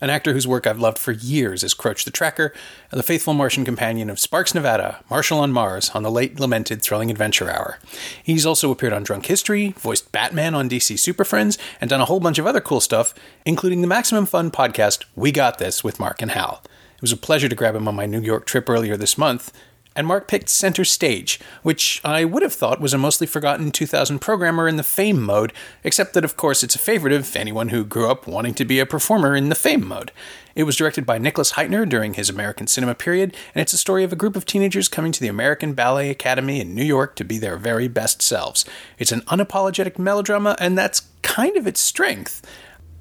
an 0.00 0.10
actor 0.10 0.32
whose 0.32 0.46
work 0.46 0.66
I've 0.66 0.80
loved 0.80 0.98
for 0.98 1.12
years 1.12 1.62
is 1.62 1.74
Croach 1.74 2.04
the 2.04 2.10
Tracker 2.10 2.52
and 2.90 2.98
the 2.98 3.04
faithful 3.04 3.34
Martian 3.34 3.64
companion 3.64 4.08
of 4.08 4.18
Sparks 4.18 4.54
Nevada, 4.54 5.04
Marshal 5.10 5.38
on 5.38 5.52
Mars 5.52 5.90
on 5.90 6.02
the 6.02 6.10
late 6.10 6.40
lamented 6.40 6.82
Thrilling 6.82 7.10
Adventure 7.10 7.50
Hour. 7.50 7.78
He's 8.22 8.46
also 8.46 8.70
appeared 8.70 8.92
on 8.92 9.02
Drunk 9.02 9.26
History, 9.26 9.74
voiced 9.78 10.10
Batman 10.12 10.54
on 10.54 10.68
DC 10.68 10.98
Super 10.98 11.24
Friends, 11.24 11.58
and 11.80 11.90
done 11.90 12.00
a 12.00 12.06
whole 12.06 12.20
bunch 12.20 12.38
of 12.38 12.46
other 12.46 12.60
cool 12.60 12.80
stuff, 12.80 13.14
including 13.44 13.80
the 13.80 13.86
Maximum 13.86 14.26
Fun 14.26 14.50
podcast 14.50 15.04
We 15.14 15.32
Got 15.32 15.58
This 15.58 15.84
with 15.84 16.00
Mark 16.00 16.22
and 16.22 16.30
Hal. 16.30 16.62
It 16.96 17.02
was 17.02 17.12
a 17.12 17.16
pleasure 17.16 17.48
to 17.48 17.56
grab 17.56 17.74
him 17.74 17.88
on 17.88 17.94
my 17.94 18.06
New 18.06 18.20
York 18.20 18.46
trip 18.46 18.68
earlier 18.68 18.96
this 18.96 19.16
month, 19.16 19.52
and 19.96 20.06
Mark 20.06 20.28
picked 20.28 20.48
Center 20.48 20.84
Stage, 20.84 21.40
which 21.62 22.00
I 22.04 22.24
would 22.24 22.42
have 22.42 22.52
thought 22.52 22.80
was 22.80 22.94
a 22.94 22.98
mostly 22.98 23.26
forgotten 23.26 23.70
2000 23.70 24.20
programmer 24.20 24.68
in 24.68 24.76
the 24.76 24.82
fame 24.82 25.20
mode, 25.20 25.52
except 25.82 26.14
that, 26.14 26.24
of 26.24 26.36
course, 26.36 26.62
it's 26.62 26.76
a 26.76 26.78
favorite 26.78 27.12
of 27.12 27.34
anyone 27.34 27.68
who 27.68 27.84
grew 27.84 28.08
up 28.08 28.26
wanting 28.26 28.54
to 28.54 28.64
be 28.64 28.78
a 28.78 28.86
performer 28.86 29.34
in 29.34 29.48
the 29.48 29.54
fame 29.54 29.86
mode. 29.86 30.12
It 30.54 30.64
was 30.64 30.76
directed 30.76 31.06
by 31.06 31.18
Nicholas 31.18 31.52
Hytner 31.52 31.88
during 31.88 32.14
his 32.14 32.28
American 32.28 32.66
cinema 32.66 32.94
period, 32.94 33.36
and 33.54 33.62
it's 33.62 33.72
a 33.72 33.78
story 33.78 34.04
of 34.04 34.12
a 34.12 34.16
group 34.16 34.36
of 34.36 34.46
teenagers 34.46 34.88
coming 34.88 35.12
to 35.12 35.20
the 35.20 35.28
American 35.28 35.74
Ballet 35.74 36.10
Academy 36.10 36.60
in 36.60 36.74
New 36.74 36.84
York 36.84 37.16
to 37.16 37.24
be 37.24 37.38
their 37.38 37.56
very 37.56 37.88
best 37.88 38.22
selves. 38.22 38.64
It's 38.98 39.12
an 39.12 39.22
unapologetic 39.22 39.98
melodrama, 39.98 40.56
and 40.60 40.78
that's 40.78 41.02
kind 41.22 41.56
of 41.56 41.66
its 41.66 41.80
strength. 41.80 42.46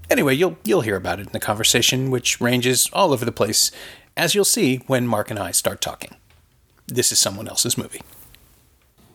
Anyway, 0.10 0.34
you'll 0.34 0.58
you'll 0.64 0.82
hear 0.82 0.95
about 0.95 1.20
it 1.20 1.28
in 1.28 1.34
the 1.34 1.40
conversation, 1.40 2.10
which 2.10 2.42
ranges 2.42 2.90
all 2.94 3.14
over 3.14 3.26
the 3.26 3.32
place, 3.32 3.72
as 4.17 4.34
you'll 4.34 4.44
see 4.44 4.78
when 4.88 5.06
Mark 5.06 5.30
and 5.30 5.38
I 5.38 5.52
start 5.52 5.82
talking. 5.82 6.16
This 6.90 7.12
is 7.12 7.20
someone 7.20 7.48
else's 7.48 7.78
movie. 7.78 8.02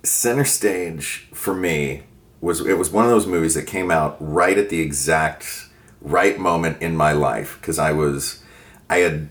Center 0.03 0.44
Stage 0.44 1.28
for 1.33 1.55
me 1.55 2.05
was 2.41 2.61
it 2.61 2.78
was 2.78 2.91
one 2.91 3.05
of 3.05 3.11
those 3.11 3.27
movies 3.27 3.55
that 3.55 3.67
came 3.67 3.91
out 3.91 4.17
right 4.20 4.58
at 4.58 4.69
the 4.69 4.80
exact 4.80 5.69
right 6.02 6.39
moment 6.39 6.80
in 6.83 6.95
my 6.95 7.12
life 7.12 7.56
because 7.61 7.78
I 7.78 7.92
was 7.92 8.42
I 8.91 8.98
had 8.98 9.28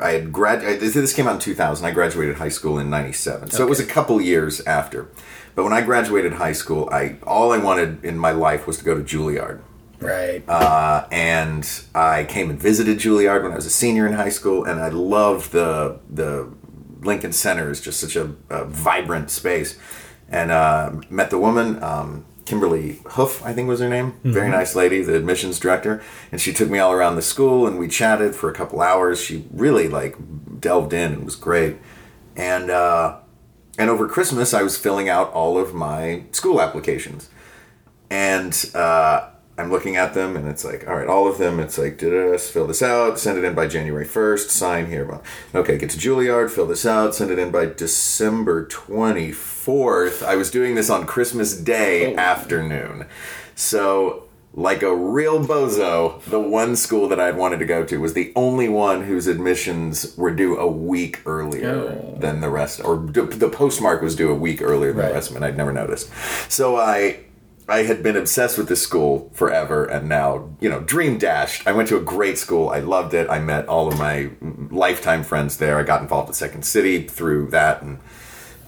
I 0.00 0.10
had 0.10 0.32
grad 0.32 0.60
this 0.60 1.14
came 1.14 1.28
out 1.28 1.34
in 1.34 1.40
2000 1.40 1.86
I 1.86 1.92
graduated 1.92 2.36
high 2.36 2.48
school 2.48 2.78
in 2.78 2.90
97 2.90 3.50
so 3.50 3.64
it 3.64 3.68
was 3.68 3.80
a 3.80 3.86
couple 3.86 4.20
years 4.20 4.60
after. 4.62 5.08
But 5.54 5.64
when 5.64 5.72
I 5.72 5.82
graduated 5.82 6.34
high 6.34 6.52
school 6.52 6.88
I 6.90 7.16
all 7.22 7.52
I 7.52 7.58
wanted 7.58 8.04
in 8.04 8.18
my 8.18 8.32
life 8.32 8.66
was 8.66 8.78
to 8.78 8.84
go 8.84 8.94
to 8.96 9.02
Juilliard. 9.02 9.60
Right. 10.00 10.42
uh, 10.48 11.06
and 11.12 11.68
I 11.94 12.24
came 12.24 12.50
and 12.50 12.60
visited 12.60 12.98
Juilliard 12.98 13.44
when 13.44 13.52
I 13.52 13.54
was 13.54 13.66
a 13.66 13.70
senior 13.70 14.04
in 14.04 14.14
high 14.14 14.30
school, 14.30 14.64
and 14.64 14.80
I 14.80 14.88
loved 14.88 15.52
the 15.52 16.00
the 16.10 16.52
Lincoln 17.02 17.32
Center 17.32 17.70
is 17.70 17.80
just 17.80 18.00
such 18.00 18.16
a, 18.16 18.34
a 18.50 18.64
vibrant 18.64 19.30
space, 19.30 19.78
and 20.28 20.50
uh, 20.50 20.92
met 21.10 21.30
the 21.30 21.38
woman. 21.38 21.82
Um, 21.82 22.24
Kimberly 22.44 23.00
Hoof, 23.10 23.44
I 23.44 23.52
think 23.52 23.68
was 23.68 23.78
her 23.80 23.88
name. 23.88 24.14
Very 24.24 24.50
nice 24.50 24.74
lady, 24.74 25.00
the 25.02 25.14
admissions 25.16 25.60
director, 25.60 26.02
and 26.32 26.40
she 26.40 26.52
took 26.52 26.68
me 26.68 26.80
all 26.80 26.92
around 26.92 27.14
the 27.14 27.22
school, 27.22 27.66
and 27.68 27.78
we 27.78 27.86
chatted 27.86 28.34
for 28.34 28.50
a 28.50 28.54
couple 28.54 28.80
hours. 28.80 29.20
She 29.20 29.44
really 29.52 29.88
like 29.88 30.16
delved 30.60 30.92
in 30.92 31.12
and 31.12 31.24
was 31.24 31.36
great, 31.36 31.76
and 32.36 32.68
uh, 32.70 33.18
and 33.78 33.90
over 33.90 34.08
Christmas 34.08 34.52
I 34.52 34.62
was 34.62 34.76
filling 34.76 35.08
out 35.08 35.32
all 35.32 35.56
of 35.56 35.72
my 35.72 36.24
school 36.32 36.60
applications, 36.60 37.30
and 38.10 38.70
uh, 38.74 39.28
I'm 39.62 39.70
looking 39.70 39.96
at 39.96 40.12
them, 40.12 40.36
and 40.36 40.48
it's 40.48 40.64
like, 40.64 40.88
all 40.88 40.96
right, 40.96 41.06
all 41.06 41.28
of 41.28 41.38
them. 41.38 41.60
It's 41.60 41.78
like, 41.78 42.00
fill 42.00 42.66
this 42.66 42.82
out, 42.82 43.18
send 43.18 43.38
it 43.38 43.44
in 43.44 43.54
by 43.54 43.68
January 43.68 44.04
1st, 44.04 44.48
sign 44.50 44.86
here. 44.86 45.20
Okay, 45.54 45.78
get 45.78 45.90
to 45.90 45.98
Juilliard, 45.98 46.50
fill 46.50 46.66
this 46.66 46.84
out, 46.84 47.14
send 47.14 47.30
it 47.30 47.38
in 47.38 47.50
by 47.52 47.66
December 47.66 48.66
24th. 48.66 50.24
I 50.24 50.34
was 50.36 50.50
doing 50.50 50.74
this 50.74 50.90
on 50.90 51.06
Christmas 51.06 51.56
Day 51.56 52.14
oh. 52.14 52.18
afternoon, 52.18 53.06
so. 53.54 54.24
Like 54.54 54.82
a 54.82 54.94
real 54.94 55.42
bozo, 55.42 56.22
the 56.24 56.38
one 56.38 56.76
school 56.76 57.08
that 57.08 57.18
I'd 57.18 57.38
wanted 57.38 57.58
to 57.60 57.64
go 57.64 57.84
to 57.86 57.96
was 57.96 58.12
the 58.12 58.34
only 58.36 58.68
one 58.68 59.04
whose 59.04 59.26
admissions 59.26 60.14
were 60.18 60.30
due 60.30 60.58
a 60.58 60.66
week 60.66 61.22
earlier 61.24 61.70
Oh. 61.70 62.18
than 62.20 62.42
the 62.42 62.50
rest, 62.50 62.84
or 62.84 62.98
d- 62.98 63.22
the 63.22 63.48
postmark 63.48 64.02
was 64.02 64.14
due 64.14 64.30
a 64.30 64.34
week 64.34 64.60
earlier 64.60 64.92
than 64.92 65.00
Right. 65.00 65.08
the 65.08 65.14
rest 65.14 65.28
of 65.30 65.34
them, 65.36 65.42
and 65.42 65.50
I'd 65.50 65.56
never 65.56 65.72
noticed. 65.72 66.10
So 66.50 66.76
I 66.76 67.20
I 67.68 67.84
had 67.84 68.02
been 68.02 68.16
obsessed 68.16 68.58
with 68.58 68.68
this 68.68 68.82
school 68.82 69.30
forever 69.34 69.84
and 69.84 70.08
now, 70.08 70.50
you 70.60 70.68
know, 70.68 70.80
dream 70.80 71.16
dashed. 71.18 71.66
I 71.66 71.72
went 71.72 71.88
to 71.88 71.96
a 71.96 72.00
great 72.00 72.36
school. 72.38 72.68
I 72.68 72.80
loved 72.80 73.14
it. 73.14 73.30
I 73.30 73.38
met 73.38 73.68
all 73.68 73.88
of 73.88 73.98
my 73.98 74.30
lifetime 74.70 75.22
friends 75.22 75.56
there. 75.58 75.78
I 75.78 75.82
got 75.84 76.02
involved 76.02 76.28
at 76.28 76.34
Second 76.34 76.64
City 76.64 77.04
through 77.04 77.50
that 77.50 77.82
and 77.82 77.98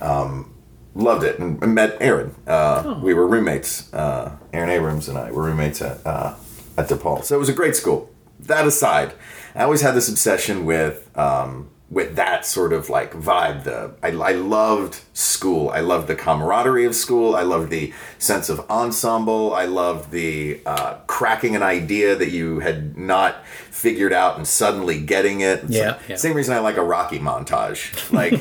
um, 0.00 0.54
loved 0.94 1.24
it. 1.24 1.38
And, 1.38 1.62
and 1.62 1.74
met 1.74 1.96
Aaron. 2.00 2.34
Uh, 2.46 3.00
We 3.02 3.14
were 3.14 3.26
roommates. 3.26 3.92
Uh, 3.92 4.36
Aaron 4.52 4.70
Abrams 4.70 5.08
and 5.08 5.18
I 5.18 5.32
were 5.32 5.42
roommates 5.42 5.82
at, 5.82 6.06
uh, 6.06 6.34
at 6.78 6.88
DePaul. 6.88 7.24
So 7.24 7.34
it 7.34 7.38
was 7.38 7.48
a 7.48 7.52
great 7.54 7.74
school. 7.76 8.10
That 8.40 8.66
aside, 8.66 9.14
I 9.54 9.64
always 9.64 9.80
had 9.80 9.94
this 9.94 10.08
obsession 10.08 10.64
with 10.64 11.10
um, 11.18 11.68
with 11.94 12.16
that 12.16 12.44
sort 12.44 12.72
of 12.72 12.90
like 12.90 13.12
vibe. 13.14 13.62
The 13.64 13.94
I, 14.02 14.08
I 14.08 14.32
loved 14.32 15.00
school. 15.12 15.70
I 15.70 15.78
loved 15.80 16.08
the 16.08 16.16
camaraderie 16.16 16.84
of 16.84 16.94
school. 16.96 17.36
I 17.36 17.42
loved 17.42 17.70
the 17.70 17.92
sense 18.18 18.48
of 18.48 18.68
ensemble. 18.68 19.54
I 19.54 19.64
loved 19.66 20.10
the 20.10 20.60
uh, 20.66 20.94
cracking 21.06 21.54
an 21.54 21.62
idea 21.62 22.16
that 22.16 22.30
you 22.30 22.58
had 22.58 22.98
not 22.98 23.46
figured 23.46 24.12
out 24.12 24.36
and 24.36 24.46
suddenly 24.46 25.00
getting 25.00 25.40
it. 25.40 25.62
Yeah, 25.68 25.92
like- 25.92 26.08
yeah. 26.08 26.16
Same 26.16 26.34
reason 26.34 26.52
I 26.54 26.58
like 26.58 26.76
a 26.76 26.82
Rocky 26.84 27.20
montage. 27.20 28.12
Like 28.12 28.34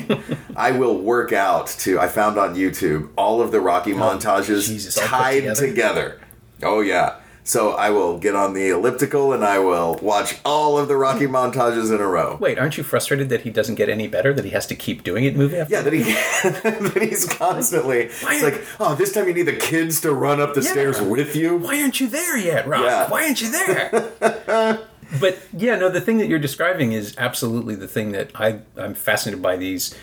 I 0.56 0.72
will 0.72 0.98
work 0.98 1.32
out 1.32 1.68
to. 1.84 2.00
I 2.00 2.08
found 2.08 2.36
on 2.38 2.56
YouTube 2.56 3.10
all 3.16 3.40
of 3.40 3.52
the 3.52 3.60
Rocky 3.60 3.92
montages 3.92 4.64
Oh, 4.64 4.72
Jesus, 4.72 4.94
tied 4.96 5.40
together? 5.40 5.66
together. 5.66 6.20
Oh 6.64 6.80
yeah. 6.80 7.20
So 7.46 7.72
I 7.72 7.90
will 7.90 8.16
get 8.16 8.34
on 8.34 8.54
the 8.54 8.70
elliptical 8.70 9.34
and 9.34 9.44
I 9.44 9.58
will 9.58 9.98
watch 10.00 10.38
all 10.46 10.78
of 10.78 10.88
the 10.88 10.96
Rocky 10.96 11.26
montages 11.26 11.94
in 11.94 12.00
a 12.00 12.06
row. 12.06 12.38
Wait, 12.40 12.58
aren't 12.58 12.78
you 12.78 12.82
frustrated 12.82 13.28
that 13.28 13.42
he 13.42 13.50
doesn't 13.50 13.74
get 13.74 13.90
any 13.90 14.08
better? 14.08 14.32
That 14.32 14.46
he 14.46 14.50
has 14.52 14.66
to 14.68 14.74
keep 14.74 15.04
doing 15.04 15.24
it 15.24 15.36
movie 15.36 15.58
after 15.58 15.74
Yeah, 15.74 15.82
that 15.82 15.92
he 15.92 16.02
that 16.80 17.02
he's 17.02 17.26
constantly. 17.26 18.08
Why- 18.22 18.34
It's 18.36 18.42
like, 18.42 18.64
oh, 18.80 18.94
this 18.94 19.12
time 19.12 19.28
you 19.28 19.34
need 19.34 19.42
the 19.42 19.56
kids 19.56 20.00
to 20.00 20.14
run 20.14 20.40
up 20.40 20.54
the 20.54 20.62
Yeah. 20.62 20.70
stairs 20.70 21.02
with 21.02 21.36
you. 21.36 21.58
why 21.58 21.82
aren't 21.82 22.00
you 22.00 22.06
there 22.06 22.38
yet, 22.38 22.66
Rock? 22.66 22.82
Yeah. 22.82 23.10
Why 23.10 23.24
aren't 23.26 23.42
you 23.42 23.50
there? 23.52 24.08
but 25.20 25.38
yeah, 25.52 25.76
no, 25.76 25.90
the 25.90 26.00
thing 26.00 26.16
that 26.18 26.28
you're 26.28 26.38
describing 26.38 26.92
is 26.92 27.14
absolutely 27.18 27.74
the 27.74 27.86
thing 27.88 28.12
that 28.12 28.30
I 28.34 28.60
I'm 28.78 28.94
fascinated 28.94 29.42
by 29.42 29.56
these 29.58 29.94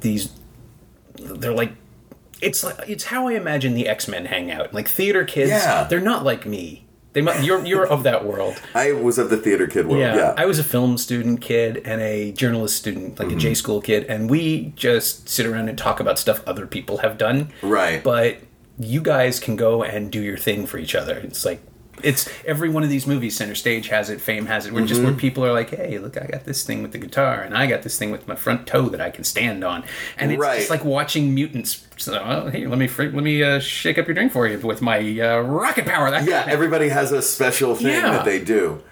these 0.00 0.30
they're 1.16 1.52
like 1.52 1.72
it's 2.42 2.62
like 2.64 2.76
it's 2.88 3.04
how 3.04 3.28
I 3.28 3.32
imagine 3.34 3.74
the 3.74 3.88
X-Men 3.88 4.26
hang 4.26 4.50
out. 4.50 4.72
Like 4.74 4.88
theater 4.88 5.24
kids, 5.24 5.50
Yeah. 5.50 5.84
they're 5.84 6.00
not 6.00 6.24
like 6.24 6.46
me. 6.46 6.86
They 7.12 7.22
mu 7.22 7.32
you're 7.42 7.64
you're 7.66 7.86
of 7.86 8.04
that 8.04 8.24
world. 8.24 8.60
I 8.74 8.92
was 8.92 9.18
of 9.18 9.30
the 9.30 9.36
theater 9.36 9.66
kid 9.66 9.86
world. 9.86 10.00
Yeah, 10.00 10.16
Yeah, 10.16 10.34
I 10.36 10.46
was 10.46 10.58
a 10.60 10.64
film 10.64 10.96
student 10.96 11.40
kid 11.40 11.82
and 11.84 12.00
a 12.00 12.30
journalist 12.32 12.76
student, 12.76 13.18
like 13.18 13.28
Mm-hmm. 13.28 13.36
a 13.36 13.40
J 13.40 13.54
school 13.54 13.80
kid, 13.80 14.04
and 14.08 14.30
we 14.30 14.72
just 14.76 15.28
sit 15.28 15.44
around 15.46 15.68
and 15.68 15.76
talk 15.76 15.98
about 16.00 16.18
stuff 16.18 16.42
other 16.46 16.66
people 16.66 16.98
have 16.98 17.18
done. 17.18 17.50
Right. 17.62 18.02
But 18.02 18.38
you 18.78 19.00
guys 19.02 19.40
can 19.40 19.56
go 19.56 19.82
and 19.82 20.10
do 20.10 20.22
your 20.22 20.36
thing 20.38 20.66
for 20.66 20.78
each 20.78 20.94
other. 20.94 21.18
It's 21.18 21.44
like 21.44 21.60
it's 22.02 22.28
every 22.46 22.68
one 22.68 22.82
of 22.82 22.88
these 22.90 23.06
movies. 23.06 23.36
Center 23.36 23.54
Stage 23.54 23.88
has 23.88 24.10
it. 24.10 24.20
Fame 24.20 24.46
has 24.46 24.66
it. 24.66 24.72
Where 24.72 24.84
just 24.84 25.00
Mm-hmm. 25.00 25.10
where 25.10 25.16
people 25.18 25.44
are 25.44 25.52
like, 25.52 25.70
"Hey, 25.70 25.98
look, 25.98 26.16
I 26.20 26.26
got 26.26 26.44
this 26.44 26.64
thing 26.64 26.82
with 26.82 26.92
the 26.92 26.98
guitar, 26.98 27.40
and 27.42 27.56
I 27.56 27.66
got 27.66 27.82
this 27.82 27.98
thing 27.98 28.10
with 28.10 28.26
my 28.28 28.34
front 28.34 28.66
toe 28.66 28.88
that 28.88 29.00
I 29.00 29.10
can 29.10 29.24
stand 29.24 29.64
on," 29.64 29.84
and 30.18 30.32
it's 30.32 30.40
Right. 30.40 30.58
just 30.58 30.70
like 30.70 30.84
watching 30.84 31.34
mutants. 31.34 31.86
So, 31.96 32.14
oh, 32.24 32.50
hey, 32.50 32.66
let 32.66 32.78
me 32.78 32.88
let 32.88 33.12
me 33.12 33.42
uh, 33.42 33.58
shake 33.60 33.98
up 33.98 34.06
your 34.06 34.14
drink 34.14 34.32
for 34.32 34.46
you 34.48 34.58
with 34.58 34.80
my 34.82 34.98
uh, 35.20 35.40
rocket 35.40 35.86
power. 35.86 36.10
That 36.10 36.24
yeah. 36.26 36.44
Everybody 36.48 36.88
has 36.88 37.12
a 37.12 37.22
special 37.22 37.74
thing 37.74 37.88
Yeah. 37.88 38.10
that 38.12 38.24
they 38.24 38.38
do. 38.42 38.82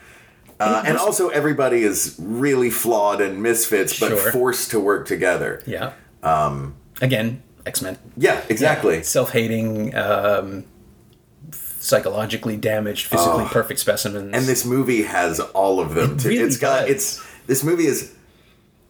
Uh, 0.60 0.82
and 0.84 0.98
also, 0.98 1.28
everybody 1.28 1.84
is 1.84 2.16
really 2.18 2.68
flawed 2.68 3.20
and 3.20 3.40
misfits, 3.42 3.98
but 4.00 4.08
Sure. 4.08 4.32
forced 4.32 4.70
to 4.72 4.80
work 4.80 5.06
together. 5.06 5.62
yeah. 5.66 5.92
Um. 6.22 6.74
Again, 7.00 7.42
X 7.64 7.80
Men. 7.80 7.96
Yeah, 8.16 8.40
exactly. 8.48 9.04
self-hating, 9.04 9.94
um, 9.94 10.64
psychologically 11.80 12.56
damaged, 12.56 13.06
physically 13.06 13.44
perfect 13.46 13.80
specimens. 13.80 14.34
And 14.34 14.44
this 14.46 14.64
movie 14.64 15.02
has 15.02 15.40
all 15.40 15.80
of 15.80 15.94
them. 15.94 16.14
It 16.14 16.20
too. 16.20 16.28
really 16.28 16.44
it's 16.44 16.56
got 16.58 16.82
does. 16.82 16.90
it's 16.90 17.26
this 17.46 17.62
movie 17.64 17.86
is 17.86 18.14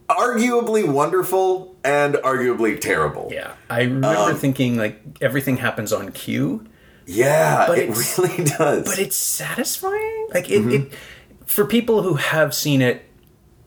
arguably 0.07 0.87
wonderful 0.91 1.75
and 1.83 2.15
arguably 2.15 2.79
terrible. 2.79 3.29
yeah, 3.31 3.53
I 3.69 3.81
remember 3.83 4.33
thinking 4.33 4.77
like 4.77 4.99
everything 5.21 5.57
happens 5.57 5.93
on 5.93 6.11
cue, 6.11 6.65
Yeah, 7.05 7.67
But 7.67 7.77
it 7.79 8.17
really 8.17 8.43
does. 8.45 8.85
but 8.87 8.97
it's 8.99 9.15
satisfying. 9.15 10.27
Like 10.33 10.49
it, 10.49 10.61
Mm-hmm. 10.61 10.71
it 10.71 10.93
for 11.45 11.65
people 11.65 12.01
who 12.03 12.15
have 12.15 12.53
seen 12.53 12.81
it 12.81 13.05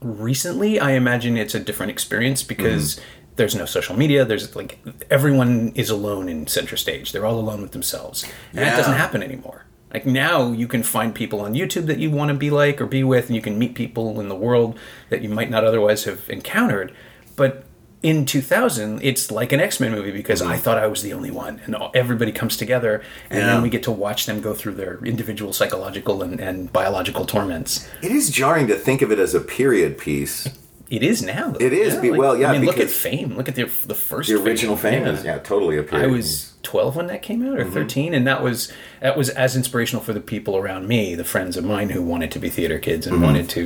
recently, 0.01 0.79
I 0.81 0.93
imagine 0.93 1.37
it's 1.37 1.55
a 1.55 1.61
different 1.61 1.91
experience 1.91 2.43
because 2.43 3.01
there's 3.37 3.55
no 3.55 3.65
social 3.65 3.97
media. 3.97 4.25
There's 4.25 4.55
like 4.55 4.79
everyone 5.11 5.73
is 5.75 5.91
alone 5.91 6.29
in 6.29 6.47
center 6.47 6.77
stage. 6.77 7.13
They're 7.13 7.27
all 7.27 7.39
alone 7.39 7.63
with 7.63 7.73
themselves, 7.73 8.25
and 8.51 8.61
that 8.61 8.77
doesn't 8.77 8.95
happen 8.95 9.23
anymore. 9.23 9.65
Like 9.93 10.07
now, 10.07 10.53
you 10.53 10.67
can 10.67 10.83
find 10.83 11.15
people 11.15 11.41
on 11.43 11.53
YouTube 11.53 11.87
that 11.87 11.99
you 11.99 12.11
want 12.11 12.31
to 12.31 12.35
be 12.35 12.51
like 12.51 12.81
or 12.81 12.87
be 12.87 13.05
with, 13.05 13.27
and 13.27 13.37
you 13.37 13.43
can 13.43 13.59
meet 13.59 13.75
people 13.75 14.21
in 14.21 14.29
the 14.29 14.35
world 14.35 14.79
that 15.11 15.23
you 15.23 15.29
might 15.29 15.51
not 15.51 15.65
otherwise 15.65 16.05
have 16.05 16.29
encountered. 16.31 16.95
But 17.37 17.65
in 18.03 18.25
2000, 18.25 19.01
it's 19.03 19.31
like 19.31 19.53
an 19.53 19.61
X 19.61 19.81
Men 19.81 19.93
movie 19.93 20.11
because 20.11 20.41
mm-hmm. 20.41 20.51
I 20.51 20.57
thought 20.57 20.79
I 20.79 20.87
was 20.87 21.03
the 21.03 21.13
only 21.13 21.31
one, 21.31 21.61
and 21.67 21.77
all- 21.77 21.91
everybody 21.95 22.33
comes 22.33 22.57
together, 22.57 23.03
and 23.31 23.41
Yeah. 23.41 23.47
then 23.47 23.63
we 23.63 23.69
get 23.69 23.83
to 23.85 23.93
watch 23.93 24.27
them 24.27 24.41
go 24.41 24.55
through 24.55 24.75
their 24.75 24.99
individual 25.05 25.53
psychological 25.53 26.23
and, 26.23 26.41
and 26.41 26.73
biological 26.73 27.27
torments. 27.27 27.87
It 28.03 28.13
is 28.13 28.31
jarring 28.31 28.67
to 28.69 28.75
think 28.75 29.03
of 29.03 29.13
it 29.13 29.19
as 29.19 29.35
a 29.35 29.41
period 29.41 29.99
piece. 29.99 30.49
It 30.93 31.03
is 31.03 31.23
now. 31.23 31.51
Though. 31.51 31.65
It 31.65 31.73
is, 31.73 31.97
be- 31.97 32.11
well, 32.11 32.37
yeah, 32.37 32.51
I 32.51 32.53
mean, 32.59 32.67
look 32.67 32.79
at 32.79 32.91
Fame. 32.91 33.35
Look 33.37 33.49
at 33.49 33.55
the 33.55 33.65
the 33.87 33.95
first. 33.95 34.29
The 34.29 34.37
original 34.43 34.77
Fame 34.77 35.07
is 35.07 35.25
yeah, 35.25 35.39
totally 35.39 35.79
a 35.79 35.83
period 35.83 36.05
I 36.09 36.13
was 36.13 36.53
12 36.65 36.97
when 36.97 37.07
that 37.07 37.23
came 37.23 37.43
out, 37.47 37.57
Mm-hmm. 37.59 37.69
or 37.69 37.73
13, 37.73 38.13
and 38.15 38.27
that 38.27 38.43
was 38.43 38.71
that 39.01 39.17
was 39.17 39.31
as 39.31 39.57
inspirational 39.57 40.03
for 40.05 40.13
the 40.13 40.21
people 40.21 40.57
around 40.57 40.87
me, 40.89 41.15
the 41.15 41.25
friends 41.25 41.57
of 41.57 41.65
mine 41.65 41.89
who 41.91 42.03
wanted 42.03 42.31
to 42.33 42.39
be 42.39 42.51
theater 42.51 42.79
kids 42.79 43.07
Mm-hmm. 43.07 43.15
and 43.15 43.25
wanted 43.25 43.49
to, 43.51 43.61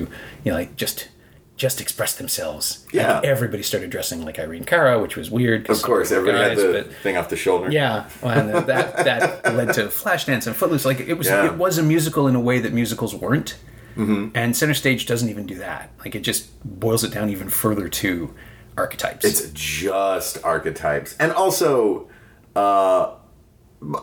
you 0.45 0.53
know, 0.53 0.55
like 0.55 0.77
just 0.77 1.09
just 1.57 1.81
express 1.81 2.15
themselves. 2.15 2.85
And 2.93 2.95
Yeah. 3.01 3.21
everybody 3.25 3.63
started 3.65 3.91
dressing 3.91 4.25
like 4.25 4.39
Irene 4.39 4.65
Cara, 4.65 5.01
which 5.01 5.17
was 5.17 5.29
weird. 5.31 5.69
Of 5.71 5.83
course, 5.83 6.13
everybody 6.13 6.39
had 6.51 6.59
the 6.59 6.85
but- 6.87 6.93
thing 7.03 7.17
off 7.17 7.29
the 7.31 7.37
shoulder. 7.37 7.73
yeah, 7.73 8.09
well, 8.23 8.39
and 8.39 8.51
that 8.69 9.05
that 9.05 9.55
led 9.57 9.73
to 9.75 9.87
Flashdance 9.87 10.47
and 10.47 10.55
Footloose. 10.55 10.85
Like 10.85 11.01
it 11.01 11.15
was, 11.15 11.27
Yeah. 11.27 11.47
it 11.47 11.55
was 11.55 11.77
a 11.79 11.83
musical 11.83 12.29
in 12.29 12.37
a 12.37 12.41
way 12.41 12.59
that 12.61 12.73
musicals 12.73 13.15
weren't, 13.17 13.57
mm-hmm. 13.97 14.29
and 14.35 14.57
Center 14.57 14.75
Stage 14.75 15.07
doesn't 15.07 15.29
even 15.29 15.47
do 15.47 15.57
that. 15.57 15.91
Like 16.01 16.15
it 16.15 16.21
just 16.21 16.49
boils 16.65 17.05
it 17.05 17.13
down 17.13 17.31
even 17.31 17.49
further 17.49 17.89
to 17.89 18.35
archetypes. 18.77 19.25
It's 19.25 19.51
just 19.53 20.43
archetypes, 20.45 21.17
and 21.19 21.33
also 21.33 22.09
uh, 22.55 23.15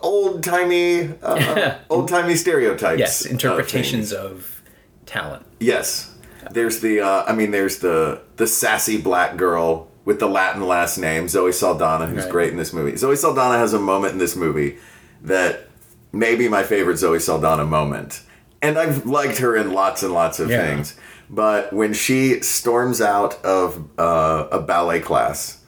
old 0.02 0.42
timey, 0.42 1.14
uh, 1.22 1.78
old 1.90 2.08
timey 2.08 2.36
stereotypes. 2.36 2.98
yes, 2.98 3.26
interpretations 3.26 4.10
things. 4.10 4.12
of 4.12 4.62
talent. 5.06 5.46
Yes, 5.60 6.14
there's 6.50 6.80
the. 6.80 7.00
Uh, 7.00 7.24
I 7.26 7.32
mean, 7.34 7.50
there's 7.50 7.78
the 7.78 8.20
the 8.36 8.46
sassy 8.46 9.00
black 9.00 9.36
girl 9.36 9.88
with 10.04 10.18
the 10.20 10.28
Latin 10.28 10.66
last 10.66 10.98
name, 10.98 11.28
Zoe 11.28 11.52
Saldana, 11.52 12.06
who's 12.06 12.24
Right. 12.24 12.32
great 12.32 12.50
in 12.50 12.58
this 12.58 12.72
movie. 12.72 12.96
Zoe 12.96 13.16
Saldana 13.16 13.58
has 13.58 13.72
a 13.72 13.78
moment 13.78 14.12
in 14.12 14.18
this 14.18 14.36
movie 14.36 14.76
that 15.22 15.68
may 16.12 16.36
be 16.36 16.48
my 16.48 16.62
favorite 16.62 16.98
Zoe 16.98 17.18
Saldana 17.18 17.64
moment, 17.64 18.20
and 18.64 18.78
I've 18.78 19.06
liked 19.06 19.38
her 19.38 19.56
in 19.56 19.72
lots 19.72 20.02
and 20.02 20.12
lots 20.12 20.40
of 20.40 20.50
Yeah. 20.50 20.60
things. 20.66 20.94
But 21.30 21.72
when 21.72 21.92
she 21.94 22.40
storms 22.42 23.00
out 23.00 23.42
of 23.44 23.84
uh, 23.98 24.46
a 24.52 24.60
ballet 24.60 25.00
class, 25.00 25.58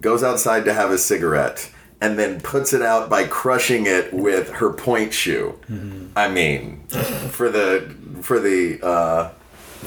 goes 0.00 0.22
outside 0.22 0.64
to 0.64 0.72
have 0.72 0.90
a 0.90 0.98
cigarette, 0.98 1.68
and 2.00 2.18
then 2.18 2.40
puts 2.40 2.72
it 2.72 2.82
out 2.82 3.08
by 3.08 3.24
crushing 3.24 3.86
it 3.86 4.12
with 4.12 4.50
her 4.54 4.70
pointe 4.72 5.12
shoe. 5.14 5.54
I 6.16 6.28
mean, 6.28 6.84
for 7.30 7.48
the 7.50 7.94
for 8.22 8.40
the 8.40 8.80
uh, 8.84 9.28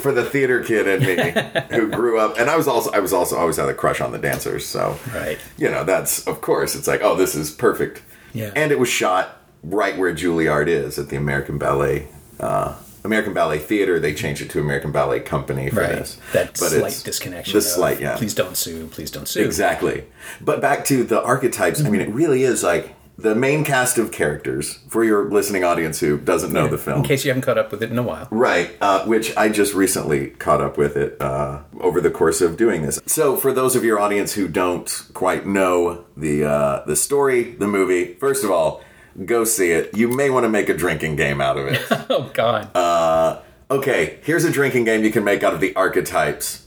for 0.04 0.12
the 0.12 0.24
theater 0.24 0.62
kid 0.64 0.88
in 0.88 1.00
me 1.06 1.34
who 1.76 1.88
grew 1.90 2.20
up, 2.20 2.38
and 2.38 2.50
I 2.50 2.56
was 2.56 2.68
also 2.68 2.92
I 2.92 3.00
was 3.00 3.12
also 3.12 3.36
always 3.38 3.58
had 3.58 3.68
a 3.68 3.74
crush 3.74 4.00
on 4.02 4.12
the 4.12 4.20
dancers, 4.20 4.66
so 4.66 4.98
Right. 5.14 5.40
you 5.58 5.70
know 5.70 5.84
that's 5.84 6.26
of 6.28 6.40
course 6.42 6.76
it's 6.76 6.88
like 6.88 7.02
oh 7.02 7.16
this 7.16 7.34
is 7.36 7.50
perfect, 7.52 8.02
Yeah. 8.34 8.52
and 8.56 8.72
it 8.72 8.80
was 8.80 8.90
shot 8.90 9.42
right 9.64 9.98
where 9.98 10.14
Juilliard 10.14 10.68
is 10.68 10.98
at 11.00 11.10
the 11.10 11.16
American 11.18 11.58
Ballet. 11.58 12.08
Uh, 12.40 12.76
American 13.04 13.34
Ballet 13.34 13.60
Theater. 13.60 14.00
They 14.00 14.14
changed 14.14 14.42
it 14.42 14.50
to 14.52 14.60
American 14.60 14.92
Ballet 14.92 15.20
Company 15.20 15.70
for 15.70 15.82
Right. 15.82 15.90
this. 15.92 16.18
That 16.34 16.48
But 16.60 16.72
slight 16.72 17.02
disconnection. 17.06 17.54
The 17.54 17.60
of, 17.60 17.64
slight, 17.64 18.02
yeah. 18.02 18.18
Please 18.18 18.34
don't 18.34 18.58
sue. 18.58 18.88
Please 18.88 19.12
don't 19.12 19.28
sue. 19.28 19.44
Exactly. 19.44 20.06
But 20.42 20.60
back 20.60 20.84
to 20.86 21.04
the 21.04 21.22
archetypes, 21.22 21.84
I 21.86 21.90
mean, 21.90 22.02
it 22.02 22.10
really 22.10 22.44
is 22.44 22.64
like 22.64 22.96
the 23.18 23.34
main 23.34 23.64
cast 23.64 23.98
of 23.98 24.12
characters 24.12 24.80
for 24.90 25.04
your 25.04 25.30
listening 25.30 25.64
audience 25.64 26.00
who 26.02 26.18
doesn't 26.18 26.52
know 26.52 26.68
the 26.68 26.78
film. 26.78 26.98
In 26.98 27.04
case 27.06 27.24
you 27.24 27.30
haven't 27.30 27.44
caught 27.44 27.58
up 27.58 27.72
with 27.72 27.82
it 27.82 27.90
in 27.90 27.98
a 27.98 28.04
while. 28.04 28.28
Right, 28.30 28.72
uh, 28.82 29.06
which 29.06 29.36
I 29.38 29.48
just 29.48 29.74
recently 29.74 30.32
caught 30.32 30.60
up 30.60 30.78
with 30.78 30.98
it 30.98 31.16
uh, 31.22 31.60
over 31.80 32.02
the 32.02 32.12
course 32.12 32.42
of 32.42 32.58
doing 32.58 32.82
this. 32.82 33.00
So, 33.06 33.38
for 33.38 33.54
those 33.54 33.76
of 33.76 33.86
your 33.86 34.00
audience 34.00 34.34
who 34.34 34.50
don't 34.50 34.90
quite 35.14 35.46
know 35.46 36.04
the 36.18 36.44
uh, 36.44 36.84
the 36.86 36.96
story, 36.98 37.52
the 37.54 37.68
movie, 37.68 38.16
first 38.16 38.44
of 38.44 38.52
all, 38.52 38.82
go 39.24 39.44
see 39.44 39.72
it. 39.72 39.96
You 39.96 40.08
may 40.10 40.30
want 40.30 40.44
to 40.44 40.50
make 40.50 40.68
a 40.70 40.74
drinking 40.74 41.16
game 41.16 41.40
out 41.42 41.58
of 41.58 41.68
it. 41.68 41.82
Oh 42.10 42.30
God. 42.34 42.76
Uh, 42.76 43.42
okay, 43.72 44.20
here's 44.24 44.44
a 44.46 44.52
drinking 44.52 44.84
game 44.86 45.04
you 45.04 45.12
can 45.12 45.24
make 45.24 45.44
out 45.44 45.54
of 45.54 45.60
the 45.62 45.76
archetypes. 45.76 46.66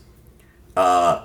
Uh, 0.77 1.25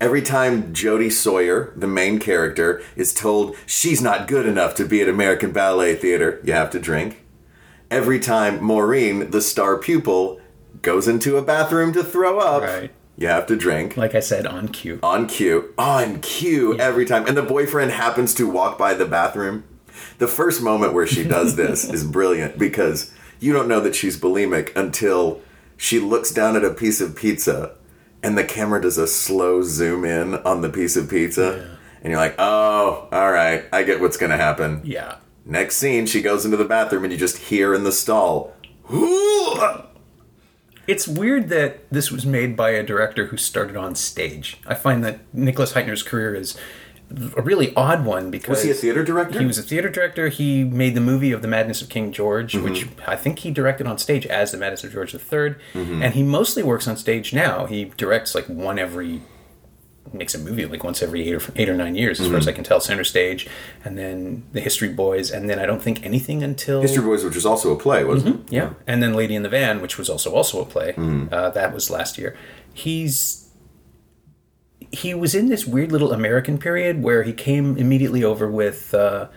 every 0.00 0.22
time 0.22 0.72
Jodie 0.74 1.10
Sawyer, 1.12 1.72
the 1.76 1.86
main 1.86 2.18
character, 2.18 2.82
is 2.96 3.12
told 3.14 3.56
she's 3.66 4.00
not 4.02 4.28
good 4.28 4.46
enough 4.46 4.74
to 4.76 4.84
be 4.84 5.00
at 5.02 5.08
American 5.08 5.52
Ballet 5.52 5.94
Theater, 5.96 6.40
you 6.44 6.52
have 6.52 6.70
to 6.70 6.78
drink. 6.80 7.24
Every 7.90 8.18
time 8.20 8.62
Maureen, 8.62 9.30
the 9.30 9.40
star 9.40 9.76
pupil, 9.78 10.40
goes 10.82 11.08
into 11.08 11.36
a 11.36 11.42
bathroom 11.42 11.92
to 11.94 12.04
throw 12.04 12.38
up, 12.38 12.62
Right. 12.62 12.90
you 13.16 13.26
have 13.28 13.46
to 13.46 13.56
drink. 13.56 13.96
like 13.96 14.14
I 14.14 14.20
said, 14.20 14.46
on 14.46 14.68
cue. 14.68 14.98
On 15.02 15.26
cue. 15.26 15.72
On 15.78 16.20
cue 16.20 16.78
every 16.78 17.04
time. 17.06 17.26
And 17.26 17.36
the 17.36 17.42
boyfriend 17.42 17.90
happens 17.92 18.34
to 18.34 18.48
walk 18.48 18.78
by 18.78 18.94
the 18.94 19.06
bathroom. 19.06 19.64
The 20.18 20.28
first 20.28 20.62
moment 20.62 20.92
where 20.92 21.06
she 21.06 21.24
does 21.24 21.56
this 21.56 21.84
is 21.84 22.04
brilliant 22.10 22.58
because 22.58 23.12
you 23.40 23.52
don't 23.52 23.68
know 23.68 23.80
that 23.80 23.94
she's 23.94 24.18
bulimic 24.18 24.74
until 24.76 25.40
she 25.76 26.00
looks 26.00 26.32
down 26.32 26.56
at 26.56 26.64
a 26.64 26.74
piece 26.74 27.00
of 27.00 27.16
pizza 27.16 27.74
and 28.22 28.36
the 28.36 28.44
camera 28.44 28.80
does 28.80 28.98
a 28.98 29.06
slow 29.06 29.62
zoom 29.62 30.04
in 30.04 30.34
on 30.34 30.60
the 30.60 30.68
piece 30.68 30.96
of 30.96 31.08
pizza. 31.08 31.76
And 32.02 32.10
you're 32.10 32.20
like, 32.20 32.34
oh, 32.38 33.08
all 33.10 33.32
right, 33.32 33.64
I 33.72 33.82
get 33.82 34.00
what's 34.00 34.16
going 34.16 34.30
to 34.30 34.36
happen. 34.36 34.82
Yeah. 34.84 35.16
Next 35.44 35.76
scene, 35.76 36.06
she 36.06 36.20
goes 36.20 36.44
into 36.44 36.56
the 36.56 36.64
bathroom 36.64 37.04
and 37.04 37.12
you 37.12 37.18
just 37.18 37.38
hear 37.38 37.74
in 37.74 37.84
the 37.84 37.92
stall, 37.92 38.52
"Ooh!" 38.92 39.58
It's 40.86 41.08
weird 41.08 41.48
that 41.48 41.88
this 41.90 42.10
was 42.10 42.26
made 42.26 42.56
by 42.56 42.70
a 42.70 42.82
director 42.82 43.26
who 43.26 43.36
started 43.36 43.76
on 43.76 43.94
stage. 43.94 44.58
I 44.66 44.74
find 44.74 45.02
that 45.04 45.20
Nicholas 45.32 45.72
Hytner's 45.72 46.02
career 46.02 46.34
is 46.34 46.56
a 47.36 47.40
really 47.42 47.74
odd 47.74 48.04
one 48.04 48.30
because 48.30 48.50
Was 48.58 48.62
he 48.64 48.70
a 48.70 48.74
theater 48.74 49.02
director? 49.02 49.38
He 49.40 49.46
was 49.46 49.56
a 49.58 49.62
theater 49.62 49.88
director. 49.88 50.28
He 50.28 50.62
made 50.64 50.94
the 50.94 51.00
movie 51.00 51.32
of 51.32 51.40
the 51.42 51.48
Madness 51.48 51.80
of 51.82 51.88
King 51.88 52.12
George, 52.12 52.52
Mm-hmm. 52.52 52.64
which 52.64 52.86
I 53.06 53.16
think 53.16 53.38
he 53.40 53.50
directed 53.50 53.86
on 53.86 53.96
stage 53.98 54.26
as 54.26 54.52
the 54.52 54.58
Madness 54.58 54.84
of 54.84 54.92
George 54.92 55.14
III. 55.14 55.20
Mm-hmm. 55.20 56.02
And 56.02 56.14
he 56.14 56.22
mostly 56.22 56.62
works 56.62 56.86
on 56.86 56.96
stage 56.96 57.32
now. 57.32 57.66
He 57.66 57.86
directs 57.96 58.34
like 58.34 58.46
one 58.46 58.78
every 58.78 59.22
makes 60.10 60.34
a 60.34 60.38
movie 60.38 60.64
like 60.64 60.82
once 60.82 61.02
every 61.02 61.28
eight 61.28 61.34
or 61.34 61.40
eight 61.56 61.68
or 61.68 61.74
nine 61.74 61.94
years, 61.94 62.18
as 62.18 62.26
far 62.26 62.30
Mm-hmm. 62.36 62.38
as 62.40 62.48
I 62.48 62.52
can 62.52 62.64
tell. 62.64 62.80
Center 62.80 63.04
Stage, 63.04 63.46
and 63.84 63.98
then 63.98 64.42
the 64.52 64.60
History 64.60 64.88
Boys, 64.88 65.30
and 65.30 65.50
then 65.50 65.58
I 65.58 65.66
don't 65.66 65.82
think 65.82 66.02
anything 66.04 66.42
until 66.42 66.80
History 66.80 67.02
Boys, 67.04 67.24
which 67.24 67.34
was 67.34 67.44
also 67.44 67.74
a 67.74 67.78
play, 67.78 68.04
wasn't 68.04 68.36
it? 68.46 68.52
yeah, 68.52 68.70
and 68.86 69.02
then 69.02 69.12
Lady 69.12 69.34
in 69.34 69.42
the 69.42 69.50
Van, 69.50 69.82
which 69.82 69.98
was 69.98 70.08
also 70.08 70.32
also 70.34 70.62
a 70.62 70.64
play. 70.64 70.92
Mm-hmm. 70.92 71.26
Uh, 71.32 71.50
that 71.50 71.74
was 71.74 71.90
last 71.90 72.16
year. 72.16 72.34
He's 72.72 73.47
he 74.92 75.14
was 75.14 75.34
in 75.34 75.48
this 75.48 75.66
weird 75.66 75.92
little 75.92 76.12
American 76.12 76.58
period 76.58 77.02
where 77.02 77.22
he 77.22 77.32
came 77.32 77.76
immediately 77.76 78.22
over 78.24 78.50
with. 78.50 78.94
Uh, 78.94 79.28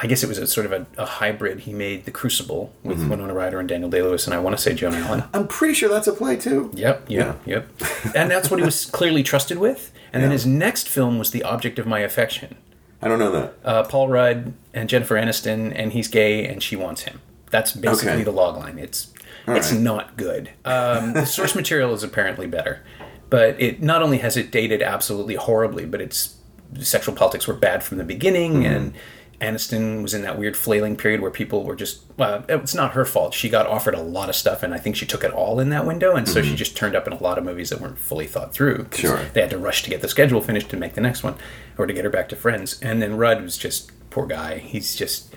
I 0.00 0.06
guess 0.06 0.22
it 0.22 0.28
was 0.28 0.38
a 0.38 0.46
sort 0.46 0.64
of 0.64 0.70
a, 0.72 0.86
a 0.96 1.04
hybrid. 1.06 1.60
He 1.60 1.72
made 1.72 2.04
The 2.04 2.12
Crucible 2.12 2.72
with 2.84 2.98
Mm-hmm. 2.98 3.10
Winona 3.10 3.34
Ryder 3.34 3.58
and 3.58 3.68
Daniel 3.68 3.90
Day 3.90 4.00
Lewis, 4.00 4.26
and 4.28 4.34
I 4.34 4.38
want 4.38 4.56
to 4.56 4.62
say 4.62 4.72
Joan 4.72 4.94
Allen. 4.94 5.24
I'm 5.34 5.48
pretty 5.48 5.74
sure 5.74 5.88
that's 5.88 6.06
a 6.06 6.12
play 6.12 6.36
too. 6.36 6.70
Yep, 6.74 7.06
yep, 7.08 7.40
yep. 7.44 7.68
and 8.14 8.30
that's 8.30 8.48
what 8.48 8.60
he 8.60 8.64
was 8.64 8.86
clearly 8.86 9.24
trusted 9.24 9.58
with. 9.58 9.92
And 10.12 10.22
then 10.22 10.30
his 10.30 10.46
next 10.46 10.88
film 10.88 11.18
was 11.18 11.32
The 11.32 11.42
Object 11.42 11.80
of 11.80 11.86
My 11.86 11.98
Affection. 11.98 12.56
I 13.02 13.08
don't 13.08 13.18
know 13.18 13.32
that. 13.32 13.54
Uh, 13.64 13.82
Paul 13.84 14.08
Rudd 14.08 14.54
and 14.72 14.88
Jennifer 14.88 15.16
Aniston, 15.16 15.72
and 15.74 15.92
he's 15.92 16.06
gay, 16.06 16.46
and 16.46 16.62
she 16.62 16.76
wants 16.76 17.02
him. 17.02 17.20
That's 17.50 17.72
basically 17.72 18.12
Okay. 18.12 18.22
the 18.24 18.32
logline. 18.32 18.78
It's 18.78 19.12
it's 19.48 19.72
right. 19.72 19.80
not 19.80 20.16
good. 20.16 20.50
Um, 20.64 21.12
the 21.14 21.24
source 21.24 21.54
material 21.56 21.92
is 21.94 22.02
apparently 22.04 22.46
better, 22.46 22.82
but 23.30 23.60
it 23.60 23.82
not 23.82 24.02
only 24.02 24.18
has 24.18 24.36
it 24.36 24.50
dated 24.50 24.82
absolutely 24.82 25.34
horribly, 25.34 25.86
but 25.86 26.00
its 26.00 26.36
sexual 26.80 27.14
politics 27.14 27.46
were 27.46 27.54
bad 27.54 27.82
from 27.82 27.98
the 27.98 28.04
beginning, 28.04 28.62
hmm. 28.62 28.66
and 28.66 28.94
Aniston 29.40 30.02
was 30.02 30.14
in 30.14 30.22
that 30.22 30.36
weird 30.36 30.56
flailing 30.56 30.96
period 30.96 31.20
where 31.20 31.30
people 31.30 31.64
were 31.64 31.76
just. 31.76 32.02
Well, 32.16 32.44
it's 32.48 32.74
not 32.74 32.92
her 32.92 33.04
fault. 33.04 33.34
She 33.34 33.48
got 33.48 33.66
offered 33.66 33.94
a 33.94 34.02
lot 34.02 34.28
of 34.28 34.34
stuff, 34.34 34.62
and 34.62 34.74
I 34.74 34.78
think 34.78 34.96
she 34.96 35.06
took 35.06 35.22
it 35.22 35.32
all 35.32 35.60
in 35.60 35.70
that 35.70 35.86
window, 35.86 36.16
and 36.16 36.28
so 36.28 36.42
she 36.42 36.50
hmm. 36.50 36.56
just 36.56 36.76
turned 36.76 36.96
up 36.96 37.06
in 37.06 37.12
a 37.12 37.22
lot 37.22 37.38
of 37.38 37.44
movies 37.44 37.70
that 37.70 37.80
weren't 37.80 37.98
fully 37.98 38.26
thought 38.26 38.52
through. 38.52 38.88
Sure. 38.92 39.24
They 39.32 39.40
had 39.40 39.50
to 39.50 39.58
rush 39.58 39.82
to 39.84 39.90
get 39.90 40.00
the 40.00 40.08
schedule 40.08 40.40
finished 40.40 40.70
to 40.70 40.76
make 40.76 40.94
the 40.94 41.00
next 41.00 41.22
one, 41.22 41.36
or 41.76 41.86
to 41.86 41.92
get 41.92 42.04
her 42.04 42.10
back 42.10 42.28
to 42.30 42.36
Friends. 42.36 42.80
And 42.80 43.00
then 43.00 43.16
Rudd 43.16 43.42
was 43.42 43.56
just 43.56 43.92
poor 44.10 44.26
guy. 44.26 44.58
He's 44.58 44.96
just 44.96 45.27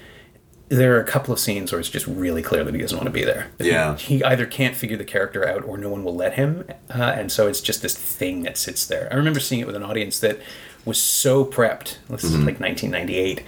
there 0.78 0.96
are 0.96 1.02
a 1.02 1.06
couple 1.06 1.34
of 1.34 1.40
scenes 1.40 1.72
where 1.72 1.80
it's 1.80 1.90
just 1.90 2.08
really 2.08 2.42
clear 2.42 2.64
that 2.64 2.74
he 2.74 2.80
doesn't 2.80 2.98
want 2.98 3.08
to 3.08 3.12
be 3.12 3.26
there. 3.26 3.48
Yeah. 3.60 3.98
he, 3.98 4.18
he 4.20 4.24
either 4.24 4.46
can't 4.46 4.76
figure 4.76 4.96
the 4.96 5.04
character 5.06 5.48
out 5.48 5.66
or 5.66 5.78
no 5.78 5.90
one 5.90 6.04
will 6.04 6.16
let 6.16 6.34
him, 6.36 6.64
uh, 6.90 7.04
and 7.04 7.32
so 7.32 7.48
it's 7.48 7.60
just 7.62 7.82
this 7.82 7.96
thing 7.96 8.44
that 8.44 8.58
sits 8.58 8.86
there. 8.88 9.08
I 9.12 9.16
remember 9.16 9.40
seeing 9.42 9.60
it 9.62 9.68
with 9.68 9.76
an 9.76 9.84
audience 9.84 10.20
that 10.20 10.40
was 10.86 11.02
so 11.02 11.44
prepped. 11.46 11.98
This 12.10 12.24
is 12.24 12.32
like 12.32 12.60
1998. 12.60 13.44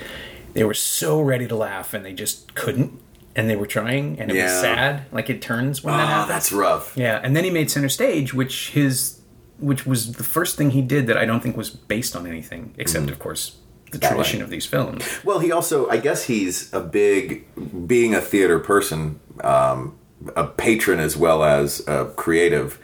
They 0.54 0.64
were 0.64 0.74
so 0.76 1.20
ready 1.22 1.48
to 1.48 1.56
laugh 1.56 1.94
and 1.94 2.06
they 2.06 2.14
just 2.14 2.54
couldn't. 2.56 3.00
and 3.36 3.50
they 3.50 3.56
were 3.56 3.66
trying, 3.66 4.20
and 4.20 4.30
it 4.32 4.36
was 4.44 4.52
sad. 4.52 5.06
Like 5.12 5.30
it 5.30 5.42
turns 5.42 5.84
when 5.84 5.96
that 5.98 6.04
Oh, 6.04 6.08
happens. 6.08 6.28
that's 6.30 6.52
rough. 6.52 6.96
Yeah, 6.96 7.20
and 7.24 7.36
then 7.36 7.44
he 7.44 7.50
made 7.50 7.72
Center 7.72 7.90
Stage, 7.90 8.34
which 8.34 8.70
his 8.72 9.20
which 9.60 9.86
was 9.86 10.12
the 10.14 10.24
first 10.26 10.58
thing 10.58 10.72
he 10.72 10.82
did 10.82 11.08
that 11.08 11.18
I 11.18 11.26
don't 11.26 11.40
think 11.42 11.56
was 11.56 11.70
based 11.70 12.16
on 12.18 12.28
anything, 12.28 12.74
except 12.78 13.06
Mm-hmm. 13.06 13.14
of 13.14 13.20
course 13.20 13.58
the 13.94 14.00
tradition 14.00 14.42
of 14.42 14.50
these 14.50 14.66
films. 14.66 15.04
Well, 15.24 15.40
he 15.40 15.52
also, 15.52 15.88
I 15.90 15.98
guess 15.98 16.26
he's 16.26 16.74
a 16.74 16.82
big, 16.82 17.46
being 17.88 18.14
a 18.14 18.22
theater 18.22 18.60
person, 18.60 19.20
um, 19.44 19.98
a 20.36 20.46
patron 20.46 21.00
as 21.00 21.16
well 21.16 21.44
as 21.44 21.88
a 21.88 22.12
creative. 22.16 22.80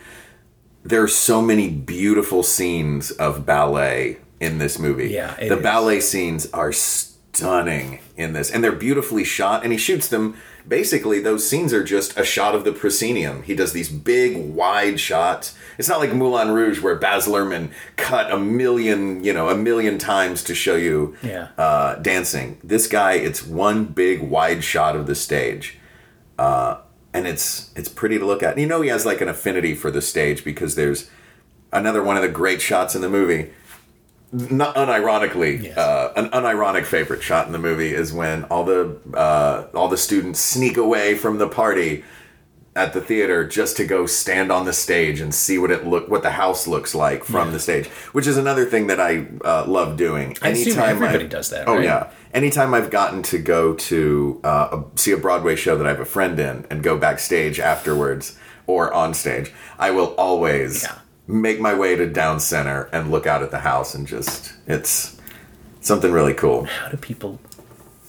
There 0.83 1.03
are 1.03 1.09
so 1.09 1.41
many 1.41 1.69
beautiful 1.69 2.43
scenes 2.43 3.11
of 3.11 3.45
ballet 3.45 4.17
in 4.39 4.57
this 4.57 4.79
movie. 4.79 5.09
Yeah, 5.09 5.35
the 5.35 5.57
is. 5.57 5.63
ballet 5.63 5.99
scenes 5.99 6.49
are 6.51 6.71
stunning 6.71 7.99
in 8.15 8.33
this, 8.33 8.49
and 8.49 8.63
they're 8.63 8.71
beautifully 8.71 9.23
shot. 9.23 9.63
And 9.63 9.71
he 9.71 9.77
shoots 9.77 10.07
them. 10.07 10.35
Basically, 10.69 11.19
those 11.19 11.49
scenes 11.49 11.73
are 11.73 11.83
just 11.83 12.17
a 12.17 12.23
shot 12.23 12.53
of 12.55 12.63
the 12.63 12.71
proscenium. 12.71 13.41
He 13.43 13.55
does 13.55 13.73
these 13.73 13.89
big, 13.89 14.37
wide 14.53 14.99
shots. 14.99 15.55
It's 15.79 15.89
not 15.89 15.99
like 15.99 16.13
Moulin 16.13 16.51
Rouge 16.51 16.79
where 16.81 16.95
Baz 16.95 17.25
Luhrmann 17.27 17.71
cut 17.97 18.31
a 18.31 18.37
million, 18.37 19.23
you 19.23 19.33
know, 19.33 19.49
a 19.49 19.55
million 19.55 19.97
times 19.97 20.43
to 20.43 20.53
show 20.55 20.75
you 20.75 21.15
Yeah. 21.23 21.47
uh, 21.57 21.95
dancing. 21.95 22.59
This 22.63 22.85
guy, 22.87 23.13
it's 23.13 23.45
one 23.45 23.85
big 23.85 24.21
wide 24.21 24.63
shot 24.63 24.95
of 24.95 25.07
the 25.07 25.15
stage, 25.15 25.79
uh, 26.37 26.77
and 27.13 27.25
it's 27.27 27.71
it's 27.75 27.89
pretty 27.89 28.19
to 28.19 28.25
look 28.25 28.43
at. 28.43 28.51
And 28.53 28.61
you 28.61 28.67
know 28.67 28.81
he 28.81 28.89
has 28.89 29.05
like 29.05 29.21
an 29.21 29.27
affinity 29.27 29.73
for 29.73 29.89
the 29.89 30.01
stage 30.01 30.43
because 30.45 30.75
there's 30.75 31.09
another 31.73 32.03
one 32.03 32.15
of 32.15 32.21
the 32.21 32.29
great 32.29 32.61
shots 32.61 32.93
in 32.95 33.01
the 33.01 33.09
movie. 33.09 33.49
Not 34.31 34.75
unironically, 34.75 35.63
Yes. 35.63 35.77
uh, 35.77 36.13
an 36.15 36.29
unironic 36.29 36.85
favorite 36.85 37.23
shot 37.23 37.47
in 37.47 37.51
the 37.51 37.57
movie 37.59 37.93
is 37.93 38.13
when 38.13 38.43
all 38.45 38.63
the 38.63 38.95
uh, 39.15 39.65
all 39.73 39.87
the 39.87 39.97
students 39.97 40.39
sneak 40.39 40.77
away 40.77 41.15
from 41.15 41.39
the 41.39 41.47
party 41.47 42.03
at 42.75 42.93
the 42.93 43.01
theater 43.01 43.45
just 43.47 43.75
to 43.77 43.85
go 43.85 44.05
stand 44.05 44.51
on 44.51 44.65
the 44.65 44.71
stage 44.71 45.19
and 45.19 45.33
see 45.33 45.57
what 45.57 45.71
it 45.71 45.87
look 45.87 46.07
what 46.07 46.21
the 46.21 46.29
house 46.29 46.67
looks 46.67 46.93
like 46.93 47.23
from 47.23 47.51
the 47.51 47.59
stage, 47.59 47.87
which 48.13 48.27
is 48.27 48.37
another 48.37 48.65
thing 48.65 48.85
that 48.85 48.99
I 48.99 49.25
uh, 49.43 49.65
love 49.67 49.97
doing. 49.97 50.37
I 50.43 50.49
assume 50.49 50.77
everybody 50.77 51.19
I've- 51.23 51.27
does 51.27 51.49
that, 51.49 51.67
Oh 51.67 51.75
right? 51.77 51.83
yeah. 51.83 52.11
Anytime 52.31 52.75
I've 52.75 52.91
gotten 52.91 53.23
to 53.23 53.39
go 53.39 53.73
to 53.73 54.39
uh, 54.43 54.77
a, 54.83 54.99
see 54.99 55.11
a 55.11 55.17
Broadway 55.17 55.55
show 55.55 55.75
that 55.75 55.87
I 55.87 55.89
have 55.89 55.99
a 55.99 56.05
friend 56.05 56.39
in 56.39 56.67
and 56.69 56.83
go 56.83 56.95
backstage 56.99 57.59
afterwards 57.59 58.37
or 58.67 58.93
on 58.93 59.15
stage, 59.15 59.51
I 59.79 59.89
will 59.89 60.13
always 60.15 60.83
Yeah. 60.83 60.98
Make 61.29 61.59
my 61.59 61.73
way 61.75 61.95
to 61.95 62.07
down 62.07 62.39
center 62.39 62.89
and 62.91 63.11
look 63.11 63.27
out 63.27 63.43
at 63.43 63.51
the 63.51 63.59
house 63.59 63.93
and 63.93 64.07
just 64.07 64.53
it's 64.67 65.15
something 65.81 66.11
really 66.11 66.33
cool. 66.33 66.65
How 66.65 66.89
do 66.89 66.97
people? 66.97 67.39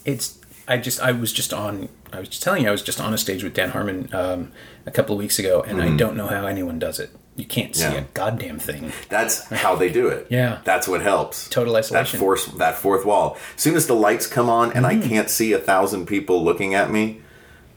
It's 0.04 0.38
I 0.66 0.78
just 0.78 1.00
I 1.00 1.12
was 1.12 1.32
just 1.32 1.52
on 1.52 1.88
I 2.12 2.18
was 2.20 2.28
just 2.28 2.42
telling 2.42 2.62
you 2.62 2.68
I 2.68 2.72
was 2.72 2.82
just 2.82 3.00
on 3.00 3.12
a 3.14 3.18
stage 3.18 3.44
with 3.44 3.54
Dan 3.54 3.70
Harmon 3.70 4.08
um, 4.14 4.52
a 4.86 4.90
couple 4.90 5.14
of 5.14 5.18
weeks 5.18 5.38
ago, 5.38 5.62
and 5.62 5.80
I 5.82 5.94
don't 5.96 6.16
know 6.16 6.26
how 6.26 6.46
anyone 6.46 6.78
does 6.78 6.98
it. 6.98 7.10
You 7.36 7.44
can't 7.46 7.74
see 7.76 7.84
Mm-hmm. 7.84 7.94
Yeah. 7.94 8.00
a 8.00 8.04
goddamn 8.14 8.58
thing. 8.58 8.92
That's 9.08 9.44
how 9.50 9.74
they 9.76 9.90
do 9.90 10.08
it. 10.08 10.26
Yeah. 10.30 10.58
That's 10.64 10.88
what 10.88 11.00
helps. 11.00 11.48
Total 11.48 11.74
isolation. 11.76 12.18
That 12.18 12.24
force 12.24 12.46
that 12.46 12.74
fourth 12.76 13.04
wall. 13.06 13.36
As 13.56 13.62
soon 13.62 13.76
as 13.76 13.86
the 13.86 13.94
lights 13.94 14.26
come 14.26 14.48
on 14.50 14.72
and 14.72 14.84
Mm-hmm. 14.84 15.04
I 15.04 15.08
can't 15.08 15.30
see 15.30 15.52
a 15.52 15.58
thousand 15.58 16.06
people 16.06 16.42
looking 16.42 16.74
at 16.74 16.90
me, 16.90 17.20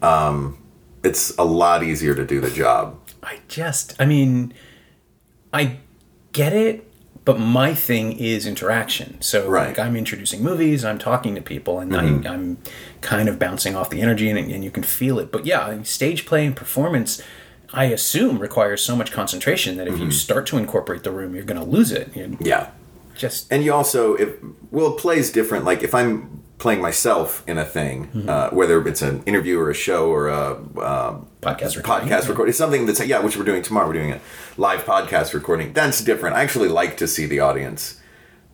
um, 0.02 0.58
it's 1.04 1.36
a 1.38 1.44
lot 1.46 1.84
easier 1.84 2.16
to 2.16 2.26
do 2.26 2.40
the 2.42 2.50
job. 2.50 2.98
I 3.22 3.40
just, 3.48 3.94
I 4.00 4.06
mean, 4.06 4.54
I 5.54 5.78
get 6.32 6.52
it, 6.54 6.90
but 7.26 7.40
my 7.40 7.74
thing 7.74 8.14
is 8.18 8.46
interaction. 8.48 9.22
So, 9.22 9.48
Right. 9.48 9.68
like, 9.68 9.80
I'm 9.80 9.96
introducing 9.96 10.44
movies, 10.44 10.84
I'm 10.84 10.98
talking 11.00 11.36
to 11.36 11.42
people, 11.42 11.80
and 11.80 11.92
Mm-hmm. 11.94 12.28
I, 12.28 12.32
I'm 12.34 12.58
kind 13.02 13.30
of 13.30 13.40
bouncing 13.40 13.76
off 13.76 13.90
the 13.90 14.02
energy, 14.02 14.30
and, 14.30 14.38
and 14.40 14.64
you 14.64 14.72
can 14.72 14.84
feel 14.84 15.20
it. 15.20 15.32
But 15.32 15.46
yeah, 15.46 15.82
stage 15.84 16.26
play 16.26 16.46
and 16.46 16.56
performance, 16.56 17.22
I 17.74 17.86
assume, 17.86 18.40
requires 18.40 18.82
so 18.82 18.96
much 18.96 19.12
concentration 19.12 19.78
that 19.78 19.88
if 19.88 19.94
Mm-hmm. 19.96 20.04
you 20.06 20.12
start 20.12 20.46
to 20.48 20.58
incorporate 20.58 21.04
the 21.04 21.12
room, 21.12 21.34
you're 21.36 21.46
going 21.46 21.60
to 21.60 21.66
lose 21.66 21.92
it. 21.92 22.16
You 22.16 22.38
Yeah. 22.42 22.72
just, 23.16 23.52
And 23.52 23.64
you 23.64 23.74
also, 23.74 24.16
if 24.16 24.30
well, 24.72 24.92
plays 24.94 25.32
different. 25.32 25.66
Like 25.66 25.84
if 25.84 25.94
I'm 25.96 26.43
playing 26.58 26.82
myself 26.82 27.44
in 27.48 27.58
a 27.58 27.66
thing, 27.66 28.08
Mm-hmm. 28.08 28.30
uh, 28.30 28.50
whether 28.52 28.86
it's 28.88 29.02
an 29.02 29.24
interview 29.26 29.60
or 29.60 29.70
a 29.70 29.74
show 29.74 30.10
or 30.10 30.28
a 30.30 30.52
um, 30.82 31.28
podcast 31.42 31.76
recording. 31.76 32.08
podcast 32.10 32.28
recording, 32.30 32.50
it's 32.50 32.58
something 32.58 32.86
that's 32.86 33.06
yeah, 33.06 33.20
which 33.20 33.36
we're 33.38 33.44
doing 33.44 33.62
tomorrow. 33.62 33.88
We're 33.88 33.94
doing 33.94 34.12
a 34.14 34.22
live 34.58 34.86
podcast 34.86 35.34
recording. 35.34 35.74
That's 35.74 36.02
different. 36.02 36.36
I 36.36 36.44
actually 36.44 36.70
like 36.70 36.96
to 36.98 37.08
see 37.08 37.26
the 37.26 37.40
audience 37.42 38.00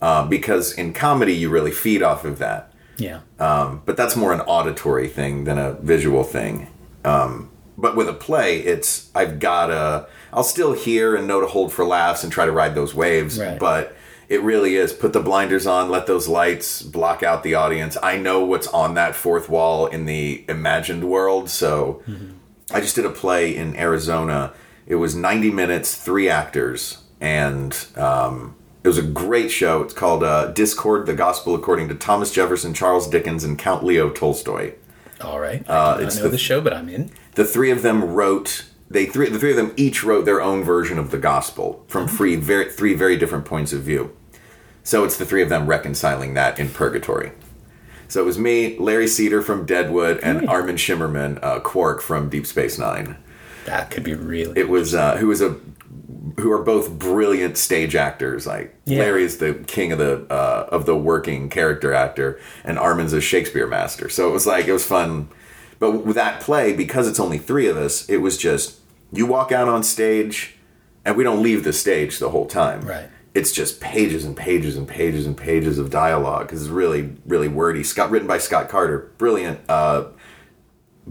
uh, 0.01 0.25
because 0.27 0.71
in 0.73 0.93
comedy 0.93 1.33
you 1.35 1.49
really 1.49 1.71
feed 1.71 2.01
off 2.01 2.25
of 2.25 2.39
that. 2.39 2.71
Yeah. 2.97 3.21
Um, 3.39 3.81
but 3.85 3.95
that's 3.95 4.15
more 4.15 4.33
an 4.33 4.41
auditory 4.41 5.07
thing 5.07 5.43
than 5.45 5.57
a 5.57 5.73
visual 5.73 6.23
thing. 6.23 6.67
Um, 7.05 7.49
but 7.77 7.95
with 7.95 8.09
a 8.09 8.13
play, 8.13 8.57
it's 8.59 9.09
I've 9.15 9.39
got 9.39 9.67
to. 9.67 10.07
I'll 10.33 10.43
still 10.43 10.73
hear 10.73 11.15
and 11.15 11.27
know 11.27 11.39
to 11.41 11.47
hold 11.47 11.71
for 11.73 11.85
laughs 11.85 12.23
and 12.23 12.31
try 12.31 12.45
to 12.45 12.51
ride 12.51 12.75
those 12.75 12.93
waves. 12.93 13.39
Right. 13.39 13.57
But 13.59 13.95
it 14.29 14.41
really 14.43 14.75
is 14.75 14.93
put 14.93 15.11
the 15.13 15.19
blinders 15.19 15.65
on, 15.67 15.89
let 15.89 16.05
those 16.07 16.27
lights 16.27 16.81
block 16.83 17.23
out 17.23 17.43
the 17.43 17.55
audience. 17.55 17.97
I 18.01 18.17
know 18.17 18.45
what's 18.45 18.67
on 18.67 18.93
that 18.93 19.15
fourth 19.15 19.49
wall 19.49 19.87
in 19.87 20.05
the 20.05 20.45
imagined 20.47 21.03
world, 21.09 21.49
so 21.49 22.01
I 22.71 22.79
just 22.79 22.95
did 22.95 23.05
a 23.05 23.09
play 23.09 23.55
in 23.55 23.75
Arizona. 23.75 24.53
It 24.85 24.95
was 24.95 25.15
90 25.15 25.51
minutes, 25.51 25.95
three 25.95 26.29
actors, 26.29 26.99
and 27.19 27.75
um, 27.95 28.55
it 28.83 28.87
was 28.87 28.97
a 28.97 29.03
great 29.03 29.49
show. 29.51 29.81
It's 29.81 29.93
called 29.93 30.23
uh, 30.23 30.47
Discord: 30.51 31.05
The 31.07 31.13
Gospel 31.15 31.53
According 31.55 31.89
to 31.89 31.95
Thomas 31.95 32.31
Jefferson, 32.31 32.73
Charles 32.73 33.07
Dickens, 33.09 33.43
and 33.43 33.57
Count 33.57 33.83
Leo 33.83 34.09
Tolstoy. 34.09 34.73
All 35.21 35.39
right. 35.39 35.63
I 35.69 35.73
Uh, 35.73 35.91
not 35.95 36.01
it's 36.03 36.15
know 36.17 36.23
the- 36.23 36.29
the 36.29 36.37
show, 36.37 36.61
but 36.61 36.73
I'm 36.73 36.87
in. 36.89 37.11
The 37.35 37.45
three 37.45 37.71
of 37.71 37.81
them 37.81 38.03
wrote. 38.03 38.65
They 38.91 39.05
three 39.05 39.29
the 39.29 39.37
three 39.37 39.51
of 39.51 39.57
them 39.57 39.73
each 39.77 40.03
wrote 40.03 40.25
their 40.25 40.41
own 40.41 40.63
version 40.63 40.97
of 40.97 41.11
the 41.11 41.19
gospel 41.19 41.83
from 41.87 42.07
three 42.07 42.35
very 42.35 42.71
three 42.71 42.93
very 42.95 43.17
different 43.17 43.45
points 43.45 43.71
of 43.73 43.81
view. 43.83 44.15
So 44.83 45.03
it's 45.03 45.17
the 45.17 45.25
three 45.25 45.41
of 45.43 45.49
them 45.49 45.67
reconciling 45.67 46.33
that 46.35 46.57
in 46.59 46.69
purgatory. 46.69 47.31
So 48.07 48.21
it 48.21 48.25
was 48.25 48.39
me, 48.39 48.75
Larry 48.79 49.07
Cedar 49.07 49.41
from 49.43 49.65
Deadwood, 49.65 50.19
and 50.23 50.41
Hey. 50.41 50.47
Armin 50.47 50.77
Shimerman, 50.77 51.37
uh, 51.43 51.59
Quark 51.59 52.01
from 52.01 52.27
Deep 52.29 52.47
Space 52.47 52.79
Nine. 52.79 53.17
That 53.65 53.91
could 53.91 54.03
be 54.03 54.15
really. 54.15 54.59
It 54.59 54.67
was 54.67 54.95
uh, 54.95 55.17
who 55.17 55.27
was 55.27 55.41
a 55.41 55.57
who 56.39 56.51
are 56.51 56.63
both 56.63 56.97
brilliant 56.97 57.57
stage 57.57 57.95
actors. 57.95 58.47
Like 58.47 58.73
Yeah. 58.85 58.99
Larry 58.99 59.23
is 59.23 59.37
the 59.37 59.53
king 59.67 59.91
of 59.91 59.99
the 59.99 60.25
uh, 60.31 60.67
of 60.71 60.85
the 60.87 60.95
working 60.95 61.49
character 61.49 61.93
actor, 61.93 62.39
and 62.63 62.79
Armin's 62.79 63.13
a 63.13 63.21
Shakespeare 63.21 63.67
master. 63.67 64.09
So 64.09 64.27
it 64.27 64.31
was 64.31 64.47
like 64.47 64.67
it 64.67 64.73
was 64.73 64.85
fun. 64.85 65.29
But 65.77 66.05
with 66.05 66.15
that 66.15 66.41
play, 66.41 66.73
because 66.73 67.07
it's 67.07 67.19
only 67.19 67.37
three 67.37 67.67
of 67.67 67.77
us, 67.77 68.09
it 68.09 68.17
was 68.17 68.37
just 68.37 68.79
you 69.13 69.25
walk 69.27 69.51
out 69.51 69.67
on 69.67 69.83
stage, 69.83 70.55
and 71.05 71.15
we 71.15 71.23
don't 71.23 71.43
leave 71.43 71.63
the 71.63 71.73
stage 71.73 72.17
the 72.19 72.29
whole 72.31 72.47
time. 72.47 72.81
Right. 72.81 73.09
It's 73.39 73.51
just 73.51 73.79
pages 73.79 74.25
and 74.25 74.35
pages 74.35 74.75
and 74.75 74.85
pages 74.87 75.25
and 75.25 75.35
pages 75.37 75.77
of 75.79 75.89
dialogue. 75.89 76.49
'cause 76.49 76.61
It's 76.61 76.69
really, 76.69 77.15
really 77.25 77.47
wordy. 77.47 77.83
Scott, 77.83 78.11
written 78.11 78.27
by 78.27 78.37
Scott 78.37 78.67
Carter, 78.69 79.11
brilliant. 79.17 79.59
Uh, 79.69 80.05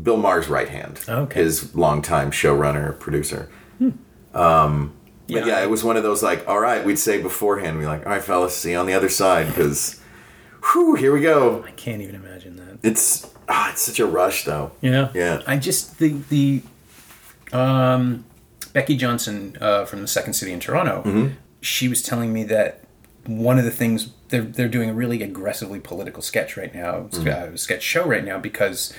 Bill 0.00 0.16
Maher's 0.18 0.48
right 0.48 0.68
hand, 0.68 1.00
Okay. 1.08 1.42
his 1.42 1.74
longtime 1.74 2.30
showrunner, 2.30 2.98
producer. 2.98 3.48
But 4.32 5.44
yeah, 5.46 5.62
it 5.62 5.68
was 5.70 5.84
one 5.84 5.96
of 5.96 6.02
those 6.02 6.22
like, 6.22 6.46
all 6.48 6.58
right, 6.60 6.84
we'd 6.84 6.98
say 6.98 7.20
beforehand, 7.20 7.78
be 7.78 7.86
like, 7.86 8.06
all 8.06 8.12
right, 8.12 8.22
fellas, 8.22 8.56
see 8.56 8.70
you 8.72 8.78
on 8.78 8.86
the 8.86 8.94
other 8.94 9.08
side 9.10 9.46
because, 9.48 10.00
whew, 10.72 10.94
here 10.94 11.12
we 11.12 11.20
go. 11.20 11.64
I 11.66 11.70
can't 11.72 12.00
even 12.00 12.14
imagine 12.14 12.56
that. 12.56 12.78
It's 12.82 13.26
ah, 13.48 13.70
it's 13.72 13.82
such 13.82 13.98
a 14.00 14.06
rush 14.06 14.44
though. 14.44 14.72
Yeah. 14.80 15.08
Yeah. 15.14 15.42
I 15.46 15.56
just 15.56 15.98
the 15.98 16.16
the 16.30 16.62
um 17.52 18.24
Becky 18.72 18.96
Johnson 18.96 19.56
uh, 19.60 19.84
from 19.84 20.00
the 20.02 20.08
Second 20.08 20.34
City 20.34 20.52
in 20.52 20.60
Toronto. 20.60 21.02
Mm-hmm. 21.04 21.26
She 21.60 21.88
was 21.88 22.02
telling 22.02 22.32
me 22.32 22.44
that 22.44 22.84
one 23.26 23.58
of 23.58 23.64
the 23.64 23.70
things 23.70 24.10
they're 24.28 24.42
they're 24.42 24.68
doing 24.68 24.90
a 24.90 24.94
really 24.94 25.22
aggressively 25.22 25.80
political 25.80 26.22
sketch 26.22 26.56
right 26.56 26.74
now, 26.74 27.08
Mm-hmm. 27.10 27.54
uh, 27.54 27.56
sketch 27.56 27.82
show 27.82 28.06
right 28.06 28.24
now 28.24 28.38
because 28.38 28.92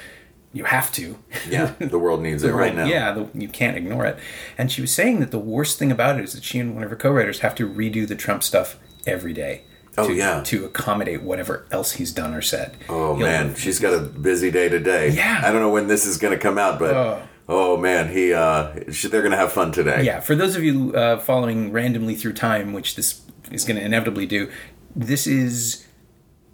you 0.51 0.63
have 0.65 0.91
to. 0.93 1.17
Yeah, 1.47 1.73
the 1.79 1.99
world 1.99 2.21
needs 2.21 2.43
it 2.43 2.51
right 2.51 2.75
now. 2.75 2.85
Yeah, 2.85 3.11
the, 3.13 3.29
you 3.33 3.47
can't 3.47 3.77
ignore 3.77 4.05
it. 4.05 4.17
And 4.57 4.71
she 4.71 4.81
was 4.81 4.91
saying 4.91 5.19
that 5.19 5.31
the 5.31 5.39
worst 5.39 5.77
thing 5.79 5.91
about 5.91 6.17
it 6.19 6.23
is 6.23 6.33
that 6.33 6.43
she 6.43 6.59
and 6.59 6.73
one 6.73 6.83
of 6.83 6.89
her 6.89 6.95
co-writers 6.95 7.39
have 7.39 7.53
to 7.55 7.69
redo 7.69 8.07
the 8.07 8.15
Trump 8.15 8.43
stuff 8.43 8.77
every 9.05 9.33
day. 9.33 9.61
Oh, 9.97 10.07
to, 10.07 10.13
yeah. 10.13 10.41
to 10.43 10.65
accommodate 10.65 11.23
whatever 11.23 11.65
else 11.71 11.93
he's 11.93 12.11
done 12.13 12.33
or 12.33 12.41
said. 12.41 12.77
Oh 12.87 13.15
He'll- 13.15 13.25
man, 13.27 13.55
she's 13.55 13.79
got 13.79 13.93
a 13.93 13.99
busy 13.99 14.49
day 14.49 14.69
today. 14.69 15.09
Yeah. 15.09 15.41
I 15.43 15.51
don't 15.51 15.61
know 15.61 15.71
when 15.71 15.87
this 15.87 16.05
is 16.05 16.17
going 16.17 16.33
to 16.33 16.39
come 16.39 16.57
out, 16.57 16.79
but 16.79 16.95
Oh. 16.95 17.21
Oh 17.49 17.75
man, 17.75 18.09
he 18.13 18.33
uh, 18.33 18.71
they're 18.87 19.21
to 19.31 19.37
have 19.37 19.51
fun 19.51 19.71
today. 19.73 20.03
Yeah, 20.03 20.19
for 20.21 20.35
those 20.35 20.55
of 20.55 20.63
you 20.63 20.93
uh, 20.95 21.17
following 21.19 21.71
randomly 21.73 22.15
through 22.15 22.33
time, 22.33 22.71
which 22.71 22.95
this 22.95 23.21
is 23.51 23.65
to 23.77 23.83
inevitably 23.83 24.25
do, 24.25 24.49
this 24.95 25.25
is 25.27 25.85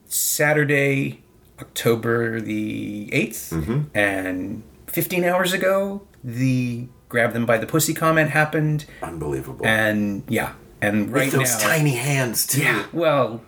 Saturday, 0.07 1.21
October 1.59 2.39
the 2.39 3.09
8th, 3.11 3.49
Mm-hmm. 3.53 3.81
and 3.97 4.63
15 4.87 5.23
hours 5.25 5.53
ago, 5.53 6.07
the 6.23 6.87
grab 7.09 7.33
them 7.33 7.45
by 7.45 7.57
the 7.57 7.67
pussy 7.67 7.93
comment 7.93 8.29
happened, 8.31 8.85
unbelievable. 9.01 9.65
and 9.65 10.23
yeah, 10.27 10.53
and 10.81 11.11
right 11.11 11.25
With 11.31 11.33
those 11.41 11.61
now, 11.61 11.67
tiny 11.69 11.91
hands 11.91 12.47
too. 12.47 12.61
yeah, 12.61 12.85
well, 12.93 13.41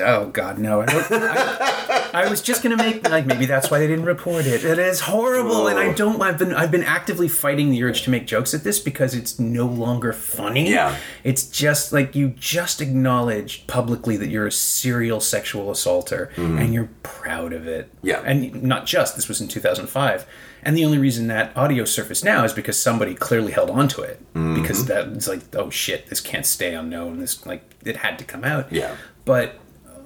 oh 0.00 0.26
god, 0.26 0.58
no, 0.58 0.82
I 0.82 0.86
don't. 0.86 1.06
I, 1.10 2.10
I 2.24 2.28
was 2.28 2.42
just 2.42 2.62
gonna 2.62 2.76
make 2.76 3.08
like 3.08 3.26
maybe 3.26 3.46
that's 3.46 3.70
why 3.70 3.78
they 3.78 3.86
didn't 3.86 4.04
report 4.04 4.46
it. 4.46 4.64
It 4.64 4.78
is 4.78 5.00
horrible, 5.00 5.66
and 5.68 5.78
I 5.78 5.92
don't. 5.92 6.20
I've 6.20 6.38
been 6.38 6.54
I've 6.54 6.70
been 6.70 6.82
actively 6.82 7.28
fighting 7.28 7.70
the 7.70 7.82
urge 7.82 8.02
to 8.02 8.10
make 8.10 8.26
jokes 8.26 8.54
at 8.54 8.64
this 8.64 8.78
because 8.78 9.14
it's 9.14 9.38
no 9.38 9.66
longer 9.66 10.12
funny. 10.12 10.70
Yeah. 10.70 10.96
it's 11.24 11.46
just 11.46 11.92
like 11.92 12.14
you 12.14 12.28
just 12.30 12.80
acknowledge 12.80 13.66
publicly 13.66 14.16
that 14.16 14.28
you're 14.28 14.46
a 14.46 14.52
serial 14.52 15.20
sexual 15.20 15.70
assaulter, 15.70 16.30
and 16.36 16.72
you're 16.74 16.90
proud 17.02 17.52
of 17.52 17.66
it. 17.66 17.86
Mm-hmm. 17.96 18.06
Yeah. 18.06 18.22
and 18.24 18.62
not 18.62 18.86
just 18.86 19.16
this 19.16 19.28
was 19.28 19.40
in 19.40 19.48
2005. 19.48 20.26
And 20.64 20.76
the 20.76 20.84
only 20.84 20.98
reason 20.98 21.26
that 21.26 21.56
audio 21.56 21.84
surfaced 21.84 22.24
now 22.24 22.44
is 22.44 22.52
because 22.52 22.80
somebody 22.80 23.14
clearly 23.14 23.50
held 23.50 23.68
on 23.70 23.88
to 23.88 24.02
it. 24.02 24.20
Mm-hmm. 24.34 24.62
Because 24.62 24.86
that 24.86 25.08
it's 25.08 25.26
like, 25.26 25.40
oh 25.56 25.70
shit, 25.70 26.06
this 26.06 26.20
can't 26.20 26.46
stay 26.46 26.74
unknown. 26.74 27.18
This 27.18 27.44
like 27.44 27.62
it 27.84 27.96
had 27.96 28.18
to 28.20 28.24
come 28.24 28.44
out. 28.44 28.70
Yeah. 28.72 28.96
But 29.24 29.58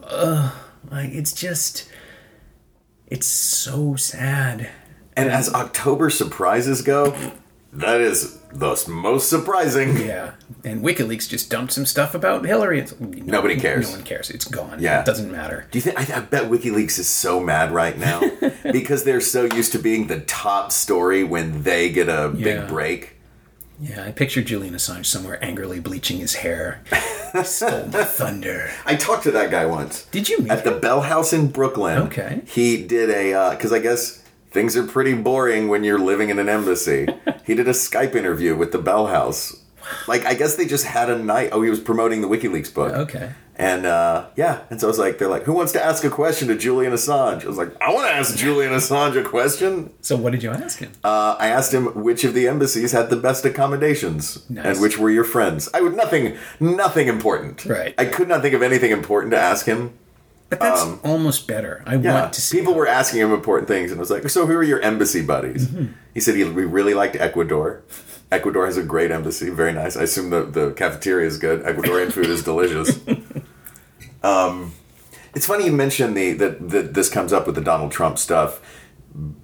uh 0.06 0.52
like 0.90 1.10
it's 1.12 1.32
just 1.32 1.88
it's 3.08 3.26
so 3.26 3.94
sad. 3.96 4.68
And 5.16 5.30
as 5.30 5.52
October 5.54 6.10
surprises 6.10 6.82
go, 6.82 7.16
that 7.72 8.00
is 8.00 8.38
the 8.52 8.76
most 8.88 9.30
surprising. 9.30 9.96
Yeah. 9.98 10.32
And 10.64 10.82
WikiLeaks 10.82 11.28
just 11.28 11.48
dumped 11.50 11.72
some 11.72 11.86
stuff 11.86 12.14
about 12.14 12.44
Hillary. 12.44 12.80
It's, 12.80 12.98
no- 13.00 13.08
Nobody 13.38 13.56
cares. 13.56 13.88
No 13.90 13.96
one 13.96 14.04
cares. 14.04 14.28
It's 14.30 14.44
gone. 14.44 14.78
Yeah. 14.80 15.00
It 15.00 15.06
doesn't 15.06 15.30
matter. 15.30 15.66
Do 15.70 15.78
you 15.78 15.82
think? 15.82 15.98
I, 15.98 16.16
I 16.16 16.20
bet 16.20 16.44
WikiLeaks 16.50 16.98
is 16.98 17.08
so 17.08 17.40
mad 17.40 17.70
right 17.72 17.96
now 17.98 18.20
because 18.72 19.04
they're 19.04 19.20
so 19.20 19.44
used 19.44 19.72
to 19.72 19.78
being 19.78 20.06
the 20.08 20.20
top 20.20 20.72
story 20.72 21.22
when 21.24 21.62
they 21.62 21.90
get 21.90 22.08
a 22.08 22.32
Yeah. 22.36 22.44
big 22.60 22.68
break. 22.68 23.15
Yeah, 23.80 24.04
I 24.04 24.12
picture 24.12 24.42
Julian 24.42 24.74
Assange 24.74 25.06
somewhere 25.06 25.42
angrily 25.44 25.80
bleaching 25.80 26.18
his 26.18 26.36
hair. 26.36 26.82
Stole 27.44 27.86
my 27.86 28.04
thunder. 28.04 28.70
I 28.86 28.96
talked 28.96 29.24
to 29.24 29.30
that 29.32 29.50
guy 29.50 29.66
once. 29.66 30.06
Did 30.06 30.28
you 30.28 30.38
meet 30.38 30.50
at 30.50 30.64
the? 30.64 30.76
Bell 30.76 31.02
House 31.02 31.32
in 31.32 31.48
Brooklyn? 31.48 31.98
Okay. 31.98 32.42
He 32.46 32.82
did 32.86 33.10
a 33.10 33.34
uh, 33.34 33.50
because 33.50 33.72
I 33.72 33.78
guess 33.78 34.22
things 34.50 34.76
are 34.76 34.86
pretty 34.86 35.14
boring 35.14 35.68
when 35.68 35.84
you're 35.84 35.98
living 35.98 36.30
in 36.30 36.38
an 36.38 36.48
embassy. 36.48 37.06
he 37.44 37.54
did 37.54 37.66
a 37.68 37.72
Skype 37.72 38.14
interview 38.14 38.56
with 38.56 38.72
the 38.72 38.78
Bell 38.78 39.08
House. 39.08 39.56
Like 40.06 40.24
I 40.24 40.34
guess 40.34 40.56
they 40.56 40.66
just 40.66 40.86
had 40.86 41.10
a 41.10 41.18
night. 41.18 41.50
Oh, 41.52 41.62
he 41.62 41.70
was 41.70 41.80
promoting 41.80 42.20
the 42.20 42.28
WikiLeaks 42.28 42.72
book. 42.72 42.94
Okay. 42.94 43.32
And 43.58 43.86
uh, 43.86 44.26
yeah, 44.36 44.60
and 44.68 44.78
so 44.78 44.86
I 44.86 44.90
was 44.90 44.98
like, 44.98 45.16
they're 45.16 45.28
like, 45.30 45.44
who 45.44 45.54
wants 45.54 45.72
to 45.72 45.82
ask 45.82 46.04
a 46.04 46.10
question 46.10 46.48
to 46.48 46.56
Julian 46.58 46.92
Assange? 46.92 47.42
I 47.42 47.48
was 47.48 47.56
like, 47.56 47.70
I 47.80 47.90
want 47.92 48.06
to 48.06 48.12
ask 48.14 48.36
Julian 48.36 48.72
Assange 48.72 49.18
a 49.18 49.26
question. 49.26 49.94
So 50.02 50.14
what 50.14 50.32
did 50.32 50.42
you 50.42 50.50
ask 50.50 50.78
him? 50.78 50.92
Uh, 51.02 51.36
I 51.38 51.48
asked 51.48 51.72
him 51.72 51.86
which 52.02 52.22
of 52.24 52.34
the 52.34 52.48
embassies 52.48 52.92
had 52.92 53.08
the 53.08 53.16
best 53.16 53.46
accommodations 53.46 54.48
Nice. 54.50 54.66
and 54.66 54.80
which 54.82 54.98
were 54.98 55.08
your 55.10 55.24
friends. 55.24 55.70
I 55.72 55.80
would 55.80 55.96
nothing, 55.96 56.36
nothing 56.60 57.08
important. 57.08 57.64
Right. 57.64 57.94
I 57.96 58.04
could 58.04 58.28
not 58.28 58.42
think 58.42 58.54
of 58.54 58.60
anything 58.62 58.90
important 58.90 59.30
to 59.32 59.38
ask 59.40 59.64
him. 59.64 59.94
But 60.50 60.60
that's 60.60 60.84
almost 61.02 61.48
better. 61.48 61.82
I 61.86 61.94
um, 61.96 62.04
Yeah. 62.04 62.20
want 62.20 62.34
to 62.34 62.42
see 62.42 62.58
People 62.58 62.74
were 62.74 62.86
asking 62.86 63.20
him 63.22 63.32
important 63.32 63.68
things, 63.68 63.90
and 63.90 63.98
I 63.98 64.02
was 64.02 64.10
like, 64.10 64.28
so 64.28 64.46
who 64.46 64.52
are 64.54 64.62
your 64.62 64.80
embassy 64.82 65.22
buddies? 65.22 65.66
Mm-hmm. 65.66 65.92
He 66.14 66.20
said 66.20 66.36
he 66.36 66.44
we 66.44 66.64
really 66.66 66.94
liked 66.94 67.16
Ecuador. 67.16 67.82
Ecuador 68.30 68.66
has 68.66 68.76
a 68.76 68.82
great 68.82 69.10
embassy, 69.10 69.50
very 69.50 69.72
nice. 69.72 69.96
I 69.96 70.02
assume 70.02 70.30
the, 70.30 70.42
the 70.44 70.72
cafeteria 70.72 71.26
is 71.26 71.38
good. 71.38 71.62
Ecuadorian 71.62 72.12
food 72.12 72.26
is 72.26 72.42
delicious. 72.44 72.98
Um, 74.26 74.72
it's 75.34 75.46
funny 75.46 75.66
you 75.66 75.72
mentioned 75.72 76.16
the 76.16 76.32
that 76.32 76.68
that 76.70 76.94
this 76.94 77.08
comes 77.08 77.32
up 77.32 77.46
with 77.46 77.54
the 77.54 77.60
Donald 77.60 77.92
Trump 77.92 78.18
stuff 78.18 78.60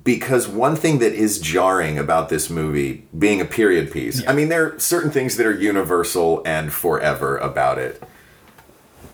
because 0.04 0.48
one 0.48 0.76
thing 0.76 0.98
that 0.98 1.12
is 1.12 1.38
jarring 1.38 1.98
about 1.98 2.28
this 2.28 2.50
movie 2.50 3.06
being 3.16 3.40
a 3.40 3.44
period 3.44 3.90
piece. 3.90 4.26
I 4.26 4.34
mean, 4.34 4.48
there 4.48 4.74
are 4.74 4.78
certain 4.78 5.10
things 5.10 5.36
that 5.36 5.46
are 5.46 5.54
universal 5.54 6.42
and 6.44 6.72
forever 6.72 7.38
about 7.38 7.78
it. 7.78 8.02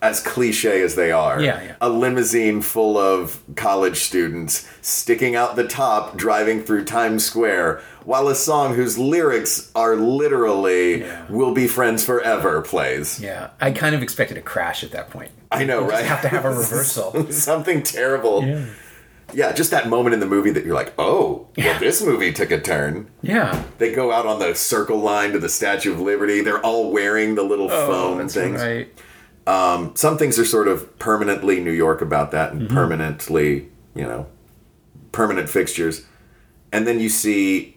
As 0.00 0.20
cliche 0.22 0.80
as 0.82 0.94
they 0.94 1.10
are, 1.10 1.40
Yeah, 1.40 1.60
yeah. 1.62 1.74
a 1.80 1.88
limousine 1.88 2.62
full 2.62 2.96
of 2.96 3.42
college 3.56 3.96
students 3.98 4.64
sticking 4.80 5.34
out 5.34 5.56
the 5.56 5.66
top 5.66 6.16
driving 6.16 6.62
through 6.62 6.84
Times 6.84 7.24
Square 7.24 7.80
while 8.04 8.28
a 8.28 8.34
song 8.36 8.74
whose 8.76 8.96
lyrics 8.96 9.70
are 9.74 9.96
literally 9.96 11.00
Yeah. 11.00 11.24
"We'll 11.28 11.52
be 11.52 11.66
friends 11.66 12.04
forever" 12.04 12.62
plays. 12.62 13.18
Yeah, 13.20 13.48
I 13.60 13.72
kind 13.72 13.94
of 13.94 14.02
expected 14.02 14.36
a 14.36 14.42
crash 14.42 14.84
at 14.84 14.92
that 14.92 15.10
point. 15.10 15.30
I 15.50 15.64
know, 15.64 15.80
You 15.84 15.90
right? 15.90 16.04
have 16.04 16.22
to 16.22 16.28
have 16.28 16.44
a 16.44 16.50
reversal. 16.62 17.26
Something 17.32 17.82
terrible. 17.82 18.44
yeah. 18.44 18.64
Yeah, 19.34 19.52
just 19.52 19.70
that 19.72 19.88
moment 19.90 20.14
in 20.14 20.20
the 20.20 20.26
movie 20.26 20.50
that 20.52 20.64
you're 20.64 20.74
like, 20.74 20.94
oh, 20.98 21.48
well, 21.58 21.78
this 21.80 22.02
movie 22.02 22.32
took 22.32 22.50
a 22.50 22.58
turn. 22.58 23.08
Yeah. 23.20 23.62
They 23.76 23.92
go 23.94 24.10
out 24.10 24.24
on 24.24 24.38
the 24.38 24.54
circle 24.54 24.96
line 25.00 25.32
to 25.32 25.38
the 25.38 25.50
Statue 25.50 25.92
of 25.92 26.00
Liberty. 26.00 26.40
They're 26.40 26.64
all 26.64 26.90
wearing 26.90 27.34
the 27.34 27.42
little 27.42 27.68
oh, 27.70 27.86
foam 27.86 28.14
Oh, 28.14 28.18
that's 28.22 28.32
things. 28.32 28.58
right. 28.58 28.88
Some 29.94 30.18
things 30.18 30.38
are 30.38 30.44
sort 30.44 30.68
of 30.68 30.98
permanently 30.98 31.60
New 31.60 31.72
York 31.72 32.00
about 32.02 32.30
that 32.32 32.50
Mm-hmm. 32.50 32.60
and 32.60 32.70
permanently, 32.70 33.68
you 33.94 34.04
know, 34.04 34.26
permanent 35.12 35.48
fixtures. 35.48 36.04
And 36.72 36.86
then 36.86 37.00
you 37.00 37.08
see 37.08 37.76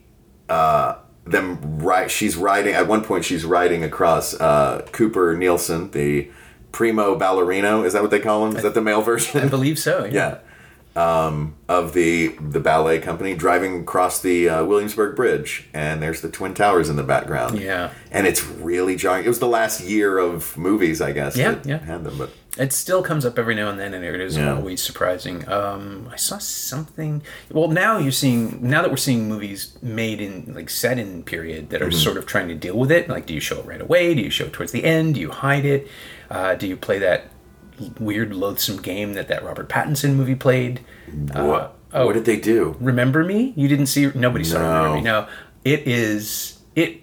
uh, 0.50 0.96
them 1.26 1.80
right. 1.80 2.12
She's 2.12 2.36
riding, 2.36 2.74
at 2.74 2.88
one 2.88 3.04
point, 3.04 3.24
she's 3.26 3.46
riding 3.46 3.84
across 3.84 4.34
uh, 4.40 4.86
Cooper 4.92 5.36
Nielson, 5.36 5.92
the 5.92 6.30
primo 6.72 7.18
ballerino. 7.18 7.86
Is 7.86 7.94
that 7.94 8.02
what 8.02 8.12
they 8.12 8.20
call 8.20 8.46
him? 8.48 8.56
Is 8.58 8.64
that 8.64 8.74
the 8.74 8.82
male 8.82 9.02
version? 9.02 9.40
I 9.42 9.48
believe 9.48 9.80
so. 9.80 10.06
yeah 10.06 10.40
um, 10.96 11.56
of 11.70 11.94
the 11.94 12.30
the 12.40 12.60
ballet 12.60 13.00
company 13.00 13.34
driving 13.34 13.82
across 13.82 14.22
the 14.22 14.50
uh, 14.50 14.66
Williamsburg 14.66 15.16
Bridge, 15.16 15.68
and 15.74 16.02
there's 16.02 16.22
the 16.22 16.30
Twin 16.30 16.54
Towers 16.54 16.90
in 16.90 16.96
the 16.98 17.04
background. 17.04 17.60
Yeah. 17.60 17.92
and 18.12 18.28
it's 18.28 18.44
really 18.46 18.96
jarring. 18.98 19.24
It 19.26 19.30
was 19.30 19.40
the 19.40 19.48
last 19.48 19.82
year 19.82 20.18
of 20.18 20.58
movies, 20.58 21.00
I 21.02 21.12
guess. 21.14 21.38
Yeah, 21.38 21.60
yeah. 21.64 21.78
had 21.80 22.04
them, 22.04 22.18
but 22.18 22.32
It 22.58 22.74
still 22.74 23.02
comes 23.02 23.26
up 23.26 23.40
every 23.40 23.56
now 23.56 23.70
and 23.70 23.80
then, 23.80 23.94
and 23.94 24.04
it 24.04 24.20
is 24.20 24.36
Yeah. 24.36 24.54
always 24.56 24.82
surprising. 24.84 25.48
Um, 25.48 26.10
I 26.12 26.18
saw 26.18 26.38
something. 26.40 27.22
Well, 27.50 27.70
now 27.70 27.98
you're 27.98 28.12
seeing. 28.12 28.60
Now 28.62 28.82
that 28.82 28.92
we're 28.92 28.98
seeing 28.98 29.30
movies 29.30 29.78
made 29.82 30.20
in 30.20 30.54
like 30.54 30.70
set 30.70 31.00
in 31.00 31.24
period 31.24 31.70
that 31.70 31.82
are 31.82 31.86
Mm-hmm. 31.88 31.98
sort 32.00 32.18
of 32.18 32.26
trying 32.26 32.50
to 32.50 32.56
deal 32.56 32.78
with 32.78 32.92
it. 32.92 33.08
Like, 33.08 33.26
do 33.26 33.34
you 33.34 33.40
show 33.40 33.60
it 33.60 33.66
right 33.66 33.80
away? 33.82 34.14
Do 34.14 34.22
you 34.22 34.30
show 34.30 34.46
it 34.46 34.54
towards 34.54 34.74
the 34.74 34.84
end? 34.84 35.16
Do 35.16 35.22
you 35.22 35.32
hide 35.32 35.64
it? 35.64 35.88
Uh, 36.30 36.56
do 36.56 36.68
you 36.68 36.76
play 36.76 37.00
that 37.00 37.28
weird, 38.00 38.34
loathsome 38.34 38.78
game 38.82 39.14
that 39.14 39.28
that 39.28 39.44
Robert 39.44 39.70
Pattinson 39.70 40.16
movie 40.16 40.36
played? 40.36 40.82
what? 41.34 41.78
oh. 41.94 42.06
what 42.06 42.14
did 42.14 42.26
they 42.26 42.38
do? 42.40 42.76
Remember 42.80 43.24
Me? 43.24 43.54
You 43.56 43.68
didn't 43.68 43.88
see. 43.88 44.12
Nobody 44.16 44.44
saw 44.44 44.60
No. 44.60 44.68
Remember 44.78 44.96
Me. 44.98 45.02
No, 45.02 45.28
it 45.64 45.88
is 45.88 46.60
it. 46.76 47.02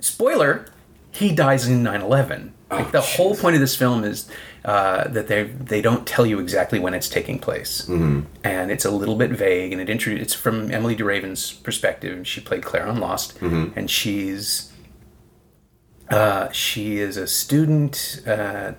Spoiler: 0.00 0.66
He 1.10 1.34
dies 1.34 1.66
in 1.66 1.82
9/11. 1.82 2.50
Like 2.70 2.86
Oh, 2.88 2.90
the 2.90 3.00
whole 3.00 3.36
point 3.36 3.54
of 3.54 3.60
this 3.60 3.76
film 3.76 4.02
is 4.02 4.28
uh, 4.64 5.06
that 5.08 5.28
they 5.28 5.44
they 5.44 5.80
don't 5.80 6.04
tell 6.06 6.26
you 6.26 6.40
exactly 6.40 6.80
when 6.80 6.94
it's 6.94 7.08
taking 7.08 7.38
place, 7.38 7.82
mm-hmm. 7.82 8.22
and 8.42 8.70
it's 8.72 8.84
a 8.84 8.90
little 8.90 9.14
bit 9.14 9.30
vague. 9.30 9.72
And 9.72 9.80
it 9.80 9.88
intro- 9.88 10.14
It's 10.14 10.34
from 10.34 10.72
Emilie 10.72 10.96
de 10.96 11.04
Ravin's 11.04 11.52
perspective. 11.52 12.26
She 12.26 12.40
played 12.40 12.64
Claire 12.64 12.86
on 12.88 12.98
Lost, 12.98 13.38
Mm-hmm. 13.38 13.78
and 13.78 13.88
she's 13.88 14.72
uh, 16.10 16.50
she 16.50 16.98
is 16.98 17.16
a 17.16 17.26
student 17.28 18.22
at 18.26 18.76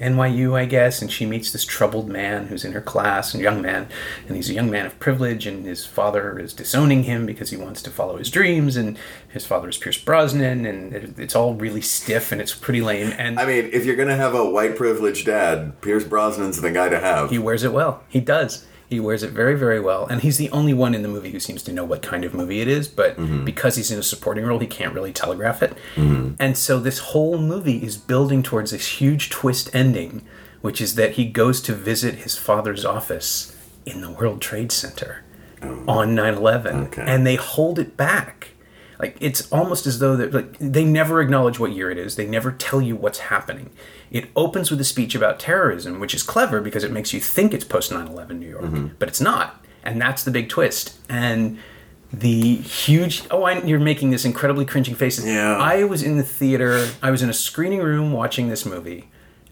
NYU, 0.00 0.54
I 0.58 0.64
guess, 0.64 1.02
and 1.02 1.10
she 1.10 1.26
meets 1.26 1.50
this 1.52 1.64
troubled 1.64 2.08
man 2.08 2.46
who's 2.46 2.64
in 2.64 2.72
her 2.72 2.80
class, 2.80 3.34
a 3.34 3.38
young 3.38 3.62
man, 3.62 3.88
and 4.26 4.36
he's 4.36 4.50
a 4.50 4.54
young 4.54 4.70
man 4.70 4.86
of 4.86 4.98
privilege, 4.98 5.46
and 5.46 5.64
his 5.64 5.84
father 5.84 6.38
is 6.38 6.52
disowning 6.52 7.04
him 7.04 7.26
because 7.26 7.50
he 7.50 7.56
wants 7.56 7.82
to 7.82 7.90
follow 7.90 8.16
his 8.16 8.30
dreams, 8.30 8.76
and 8.76 8.98
his 9.28 9.46
father 9.46 9.68
is 9.68 9.76
Pierce 9.78 9.98
Brosnan, 9.98 10.66
and 10.66 10.94
it, 10.94 11.18
it's 11.18 11.34
all 11.36 11.54
really 11.54 11.80
stiff 11.80 12.32
and 12.32 12.40
it's 12.40 12.54
pretty 12.54 12.80
lame, 12.80 13.12
and 13.18 13.38
I 13.38 13.46
mean, 13.46 13.70
if 13.72 13.84
you're 13.84 13.96
gonna 13.96 14.16
have 14.16 14.34
a 14.34 14.48
white 14.48 14.76
privileged 14.76 15.26
dad, 15.26 15.80
Pierce 15.80 16.04
Brosnan's 16.04 16.60
the 16.60 16.70
guy 16.70 16.88
to 16.88 17.00
have. 17.00 17.30
he 17.30 17.38
wears 17.38 17.64
it 17.64 17.72
well. 17.72 18.02
He 18.08 18.20
does. 18.20 18.66
He 18.94 19.00
wears 19.00 19.22
it 19.22 19.30
very, 19.32 19.56
very 19.56 19.80
well, 19.80 20.06
and 20.06 20.20
he's 20.22 20.38
the 20.38 20.50
only 20.50 20.72
one 20.72 20.94
in 20.94 21.02
the 21.02 21.08
movie 21.08 21.30
who 21.30 21.40
seems 21.40 21.62
to 21.64 21.72
know 21.72 21.84
what 21.84 22.00
kind 22.00 22.24
of 22.24 22.32
movie 22.32 22.60
it 22.60 22.68
is. 22.68 22.88
But 22.88 23.16
mm-hmm. 23.16 23.44
because 23.44 23.76
he's 23.76 23.90
in 23.90 23.98
a 23.98 24.02
supporting 24.02 24.46
role, 24.46 24.60
he 24.60 24.66
can't 24.66 24.94
really 24.94 25.12
telegraph 25.12 25.62
it. 25.62 25.74
Mm-hmm. 25.96 26.34
And 26.38 26.56
so 26.56 26.80
this 26.80 26.98
whole 26.98 27.38
movie 27.38 27.82
is 27.82 27.96
building 27.96 28.42
towards 28.42 28.70
this 28.70 29.00
huge 29.00 29.30
twist 29.30 29.74
ending, 29.74 30.24
which 30.60 30.80
is 30.80 30.94
that 30.94 31.12
he 31.12 31.26
goes 31.26 31.60
to 31.62 31.74
visit 31.74 32.14
his 32.16 32.38
father's 32.38 32.84
office 32.84 33.56
in 33.84 34.00
the 34.00 34.10
World 34.10 34.40
Trade 34.40 34.72
Center 34.72 35.22
oh. 35.62 35.84
on 35.86 36.14
9/11, 36.14 36.86
Okay. 36.86 37.02
and 37.06 37.26
they 37.26 37.36
hold 37.36 37.78
it 37.78 37.96
back. 37.96 38.53
Like 38.98 39.16
it's 39.20 39.50
almost 39.50 39.86
as 39.86 39.98
though 39.98 40.16
that 40.16 40.32
like 40.32 40.58
they 40.58 40.84
never 40.84 41.20
acknowledge 41.20 41.58
what 41.58 41.72
year 41.72 41.90
it 41.90 41.98
is. 41.98 42.16
They 42.16 42.26
never 42.26 42.52
tell 42.52 42.80
you 42.80 42.96
what's 42.96 43.18
happening. 43.18 43.70
It 44.10 44.30
opens 44.36 44.70
with 44.70 44.80
a 44.80 44.84
speech 44.84 45.14
about 45.14 45.40
terrorism, 45.40 46.00
which 46.00 46.14
is 46.14 46.22
clever 46.22 46.60
because 46.60 46.84
it 46.84 46.92
makes 46.92 47.12
you 47.12 47.20
think 47.20 47.52
it's 47.52 47.64
post 47.64 47.90
9/11 47.90 48.38
New 48.38 48.48
York, 48.48 48.64
mm-hmm. 48.64 48.86
but 48.98 49.08
it's 49.08 49.20
not. 49.20 49.64
And 49.82 50.00
that's 50.00 50.24
the 50.24 50.30
big 50.30 50.48
twist. 50.48 50.98
And 51.08 51.58
the 52.12 52.56
huge 52.56 53.24
oh, 53.30 53.42
I, 53.42 53.62
you're 53.62 53.80
making 53.80 54.10
this 54.10 54.24
incredibly 54.24 54.64
cringing 54.64 54.94
faces. 54.94 55.26
Yeah. 55.26 55.56
I 55.56 55.84
was 55.84 56.02
in 56.02 56.16
the 56.16 56.22
theater. 56.22 56.88
I 57.02 57.10
was 57.10 57.22
in 57.22 57.28
a 57.28 57.34
screening 57.34 57.80
room 57.80 58.12
watching 58.12 58.48
this 58.48 58.64
movie, 58.64 59.08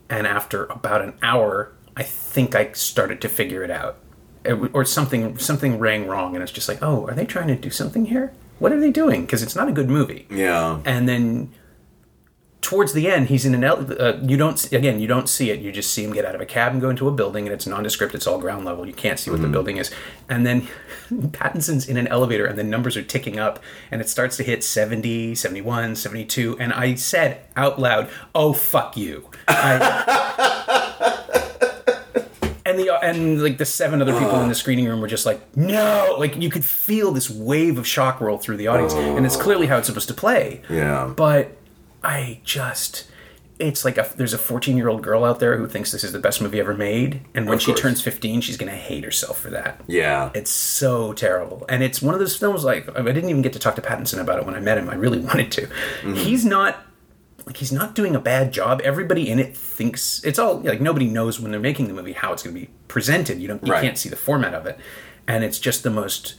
and 0.08 0.26
after 0.26 0.66
about 0.66 1.02
an 1.02 1.14
hour, 1.22 1.72
I 1.96 2.02
think 2.04 2.54
I 2.54 2.72
started 2.72 3.20
to 3.22 3.28
figure 3.28 3.62
it 3.62 3.70
out, 3.70 3.98
It 4.44 4.54
or 4.72 4.84
something 4.84 5.36
something 5.38 5.78
rang 5.78 6.06
wrong, 6.06 6.34
and 6.34 6.42
it's 6.42 6.52
just 6.52 6.68
like, 6.68 6.78
oh, 6.82 7.06
are 7.08 7.14
they 7.14 7.26
trying 7.26 7.48
to 7.48 7.56
do 7.56 7.70
something 7.70 8.06
here? 8.06 8.32
What 8.62 8.72
are 8.72 8.80
they 8.80 8.90
doing? 8.90 9.22
Because 9.26 9.42
it's 9.42 9.56
not 9.56 9.68
a 9.68 9.72
good 9.72 9.90
movie. 9.90 10.26
yeah. 10.30 10.80
And 10.84 11.08
then 11.08 11.50
towards 12.60 12.92
the 12.92 13.08
end, 13.10 13.26
he's 13.26 13.44
in 13.44 13.54
an. 13.54 13.64
ele- 13.64 13.92
Uh, 14.00 14.18
you 14.22 14.36
don't 14.36 14.72
again. 14.72 15.00
You 15.00 15.08
don't 15.08 15.28
see 15.28 15.50
it. 15.50 15.58
You 15.60 15.72
just 15.72 15.92
see 15.92 16.04
him 16.04 16.12
get 16.12 16.24
out 16.24 16.34
of 16.36 16.40
a 16.40 16.46
cab 16.46 16.70
and 16.72 16.80
go 16.80 16.88
into 16.90 17.08
a 17.08 17.10
building, 17.12 17.44
and 17.46 17.52
it's 17.52 17.66
nondescript. 17.66 18.14
It's 18.14 18.26
all 18.26 18.38
ground 18.38 18.64
level. 18.64 18.86
You 18.86 18.92
can't 18.94 19.18
see 19.18 19.30
what 19.32 19.42
the 19.42 19.48
building 19.48 19.78
is. 19.78 19.90
And 20.28 20.46
then 20.46 20.68
Pattinson's 21.32 21.88
in 21.88 21.96
an 21.96 22.06
elevator, 22.06 22.46
and 22.46 22.56
the 22.56 22.62
numbers 22.64 22.96
are 22.96 23.02
ticking 23.02 23.36
up, 23.38 23.58
and 23.90 24.00
it 24.00 24.08
starts 24.08 24.36
to 24.36 24.44
hit 24.44 24.62
70, 24.62 25.34
71, 25.34 25.96
72. 25.96 26.56
And 26.60 26.72
I 26.72 26.94
said 26.94 27.40
out 27.56 27.80
loud, 27.80 28.08
"Oh 28.32 28.52
fuck 28.52 28.96
you!" 28.96 29.28
I, 29.48 30.61
and 32.72 32.78
the 32.80 33.04
and 33.04 33.42
like 33.42 33.58
the 33.58 33.64
seven 33.64 34.02
other 34.02 34.12
people 34.18 34.40
in 34.42 34.48
the 34.48 34.54
screening 34.62 34.86
room 34.86 35.00
were 35.00 35.06
just 35.08 35.26
like 35.26 35.40
no! 35.56 36.16
Like 36.18 36.36
you 36.36 36.50
could 36.50 36.64
feel 36.64 37.12
this 37.12 37.30
wave 37.30 37.78
of 37.78 37.86
shock 37.86 38.20
roll 38.20 38.38
through 38.38 38.56
the 38.56 38.66
audience 38.68 38.92
and 38.94 39.24
it's 39.24 39.36
clearly 39.36 39.66
how 39.66 39.78
it's 39.78 39.86
supposed 39.86 40.08
to 40.08 40.14
play. 40.14 40.62
Yeah. 40.68 41.12
but 41.16 41.56
i 42.04 42.40
just 42.42 43.06
it's 43.58 43.84
like 43.84 43.96
a, 43.96 44.10
there's 44.16 44.32
a 44.32 44.38
14 44.38 44.76
year 44.76 44.88
old 44.88 45.02
girl 45.02 45.24
out 45.24 45.38
there 45.38 45.56
who 45.56 45.68
thinks 45.68 45.92
this 45.92 46.02
is 46.02 46.10
the 46.10 46.18
best 46.18 46.42
movie 46.42 46.58
ever 46.58 46.74
made 46.74 47.20
and 47.34 47.46
when 47.48 47.60
she 47.60 47.72
turns 47.74 48.00
15 48.00 48.40
she's 48.40 48.56
gonna 48.56 48.72
hate 48.72 49.04
herself 49.04 49.38
for 49.38 49.50
that. 49.50 49.80
Yeah. 49.86 50.30
it's 50.34 50.50
so 50.50 51.12
terrible. 51.12 51.64
And 51.68 51.82
it's 51.84 52.02
one 52.02 52.14
of 52.14 52.18
those 52.20 52.36
films 52.36 52.64
like 52.64 52.88
i 52.98 53.02
didn't 53.02 53.30
even 53.30 53.42
get 53.42 53.52
to 53.52 53.60
talk 53.60 53.76
to 53.76 53.82
pattinson 53.82 54.18
about 54.20 54.38
it 54.40 54.46
when 54.46 54.56
i 54.56 54.60
met 54.60 54.78
him. 54.78 54.88
I 54.90 54.94
really 54.94 55.20
wanted 55.30 55.52
to. 55.52 55.62
Mm-hmm. 55.66 56.14
He's 56.14 56.44
not 56.44 56.76
like 57.46 57.56
he's 57.56 57.72
not 57.72 57.94
doing 57.94 58.14
a 58.14 58.20
bad 58.20 58.52
job 58.52 58.80
everybody 58.82 59.28
in 59.30 59.38
it 59.38 59.56
thinks 59.56 60.22
it's 60.24 60.38
all 60.38 60.60
like 60.60 60.80
nobody 60.80 61.06
knows 61.06 61.40
when 61.40 61.50
they're 61.50 61.60
making 61.60 61.88
the 61.88 61.94
movie 61.94 62.12
how 62.12 62.32
it's 62.32 62.42
going 62.42 62.54
to 62.54 62.60
be 62.60 62.68
presented 62.88 63.40
you 63.40 63.48
don't 63.48 63.64
you 63.66 63.72
Right. 63.72 63.82
can't 63.82 63.98
see 63.98 64.08
the 64.08 64.16
format 64.16 64.54
of 64.54 64.66
it 64.66 64.78
and 65.26 65.42
it's 65.44 65.58
just 65.58 65.82
the 65.82 65.90
most 65.90 66.34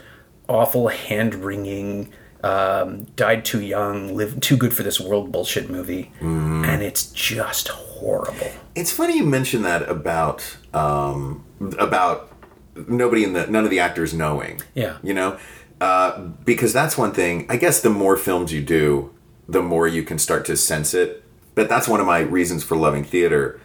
awful 0.48 0.88
hand-wringing 0.90 2.12
um, 2.44 3.06
died 3.16 3.46
too 3.46 3.62
young 3.62 4.16
live 4.18 4.40
too 4.42 4.58
good 4.58 4.74
for 4.74 4.84
this 4.84 5.00
world 5.00 5.32
bullshit 5.32 5.70
movie 5.70 6.12
and 6.20 6.82
it's 6.82 7.06
just 7.12 7.70
horrible 7.70 8.52
It's 8.76 8.92
funny 8.92 9.18
you 9.18 9.26
mention 9.26 9.62
that 9.62 9.88
about 9.90 10.58
um, 10.74 11.46
about 11.80 12.30
nobody 12.76 13.24
in 13.24 13.32
the 13.34 13.48
none 13.48 13.64
of 13.64 13.70
the 13.70 13.80
actors 13.80 14.14
knowing. 14.14 14.60
Yeah. 14.74 14.98
You 15.04 15.14
know, 15.14 15.38
uh, 15.80 16.18
because 16.44 16.74
that's 16.74 16.98
one 16.98 17.12
thing. 17.14 17.46
I 17.50 17.56
guess 17.58 17.82
the 17.82 17.90
more 17.92 18.18
films 18.18 18.52
you 18.52 18.62
do, 18.62 19.14
the 19.54 19.62
more 19.62 19.88
you 19.88 20.04
can 20.04 20.20
start 20.20 20.46
to 20.46 20.58
sense 20.58 20.94
it. 20.94 21.24
But 21.56 21.70
that's 21.70 21.88
one 21.88 22.00
of 22.00 22.06
my 22.08 22.20
reasons 22.20 22.64
for 22.64 22.76
loving 22.76 23.04
theater 23.04 23.60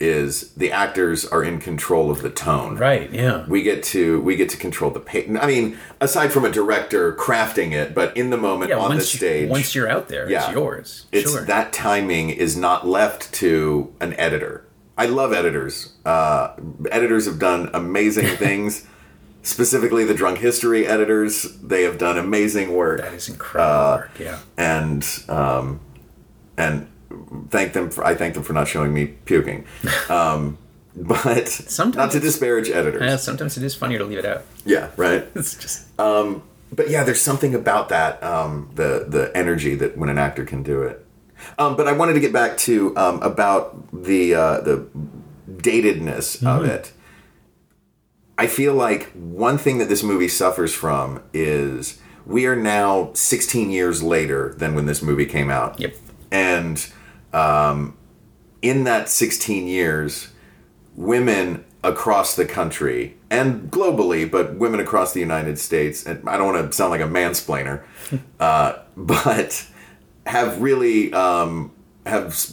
is 0.00 0.52
the 0.54 0.72
actors 0.72 1.24
are 1.24 1.44
in 1.44 1.58
control 1.60 2.10
of 2.10 2.20
the 2.20 2.28
tone. 2.30 2.76
right 2.76 3.12
yeah 3.12 3.46
We 3.46 3.62
get 3.62 3.84
to 3.94 4.20
we 4.22 4.34
get 4.34 4.48
to 4.50 4.56
control 4.56 4.90
the 4.90 4.98
pace. 5.00 5.30
I 5.40 5.46
mean, 5.46 5.78
aside 6.00 6.32
from 6.32 6.44
a 6.44 6.50
director 6.50 7.14
crafting 7.14 7.70
it, 7.72 7.94
but 7.94 8.16
in 8.16 8.30
the 8.30 8.36
moment 8.36 8.70
yeah 8.70 8.76
on 8.78 8.88
the 8.90 8.96
once, 8.96 9.14
you- 9.14 9.18
stage, 9.18 9.48
once 9.48 9.74
you're 9.74 9.88
out 9.88 10.08
there 10.08 10.28
Yeah. 10.28 10.46
it's 10.46 10.52
yours 10.54 11.06
it's 11.12 11.30
sure 11.30 11.44
that 11.46 11.72
timing 11.72 12.30
is 12.30 12.56
not 12.56 12.86
left 12.86 13.32
to 13.34 13.94
an 14.00 14.14
editor. 14.14 14.64
I 14.98 15.06
love 15.06 15.32
editors. 15.32 15.92
Uh, 16.04 16.54
editors 16.90 17.26
have 17.26 17.38
done 17.38 17.70
amazing 17.72 18.26
things. 18.46 18.86
Specifically, 19.44 20.04
the 20.04 20.14
Drunk 20.14 20.38
History 20.38 20.86
editors, 20.86 21.42
they 21.62 21.82
have 21.84 21.98
done 21.98 22.18
amazing 22.18 22.74
work, 22.74 23.00
that 23.00 23.12
is 23.12 23.28
incredible 23.28 24.04
work 24.04 24.18
yeah 24.18 24.40
and 24.56 25.06
um, 25.28 25.80
and 26.56 26.88
thank 27.50 27.72
them. 27.72 27.90
For, 27.90 28.04
I 28.04 28.14
thank 28.14 28.34
them 28.34 28.42
for 28.42 28.52
not 28.52 28.68
showing 28.68 28.92
me 28.92 29.06
puking. 29.06 29.66
Um, 30.10 30.58
but 30.96 31.48
Sometimes 31.48 31.96
not 31.96 32.10
to 32.12 32.20
disparage 32.20 32.70
editors. 32.70 33.02
Yeah, 33.02 33.16
sometimes 33.16 33.56
it 33.56 33.64
is 33.64 33.74
funnier 33.74 33.98
to 33.98 34.04
leave 34.04 34.18
it 34.18 34.24
out 34.24 34.44
yeah, 34.64 34.90
right. 34.96 35.26
it's 35.34 35.56
just 35.56 35.88
but 35.98 36.90
yeah, 36.90 37.04
there's 37.04 37.20
something 37.20 37.54
about 37.54 37.88
that 37.90 38.22
um, 38.22 38.70
the 38.74 39.06
the 39.08 39.30
energy 39.36 39.74
that 39.76 39.96
when 39.96 40.08
an 40.08 40.18
actor 40.18 40.44
can 40.44 40.62
do 40.62 40.82
it. 40.82 41.04
Um, 41.58 41.76
but 41.76 41.86
I 41.86 41.92
wanted 41.92 42.14
to 42.14 42.20
get 42.20 42.32
back 42.32 42.56
to 42.58 42.96
um, 42.96 43.22
about 43.22 43.86
the 43.92 44.34
uh, 44.34 44.60
the 44.60 44.86
datedness 45.50 46.44
of 46.46 46.64
it. 46.64 46.92
I 48.36 48.46
feel 48.46 48.74
like 48.74 49.10
one 49.12 49.58
thing 49.58 49.78
that 49.78 49.88
this 49.88 50.02
movie 50.02 50.28
suffers 50.28 50.74
from 50.74 51.22
is 51.32 52.00
we 52.26 52.46
are 52.46 52.56
now 52.56 53.10
16 53.14 53.70
years 53.70 54.02
later 54.02 54.54
than 54.58 54.74
when 54.74 54.86
this 54.86 55.02
movie 55.02 55.26
came 55.26 55.50
out. 55.50 55.78
Yep. 55.78 55.94
And 56.30 56.86
um, 57.32 57.96
in 58.62 58.84
that 58.84 59.08
16 59.08 59.66
years, 59.68 60.28
women 60.96 61.64
across 61.82 62.34
the 62.34 62.46
country 62.46 63.16
and 63.30 63.70
globally, 63.70 64.28
but 64.28 64.56
women 64.56 64.80
across 64.80 65.12
the 65.12 65.20
United 65.20 65.58
States, 65.58 66.06
and 66.06 66.26
I 66.28 66.36
don't 66.36 66.52
want 66.52 66.70
to 66.70 66.76
sound 66.76 66.90
like 66.90 67.00
a 67.00 67.04
mansplainer, 67.04 67.84
uh, 68.40 68.78
but 68.96 69.66
have 70.26 70.60
really 70.62 71.12
um, 71.12 71.72
have 72.06 72.50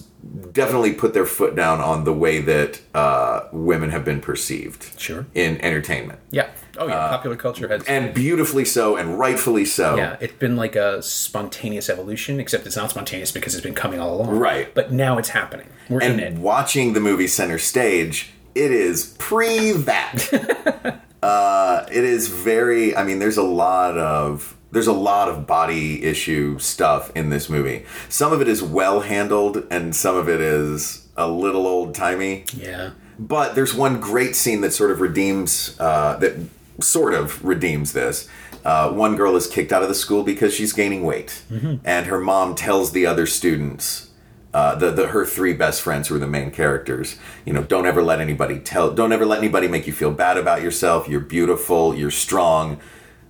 definitely 0.52 0.94
put 0.94 1.14
their 1.14 1.26
foot 1.26 1.56
down 1.56 1.80
on 1.82 2.04
the 2.04 2.14
way 2.14 2.40
that 2.42 2.80
uh, 2.94 3.42
women 3.52 3.90
have 3.90 4.06
been 4.06 4.20
perceived 4.22 5.00
Sure. 5.00 5.26
in 5.34 5.60
entertainment. 5.62 6.20
Yeah. 6.30 6.50
Oh 6.78 6.88
yeah. 6.88 7.10
Popular 7.10 7.36
culture 7.36 7.68
has. 7.68 7.82
Uh, 7.82 7.86
And 7.92 8.14
beautifully 8.14 8.64
so, 8.66 8.96
and 8.96 9.18
rightfully 9.20 9.66
so. 9.66 9.96
yeah, 9.98 10.18
it's 10.20 10.34
been 10.38 10.56
like 10.56 10.76
a 10.76 11.02
spontaneous 11.02 11.90
evolution, 11.90 12.40
except 12.40 12.66
it's 12.66 12.76
not 12.78 12.90
spontaneous 12.92 13.32
because 13.32 13.56
it's 13.56 13.64
been 13.64 13.74
coming 13.76 14.00
all 14.00 14.16
along. 14.16 14.30
Right. 14.38 14.74
But 14.74 14.92
now 14.92 15.18
it's 15.18 15.30
happening. 15.30 15.68
We're 15.90 16.02
in 16.02 16.20
it. 16.20 16.28
and 16.34 16.42
watching 16.44 16.94
the 16.94 17.00
movie 17.02 17.28
center 17.28 17.58
stage 17.58 18.30
it 18.56 18.72
is 18.72 19.16
pre 19.18 19.72
that 19.72 21.02
uh, 21.24 21.86
it 21.92 22.04
is 22.04 22.28
very 22.28 22.96
i 22.96 23.04
mean 23.04 23.20
there's 23.20 23.38
a 23.38 23.44
lot 23.44 23.98
of 23.98 24.56
there's 24.72 24.88
a 24.88 24.94
lot 24.94 25.28
of 25.30 25.46
body 25.46 26.04
issue 26.04 26.58
stuff 26.60 27.12
in 27.16 27.30
this 27.30 27.50
movie 27.50 27.86
some 28.10 28.32
of 28.34 28.42
it 28.42 28.48
is 28.48 28.64
well 28.64 29.02
handled 29.02 29.66
and 29.70 29.96
some 29.96 30.16
of 30.16 30.30
it 30.30 30.40
is 30.42 31.08
a 31.18 31.28
little 31.30 31.68
old 31.68 31.94
timey 31.94 32.46
Yeah. 32.56 32.92
but 33.20 33.54
there's 33.56 33.74
one 33.74 34.00
great 34.00 34.36
scene 34.36 34.62
that 34.62 34.72
sort 34.74 34.92
of 34.92 35.02
redeems 35.02 35.76
uh, 35.80 36.18
that 36.18 36.34
sort 36.80 37.14
of 37.14 37.44
redeems 37.46 37.92
this. 37.94 38.28
Uh, 38.66 38.90
one 38.92 39.16
girl 39.16 39.36
is 39.36 39.46
kicked 39.46 39.72
out 39.72 39.84
of 39.84 39.90
the 39.90 39.94
school 39.94 40.24
because 40.24 40.52
she's 40.54 40.74
gaining 40.74 41.04
weight, 41.04 41.44
and 41.84 42.06
her 42.08 42.20
mom 42.20 42.56
tells 42.56 42.92
the 42.92 43.06
other 43.06 43.28
students, 43.28 44.10
uh, 44.54 44.74
the, 44.76 44.90
the 44.90 45.08
her 45.10 45.24
three 45.26 45.54
best 45.54 45.82
friends 45.82 46.08
who 46.08 46.16
are 46.16 46.20
the 46.20 46.26
main 46.26 46.50
characters, 46.50 47.18
you 47.46 47.54
know, 47.54 47.62
don't 47.62 47.86
ever 47.86 48.02
let 48.02 48.20
anybody 48.20 48.58
tell, 48.60 48.90
don't 48.92 49.12
ever 49.12 49.26
let 49.28 49.38
anybody 49.40 49.68
make 49.68 49.86
you 49.86 49.94
feel 49.94 50.12
bad 50.12 50.38
about 50.38 50.64
yourself. 50.64 51.08
You're 51.08 51.20
beautiful. 51.20 51.94
You're 51.94 52.10
strong. 52.10 52.80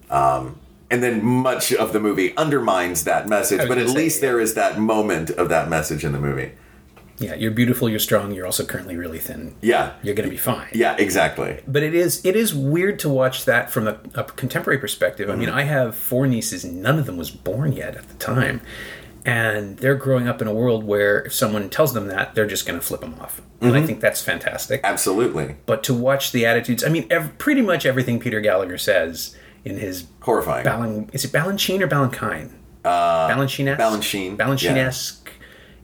Um, 0.10 0.60
and 0.91 1.01
then 1.01 1.23
much 1.23 1.73
of 1.73 1.93
the 1.93 1.99
movie 1.99 2.36
undermines 2.38 3.06
that 3.06 3.27
message, 3.27 3.67
but 3.67 3.77
at 3.77 3.88
say, 3.88 3.93
least 3.95 4.21
yeah. 4.21 4.27
there 4.30 4.39
is 4.39 4.54
that 4.56 4.77
moment 4.80 5.30
of 5.32 5.49
that 5.49 5.69
message 5.69 6.04
in 6.04 6.12
the 6.12 6.19
movie. 6.19 6.51
Yeah. 7.17 7.36
You're 7.36 7.51
beautiful. 7.51 7.88
You're 7.88 7.99
strong. 7.99 8.32
You're 8.32 8.47
also 8.47 8.65
currently 8.65 8.95
really 8.97 9.19
thin. 9.19 9.56
Yeah. 9.62 9.93
You're 10.01 10.15
gonna 10.15 10.27
be 10.30 10.38
fine. 10.38 10.69
Yeah, 10.73 10.95
exactly. 10.97 11.62
But 11.67 11.84
it 11.84 11.93
is 11.93 12.25
it 12.25 12.36
is 12.36 12.54
weird 12.54 12.97
to 12.99 13.10
watch 13.10 13.45
that 13.45 13.69
from 13.71 13.88
a, 13.88 13.99
a 14.15 14.23
contemporary 14.23 14.80
perspective. 14.80 15.30
I 15.30 15.36
mean, 15.36 15.47
Mm-hmm. 15.49 15.58
I 15.58 15.63
have 15.63 15.95
four 15.95 16.25
nieces. 16.27 16.65
None 16.65 16.97
of 16.99 17.06
them 17.06 17.17
was 17.17 17.30
born 17.30 17.73
yet 17.73 17.95
at 17.95 18.08
the 18.10 18.15
time, 18.15 18.62
and 19.23 19.77
they're 19.77 19.93
growing 19.95 20.27
up 20.27 20.41
in 20.41 20.47
a 20.47 20.54
world 20.54 20.84
where 20.84 21.19
if 21.21 21.34
someone 21.34 21.69
tells 21.69 21.93
them 21.93 22.08
that, 22.08 22.34
they're 22.34 22.47
just 22.47 22.65
going 22.65 22.80
to 22.80 22.86
flip 22.86 23.01
them 23.01 23.15
off. 23.19 23.39
And 23.62 23.71
Mm-hmm. 23.73 23.84
I 23.84 23.86
think 23.86 23.99
that's 24.01 24.23
fantastic. 24.23 24.82
Absolutely. 24.84 25.58
But 25.67 25.84
to 25.84 25.93
watch 25.93 26.32
the 26.32 26.47
attitudes, 26.47 26.84
I 26.84 26.89
mean, 26.89 27.06
ev- 27.12 27.38
pretty 27.38 27.62
much 27.62 27.86
everything 27.86 28.19
Peter 28.19 28.41
Gallagher 28.41 28.80
says 28.80 29.36
in 29.65 29.78
his 29.78 30.06
Horrifying. 30.21 30.63
Balin, 30.63 31.10
is 31.13 31.26
it 31.26 31.32
Balanchine 31.32 31.82
or 31.82 31.88
Balancine? 31.88 32.50
Uh, 32.84 33.28
Balanchine-esque? 33.30 33.80
Balanchine, 33.80 34.38
Balanchine-esque, 34.38 35.30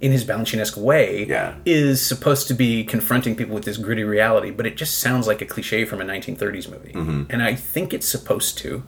in 0.02 0.12
his 0.12 0.26
Balanchine-esque 0.26 0.78
way, 0.78 1.26
Yeah. 1.28 1.56
is 1.66 2.06
supposed 2.06 2.48
to 2.48 2.54
be 2.54 2.84
confronting 2.84 3.36
people 3.36 3.54
with 3.56 3.66
this 3.66 3.78
gritty 3.78 4.04
reality, 4.04 4.52
but 4.52 4.66
it 4.66 4.78
just 4.78 4.98
sounds 5.00 5.28
like 5.28 5.42
a 5.42 5.46
cliche 5.46 5.86
from 5.86 6.02
a 6.02 6.06
1930s 6.06 6.70
movie. 6.70 6.94
Mm-hmm. 6.94 7.24
And 7.30 7.44
I 7.44 7.56
think 7.56 7.94
it's 7.94 8.08
supposed 8.08 8.58
to. 8.60 8.84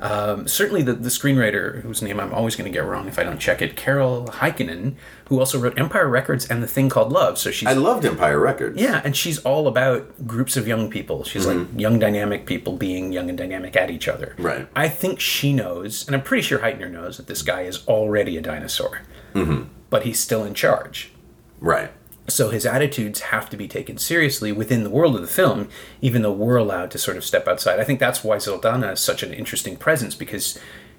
Um, 0.00 0.46
certainly, 0.46 0.82
the, 0.82 0.92
the 0.92 1.08
screenwriter, 1.08 1.80
whose 1.82 2.02
name 2.02 2.20
I'm 2.20 2.32
always 2.32 2.56
going 2.56 2.70
to 2.70 2.76
get 2.76 2.84
wrong 2.84 3.08
if 3.08 3.18
I 3.18 3.24
don't 3.24 3.38
check 3.38 3.62
it, 3.62 3.76
Carol 3.76 4.26
Heikkinen, 4.26 4.94
who 5.28 5.38
also 5.38 5.58
wrote 5.58 5.78
Empire 5.78 6.08
Records 6.08 6.46
and 6.46 6.62
The 6.62 6.66
Thing 6.66 6.88
Called 6.88 7.12
Love. 7.12 7.38
So 7.38 7.50
she's 7.50 7.68
I 7.68 7.72
loved 7.72 8.04
Empire 8.04 8.38
Records. 8.38 8.80
yeah, 8.80 9.00
and 9.04 9.16
she's 9.16 9.38
all 9.40 9.66
about 9.66 10.26
groups 10.26 10.56
of 10.56 10.68
young 10.68 10.90
people. 10.90 11.24
She's 11.24 11.46
like 11.46 11.66
young 11.76 11.98
dynamic 11.98 12.46
people 12.46 12.76
being 12.76 13.12
young 13.12 13.28
and 13.28 13.38
dynamic 13.38 13.76
at 13.76 13.90
each 13.90 14.08
other. 14.08 14.34
Right. 14.38 14.68
I 14.76 14.88
think 14.88 15.20
she 15.20 15.52
knows, 15.52 16.06
and 16.06 16.14
I'm 16.14 16.22
pretty 16.22 16.42
sure 16.42 16.58
Hytner 16.58 16.90
knows 16.90 17.16
that 17.16 17.26
this 17.26 17.42
guy 17.42 17.62
is 17.62 17.86
already 17.86 18.36
a 18.36 18.40
dinosaur, 18.42 19.02
mm-hmm. 19.34 19.64
but 19.90 20.02
he's 20.02 20.20
still 20.20 20.44
in 20.44 20.54
charge. 20.54 21.12
Right. 21.60 21.90
So 22.28 22.50
his 22.50 22.66
attitudes 22.66 23.20
have 23.20 23.48
to 23.50 23.56
be 23.56 23.68
taken 23.68 23.98
seriously 23.98 24.50
within 24.50 24.82
the 24.82 24.90
world 24.90 25.14
of 25.14 25.20
the 25.20 25.28
film, 25.28 25.68
even 26.00 26.22
though 26.22 26.32
we're 26.32 26.56
allowed 26.56 26.90
to 26.92 26.98
sort 26.98 27.16
of 27.16 27.24
step 27.24 27.46
outside. 27.46 27.78
I 27.78 27.84
think 27.84 28.00
that's 28.00 28.24
why 28.24 28.38
Saldana 28.38 28.92
is 28.92 29.00
such 29.00 29.22
an 29.22 29.32
interesting 29.32 29.76
presence 29.76 30.14
because 30.14 30.58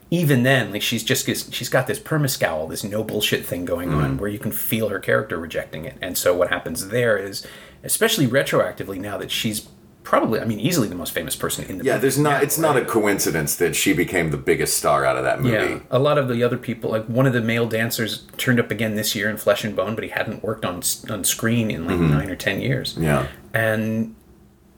even 0.10 0.44
then, 0.44 0.72
like 0.72 0.82
she's 0.82 1.04
just 1.04 1.54
she's 1.54 1.70
got 1.70 1.88
this 1.88 2.00
permascowl, 2.00 2.70
this 2.70 2.84
no 2.84 3.04
bullshit 3.04 3.46
thing 3.46 3.66
going 3.66 3.94
on, 3.94 4.16
mm. 4.16 4.20
where 4.20 4.30
you 4.30 4.40
can 4.40 4.52
feel 4.52 4.90
her 4.90 5.00
character 5.00 5.38
rejecting 5.38 5.86
it. 5.86 5.98
And 6.02 6.18
so 6.18 6.34
what 6.34 6.50
happens 6.50 6.88
there 6.88 7.18
is, 7.18 7.46
especially 7.84 8.26
retroactively 8.26 9.00
now 9.00 9.18
that 9.18 9.32
she's 9.32 9.68
probably, 10.08 10.40
I 10.40 10.46
mean, 10.46 10.62
easily 10.62 10.88
the 10.88 10.96
most 10.96 11.12
famous 11.12 11.36
person 11.36 11.66
in 11.66 11.80
the 11.80 11.84
Yeah, 11.84 11.94
movie 11.96 12.02
there's 12.04 12.18
not. 12.18 12.30
now, 12.38 12.42
it's 12.42 12.58
not 12.58 12.78
a 12.78 12.86
coincidence 12.86 13.58
that 13.58 13.76
she 13.76 13.92
became 13.92 14.32
the 14.32 14.38
biggest 14.38 14.78
star 14.78 15.04
out 15.04 15.18
of 15.18 15.26
that 15.26 15.42
movie. 15.42 15.56
Yeah, 15.74 15.80
a 15.92 16.00
lot 16.00 16.18
of 16.18 16.30
the 16.30 16.42
other 16.44 16.58
people, 16.58 16.90
like 16.92 17.06
one 17.08 17.26
of 17.28 17.34
the 17.34 17.42
male 17.42 17.68
dancers, 17.68 18.26
turned 18.38 18.58
up 18.58 18.72
again 18.72 18.96
this 18.96 19.16
year 19.16 19.30
in 19.30 19.36
Flesh 19.36 19.66
and 19.66 19.76
Bone, 19.76 19.96
but 19.96 20.06
he 20.06 20.10
hadn't 20.12 20.44
worked 20.44 20.64
on 20.64 20.82
on 21.10 21.24
screen 21.26 21.70
in 21.70 21.86
like 21.86 22.00
nine 22.00 22.30
or 22.30 22.38
ten 22.38 22.62
years. 22.62 22.94
Mm-hmm. 22.94 23.04
Yeah. 23.04 23.28
and 23.54 24.16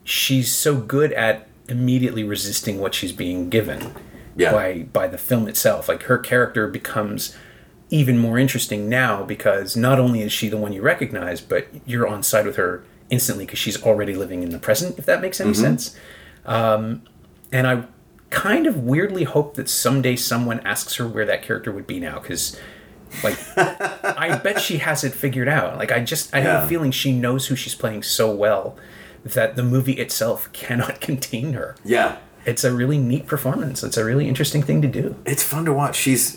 she's 0.04 0.52
so 0.52 0.76
good 0.78 1.12
at 1.14 1.48
immediately 1.68 2.24
resisting 2.24 2.80
what 2.80 2.96
she's 2.96 3.12
being 3.12 3.50
given 3.50 3.94
Yeah. 4.36 4.52
by 4.52 4.88
by 4.92 5.08
the 5.08 5.20
film 5.20 5.48
itself. 5.48 5.88
Like 5.88 6.04
her 6.04 6.18
character 6.18 6.68
becomes 6.68 7.36
even 7.92 8.18
more 8.18 8.38
interesting 8.40 8.90
now 8.90 9.24
because 9.24 9.76
not 9.78 10.00
only 10.00 10.22
is 10.22 10.32
she 10.32 10.50
the 10.50 10.58
one 10.58 10.74
you 10.74 10.82
recognize, 10.82 11.42
but 11.42 11.68
you're 11.86 12.08
on 12.08 12.24
side 12.24 12.46
with 12.48 12.56
her 12.56 12.84
instantly 13.10 13.46
because 13.46 13.60
she's 13.60 13.82
already 13.84 14.14
living 14.16 14.44
in 14.44 14.50
the 14.50 14.60
present. 14.60 14.98
If 14.98 15.06
that 15.06 15.22
makes 15.22 15.40
any 15.40 15.54
sense. 15.54 15.96
Um, 16.46 17.04
and 17.52 17.68
I 17.68 17.84
kind 18.30 18.68
of 18.68 18.84
weirdly 18.84 19.24
hope 19.24 19.56
that 19.56 19.70
someday 19.70 20.16
someone 20.16 20.60
asks 20.62 20.96
her 20.96 21.08
where 21.08 21.26
that 21.26 21.42
character 21.42 21.72
would 21.72 21.88
be 21.88 22.00
now 22.00 22.20
because. 22.20 22.60
Like, 23.24 23.40
I 23.58 24.38
bet 24.38 24.62
she 24.62 24.78
has 24.78 25.04
it 25.04 25.16
figured 25.16 25.48
out. 25.48 25.80
Like, 25.80 25.92
I 25.92 26.00
just, 26.00 26.32
I 26.32 26.42
have 26.42 26.66
a 26.66 26.68
feeling 26.68 26.92
she 26.92 27.12
knows 27.12 27.48
who 27.48 27.56
she's 27.56 27.74
playing 27.74 28.04
so 28.04 28.32
well 28.32 28.78
that 29.24 29.56
the 29.56 29.64
movie 29.64 29.94
itself 29.94 30.48
cannot 30.54 31.02
contain 31.02 31.54
her. 31.54 31.76
Yeah. 31.84 32.18
It's 32.46 32.64
a 32.64 32.74
really 32.74 32.98
neat 32.98 33.28
performance. 33.28 33.84
It's 33.84 33.98
a 33.98 34.06
really 34.06 34.28
interesting 34.28 34.62
thing 34.62 34.82
to 34.82 34.88
do. 34.88 35.16
It's 35.26 35.44
fun 35.44 35.66
to 35.66 35.74
watch. 35.74 35.96
She's, 35.96 36.36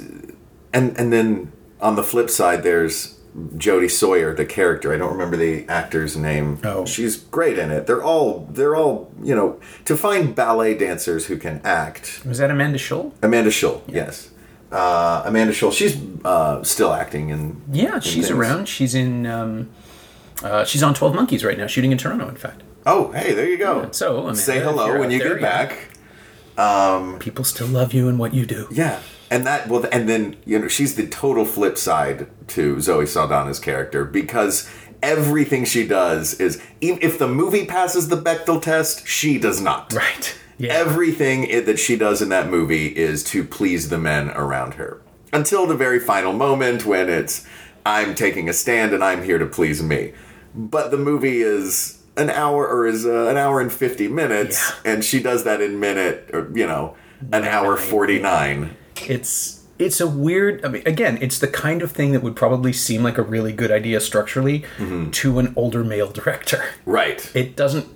and 0.72 0.98
and 0.98 1.12
then 1.12 1.52
on 1.80 1.96
the 1.96 2.02
flip 2.02 2.28
side, 2.28 2.62
there's 2.62 3.18
Jodie 3.34 3.90
Sawyer, 3.90 4.34
the 4.34 4.44
character. 4.44 4.92
I 4.92 4.98
don't 4.98 5.12
remember 5.12 5.36
the 5.38 5.66
actor's 5.68 6.16
name. 6.16 6.58
Oh. 6.64 6.84
she's 6.84 7.16
great 7.16 7.58
in 7.58 7.70
it. 7.70 7.86
They're 7.86 8.02
all 8.02 8.46
they're 8.50 8.76
all 8.76 9.10
you 9.22 9.34
know 9.34 9.58
to 9.86 9.96
find 9.96 10.34
ballet 10.34 10.76
dancers 10.76 11.26
who 11.26 11.36
can 11.38 11.60
act. 11.64 12.20
Was 12.26 12.38
that 12.38 12.50
Amanda 12.50 12.78
Schull? 12.78 13.12
Amanda 13.22 13.50
Schull, 13.50 13.80
yes. 13.88 14.30
Uh, 14.70 15.22
Amanda 15.24 15.52
Schull. 15.52 15.72
She's 15.72 15.96
uh, 16.24 16.62
still 16.62 16.92
acting 16.92 17.30
and 17.30 17.62
Yeah, 17.70 17.96
in 17.96 18.00
she's 18.02 18.14
things. 18.14 18.30
around. 18.30 18.68
She's 18.68 18.94
in. 18.94 19.26
Um, 19.26 19.70
uh, 20.42 20.64
she's 20.64 20.82
on 20.82 20.92
Twelve 20.92 21.14
Monkeys 21.14 21.44
right 21.44 21.56
now, 21.56 21.66
shooting 21.66 21.92
in 21.92 21.98
Toronto. 21.98 22.28
In 22.28 22.36
fact, 22.36 22.62
Oh, 22.84 23.12
hey, 23.12 23.32
there 23.32 23.48
you 23.48 23.58
go. 23.58 23.88
so, 23.92 24.18
Amanda, 24.18 24.40
say 24.40 24.60
hello 24.60 24.98
when 24.98 25.10
you 25.10 25.18
there, 25.20 25.38
get 25.38 25.40
yeah. 25.42 25.66
back. 26.56 27.20
people 27.20 27.44
still 27.44 27.66
love 27.68 27.92
you 27.94 28.08
and 28.08 28.18
what 28.18 28.34
you 28.34 28.44
do. 28.44 28.66
Yeah, 28.72 29.00
and 29.32 29.46
that 29.46 29.68
well, 29.68 29.84
and 29.90 30.08
then 30.08 30.36
you 30.44 30.58
know 30.58 30.68
she's 30.68 30.94
the 30.94 31.06
total 31.08 31.44
flip 31.44 31.76
side 31.78 32.26
to 32.48 32.80
Zoe 32.80 33.04
Saldana's 33.06 33.58
character 33.58 34.04
because 34.04 34.68
everything 35.02 35.64
she 35.64 35.86
does 35.86 36.34
is 36.34 36.62
if 36.80 37.18
the 37.18 37.26
movie 37.26 37.66
passes 37.66 38.08
the 38.08 38.16
Bechdel 38.16 38.62
test, 38.62 39.06
she 39.06 39.38
does 39.38 39.60
not. 39.60 39.92
Right. 39.92 40.38
Yeah. 40.58 40.74
Everything 40.74 41.64
that 41.64 41.78
she 41.80 41.96
does 41.96 42.22
in 42.22 42.28
that 42.28 42.48
movie 42.48 42.86
is 42.86 43.24
to 43.24 43.42
please 43.42 43.88
the 43.88 43.98
men 43.98 44.30
around 44.30 44.74
her 44.74 45.00
until 45.32 45.66
the 45.66 45.74
very 45.74 45.98
final 45.98 46.32
moment 46.32 46.84
when 46.86 47.08
it's 47.08 47.44
I'm 47.84 48.14
taking 48.14 48.48
a 48.48 48.52
stand 48.52 48.92
and 48.92 49.02
I'm 49.02 49.24
here 49.24 49.38
to 49.38 49.46
please 49.46 49.82
me. 49.82 50.12
But 50.54 50.90
the 50.92 50.98
movie 50.98 51.40
is 51.42 51.98
an 52.16 52.30
hour 52.30 52.68
or 52.68 52.86
is 52.86 53.06
uh, 53.06 53.26
an 53.28 53.38
hour 53.38 53.60
and 53.60 53.72
50 53.72 54.06
minutes 54.08 54.70
Yeah. 54.84 54.92
and 54.92 55.04
she 55.04 55.20
does 55.22 55.42
that 55.44 55.60
in 55.62 55.80
minute 55.80 56.30
or 56.32 56.48
you 56.54 56.66
know 56.66 56.94
an 57.32 57.44
hour 57.44 57.76
49. 57.76 58.76
It's 59.08 59.60
it's 59.78 60.00
a 60.00 60.06
weird. 60.06 60.64
I 60.64 60.68
mean, 60.68 60.82
again, 60.86 61.18
it's 61.20 61.38
the 61.38 61.48
kind 61.48 61.82
of 61.82 61.90
thing 61.92 62.12
that 62.12 62.22
would 62.22 62.36
probably 62.36 62.72
seem 62.72 63.02
like 63.02 63.18
a 63.18 63.22
really 63.22 63.52
good 63.52 63.70
idea 63.70 64.00
structurally 64.00 64.60
Mm-hmm. 64.78 65.10
to 65.10 65.38
an 65.38 65.52
older 65.56 65.82
male 65.82 66.10
director. 66.10 66.62
Right. 66.86 67.30
It 67.34 67.56
doesn't 67.56 67.86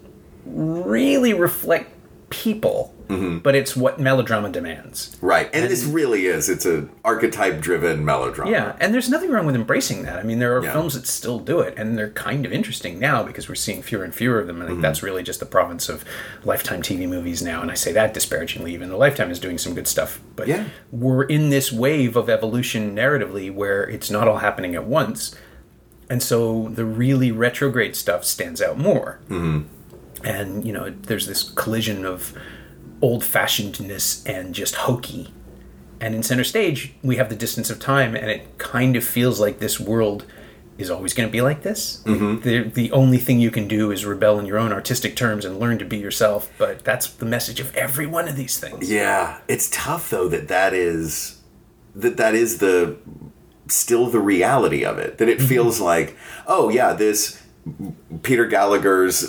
really 0.45 1.33
reflect 1.35 1.96
people, 2.31 2.93
Mm-hmm. 3.07 3.39
but 3.39 3.55
it's 3.55 3.77
what 3.77 4.01
melodrama 4.01 4.51
demands. 4.51 5.17
Right. 5.21 5.49
And, 5.55 5.71
this 5.71 5.85
really 5.85 6.27
is 6.27 6.49
it's 6.49 6.67
a 6.67 6.89
archetype 7.05 7.61
driven 7.61 8.05
melodrama. 8.05 8.51
Yeah, 8.51 8.75
and 8.81 8.93
there's 8.93 9.09
nothing 9.09 9.31
wrong 9.31 9.47
with 9.47 9.55
embracing 9.55 10.03
that. 10.03 10.19
I 10.19 10.25
mean, 10.25 10.41
there 10.41 10.57
are 10.59 10.65
Yeah. 10.65 10.73
films 10.73 10.95
that 10.95 11.07
still 11.07 11.39
do 11.39 11.61
it, 11.61 11.75
and 11.77 11.97
they're 11.97 12.11
kind 12.11 12.45
of 12.45 12.53
interesting 12.53 12.99
now 12.99 13.23
because 13.23 13.49
we're 13.49 13.55
seeing 13.55 13.81
fewer 13.81 14.03
and 14.03 14.13
fewer 14.13 14.41
of 14.41 14.49
them. 14.49 14.61
I 14.61 14.67
think 14.67 14.81
that's 14.83 14.99
Mm-hmm. 14.99 15.07
really 15.07 15.23
just 15.23 15.39
the 15.39 15.47
province 15.47 15.89
of 15.89 16.05
Lifetime 16.45 16.83
TV 16.83 17.09
movies 17.09 17.43
now, 17.43 17.63
and 17.63 17.71
I 17.71 17.75
say 17.75 17.93
that 17.93 18.13
disparagingly. 18.13 18.75
Even 18.75 18.89
though 18.89 18.99
Lifetime 18.99 19.31
is 19.31 19.39
doing 19.39 19.57
some 19.59 19.75
good 19.77 19.87
stuff, 19.87 20.21
but 20.35 20.49
Yeah. 20.49 20.65
we're 20.91 21.23
in 21.23 21.51
this 21.51 21.71
wave 21.71 22.17
of 22.17 22.29
evolution 22.29 22.97
narratively 22.97 23.55
where 23.55 23.85
it's 23.89 24.11
not 24.11 24.27
all 24.27 24.39
happening 24.39 24.75
at 24.75 24.85
once, 24.85 25.33
and 26.11 26.21
so 26.21 26.71
the 26.75 26.85
really 26.85 27.31
retrograde 27.31 27.95
stuff 27.95 28.25
stands 28.25 28.61
out 28.61 28.79
more. 28.79 29.21
Mm-hmm. 29.31 29.69
And 30.25 30.65
you 30.65 30.73
know, 30.73 30.91
there's 30.91 31.27
this 31.27 31.43
collision 31.43 32.05
of 32.05 32.37
old-fashionedness 33.03 34.29
and 34.29 34.55
just 34.55 34.75
hokey 34.75 35.33
and 36.01 36.15
in 36.15 36.23
center 36.23 36.45
stage, 36.45 36.93
we 37.03 37.17
have 37.17 37.29
the 37.31 37.37
distance 37.37 37.71
of 37.71 37.79
time, 37.81 38.15
and 38.15 38.31
it 38.31 38.59
kind 38.59 38.97
of 38.97 39.05
feels 39.05 39.41
like 39.41 39.61
this 39.61 39.81
world 39.81 40.27
is 40.77 40.91
always 40.91 41.15
going 41.15 41.27
to 41.27 41.33
be 41.33 41.41
like 41.41 41.63
this. 41.63 42.03
Mm-hmm. 42.05 42.43
The, 42.43 42.63
the 42.65 42.93
only 42.93 43.17
thing 43.17 43.41
you 43.41 43.51
can 43.51 43.67
do 43.67 43.91
is 43.91 44.05
rebel 44.05 44.39
in 44.39 44.45
your 44.45 44.59
own 44.59 44.73
artistic 44.73 45.17
terms 45.17 45.47
and 45.47 45.59
learn 45.59 45.79
to 45.79 45.87
be 45.87 45.97
yourself. 45.97 46.53
But 46.59 46.85
that's 46.85 47.09
the 47.09 47.25
message 47.25 47.61
of 47.61 47.75
every 47.75 48.07
one 48.07 48.29
of 48.29 48.37
these 48.37 48.59
things. 48.61 48.91
Yeah, 48.93 49.41
it's 49.49 49.71
tough 49.71 50.11
though 50.11 50.29
that 50.29 50.49
that 50.49 50.75
is 50.75 51.41
that 51.95 52.19
that 52.19 52.35
is 52.35 52.59
the 52.59 52.99
still 53.69 54.09
the 54.09 54.21
reality 54.21 54.85
of 54.85 54.99
it. 54.99 55.17
That 55.17 55.31
it 55.31 55.39
Mm-hmm. 55.39 55.47
feels 55.49 55.81
like, 55.81 56.15
oh 56.47 56.69
yeah, 56.69 56.93
this 56.93 57.41
Peter 58.23 58.47
Gallagher's 58.47 59.29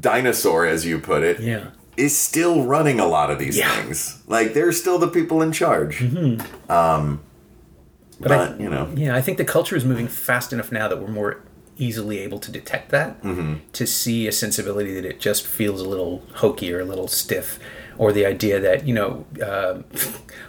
dinosaur, 0.00 0.66
as 0.66 0.86
you 0.86 0.98
put 0.98 1.22
it, 1.22 1.40
Yeah. 1.40 1.66
is 1.96 2.16
still 2.18 2.64
running 2.64 2.98
a 3.00 3.06
lot 3.06 3.30
of 3.30 3.38
these 3.38 3.56
Yeah. 3.56 3.74
things. 3.82 4.18
Like 4.26 4.54
they're 4.54 4.72
still 4.72 4.98
the 4.98 5.08
people 5.08 5.42
in 5.42 5.52
charge. 5.52 6.02
Um, 6.68 7.20
but, 8.20 8.32
I- 8.32 8.54
you 8.58 8.70
know, 8.70 8.88
Yeah, 8.94 9.14
I 9.14 9.20
think 9.20 9.38
the 9.38 9.44
culture 9.44 9.76
is 9.76 9.84
moving 9.84 10.08
fast 10.08 10.52
enough 10.52 10.72
now 10.72 10.88
that 10.88 11.00
we're 11.00 11.08
more 11.08 11.38
easily 11.76 12.20
able 12.20 12.38
to 12.38 12.50
detect 12.52 12.90
that, 12.90 13.20
Mm-hmm. 13.22 13.54
to 13.72 13.86
see 13.86 14.28
a 14.28 14.32
sensibility 14.32 14.94
that 14.94 15.04
it 15.04 15.18
just 15.20 15.46
feels 15.46 15.80
a 15.80 15.88
little 15.88 16.22
hokey 16.34 16.72
or 16.72 16.80
a 16.80 16.84
little 16.84 17.08
stiff, 17.08 17.58
or 17.98 18.12
the 18.12 18.24
idea 18.26 18.60
that 18.60 18.86
you 18.86 18.94
know 18.94 19.24
uh, 19.44 19.74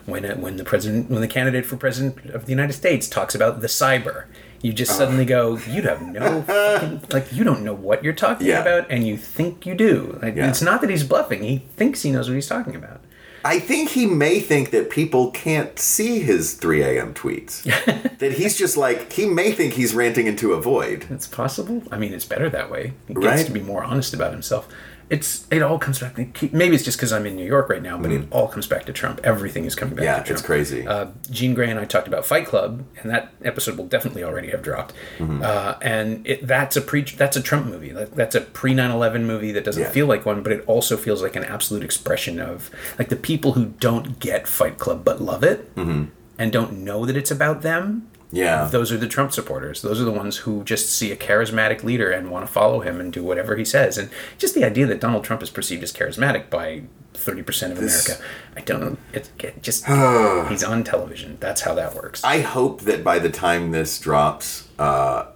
when 0.06 0.24
when 0.42 0.58
the 0.58 0.64
president 0.64 1.10
when 1.10 1.22
the 1.22 1.28
candidate 1.28 1.66
for 1.66 1.78
president 1.78 2.18
of 2.34 2.46
the 2.46 2.52
United 2.52 2.74
States 2.74 3.08
talks 3.08 3.34
about 3.36 3.62
the 3.62 3.68
cyber. 3.68 4.26
You 4.66 4.74
just 4.74 4.98
suddenly 4.98 5.26
go, 5.26 5.58
you 5.70 5.84
have 5.84 6.02
no, 6.02 6.42
fucking, 6.48 7.04
like, 7.12 7.32
you 7.32 7.44
don't 7.44 7.64
know 7.64 7.76
what 7.76 8.04
you're 8.04 8.14
talking 8.14 8.48
Yeah. 8.48 8.62
about, 8.62 8.90
and 8.90 9.06
you 9.06 9.16
think 9.16 9.64
you 9.68 9.76
do. 9.76 10.18
Like, 10.24 10.36
Yeah. 10.36 10.50
it's 10.50 10.62
not 10.64 10.82
that 10.82 10.90
he's 10.90 11.04
bluffing; 11.04 11.44
he 11.44 11.64
thinks 11.78 12.02
he 12.02 12.12
knows 12.12 12.28
what 12.28 12.34
he's 12.34 12.48
talking 12.48 12.76
about. 12.76 13.02
I 13.44 13.60
think 13.60 13.92
he 13.92 14.08
may 14.08 14.40
think 14.40 14.72
that 14.72 14.90
people 14.90 15.30
can't 15.30 15.78
see 15.78 16.18
his 16.20 16.56
3 16.56 16.82
a.m. 16.82 17.14
tweets. 17.14 17.62
that 18.18 18.32
he's 18.32 18.58
just 18.58 18.76
like 18.76 19.14
he 19.14 19.28
may 19.28 19.52
think 19.52 19.74
he's 19.76 19.94
ranting 19.94 20.26
into 20.26 20.54
a 20.54 20.60
void. 20.60 21.06
It's 21.12 21.28
possible. 21.28 21.84
I 21.92 22.00
mean, 22.00 22.12
it's 22.12 22.26
better 22.26 22.50
that 22.50 22.72
way. 22.72 22.94
He 23.08 23.14
gets 23.14 23.26
Right. 23.28 23.46
to 23.46 23.52
be 23.52 23.62
more 23.62 23.84
honest 23.84 24.16
about 24.16 24.32
himself. 24.32 24.68
It's 25.10 25.46
it 25.52 25.62
all 25.62 25.78
comes 25.78 26.00
back. 26.00 26.18
Maybe 26.52 26.74
it's 26.76 26.84
just 26.84 26.98
because 26.98 27.14
I'm 27.14 27.28
in 27.28 27.36
New 27.36 27.46
York 27.46 27.70
right 27.70 27.82
now, 27.82 27.98
but 27.98 28.12
it 28.12 28.28
all 28.32 28.48
comes 28.48 28.66
back 28.66 28.86
to 28.86 28.94
Trump. 28.94 29.22
Everything 29.24 29.66
is 29.66 29.76
coming 29.76 29.94
back 29.96 30.04
Mm. 30.04 30.08
Yeah, 30.08 30.14
to 30.18 30.24
Trump. 30.24 30.30
it's 30.40 30.42
crazy. 30.46 30.88
Uh, 30.88 31.08
Gene 31.30 31.54
Gray 31.54 31.70
and 31.70 31.80
I 31.80 31.86
talked 31.86 32.08
about 32.08 32.26
Fight 32.26 32.48
Club, 32.48 32.84
and 33.02 33.12
that 33.12 33.32
episode 33.44 33.78
will 33.78 33.86
definitely 33.86 34.24
already 34.24 34.50
have 34.50 34.64
dropped. 34.64 34.94
Mm-hmm. 35.20 35.44
Uh, 35.44 35.76
and 35.82 36.26
it, 36.26 36.48
that's 36.48 36.76
a 36.76 36.82
pre 36.82 37.04
that's 37.04 37.38
a 37.38 37.42
Trump 37.42 37.68
movie. 37.68 37.92
That- 37.92 38.16
That's 38.16 38.34
a 38.36 38.42
pre 38.42 38.74
9/11 38.74 39.22
movie 39.26 39.52
that 39.52 39.64
doesn't 39.64 39.84
Yeah. 39.84 39.90
feel 39.92 40.08
like 40.08 40.26
one, 40.26 40.42
but 40.42 40.52
it 40.52 40.64
also 40.66 40.98
feels 40.98 41.22
like 41.22 41.36
an 41.36 41.44
absolute 41.44 41.84
expression 41.84 42.40
of 42.40 42.72
like 42.98 43.10
the 43.10 43.16
people 43.16 43.52
who 43.54 43.66
don't 43.80 44.20
get 44.20 44.48
Fight 44.48 44.80
Club 44.80 45.04
but 45.06 45.22
love 45.22 45.44
it 45.44 45.70
and 45.76 46.52
don't 46.52 46.74
know 46.84 47.06
that 47.06 47.16
it's 47.16 47.30
about 47.32 47.62
them 47.62 48.10
yeah. 48.36 48.66
those 48.66 48.92
are 48.92 48.98
the 48.98 49.08
Trump 49.08 49.32
supporters. 49.32 49.82
Those 49.82 50.00
are 50.02 50.04
the 50.04 50.12
ones 50.12 50.38
who 50.38 50.64
just 50.64 50.90
see 50.90 51.12
a 51.12 51.16
charismatic 51.16 51.84
leader 51.84 52.12
and 52.12 52.30
want 52.30 52.46
to 52.46 52.52
follow 52.52 52.82
him 52.82 53.00
and 53.00 53.12
do 53.12 53.24
whatever 53.24 53.56
he 53.56 53.66
says. 53.66 53.98
And 53.98 54.10
just 54.38 54.56
the 54.56 54.64
idea 54.64 54.86
that 54.88 55.00
Donald 55.00 55.24
Trump 55.24 55.42
is 55.42 55.50
perceived 55.50 55.84
as 55.84 55.94
charismatic 55.94 56.50
by 56.50 56.84
30% 57.14 57.72
of 57.72 57.78
This- 57.78 58.08
America, 58.08 58.26
I 58.58 58.62
don't 58.62 58.82
know. 58.82 58.98
It, 59.14 59.30
it 59.40 59.64
just, 59.64 59.86
he's 60.50 60.64
on 60.64 60.84
television. 60.84 61.38
That's 61.40 61.62
how 61.62 61.74
that 61.76 61.96
works. 61.96 62.24
I 62.24 62.42
hope 62.42 62.82
that 62.82 63.04
by 63.04 63.20
the 63.20 63.30
time 63.30 63.72
this 63.72 64.00
drops, 64.00 64.68
uh, 64.78 65.28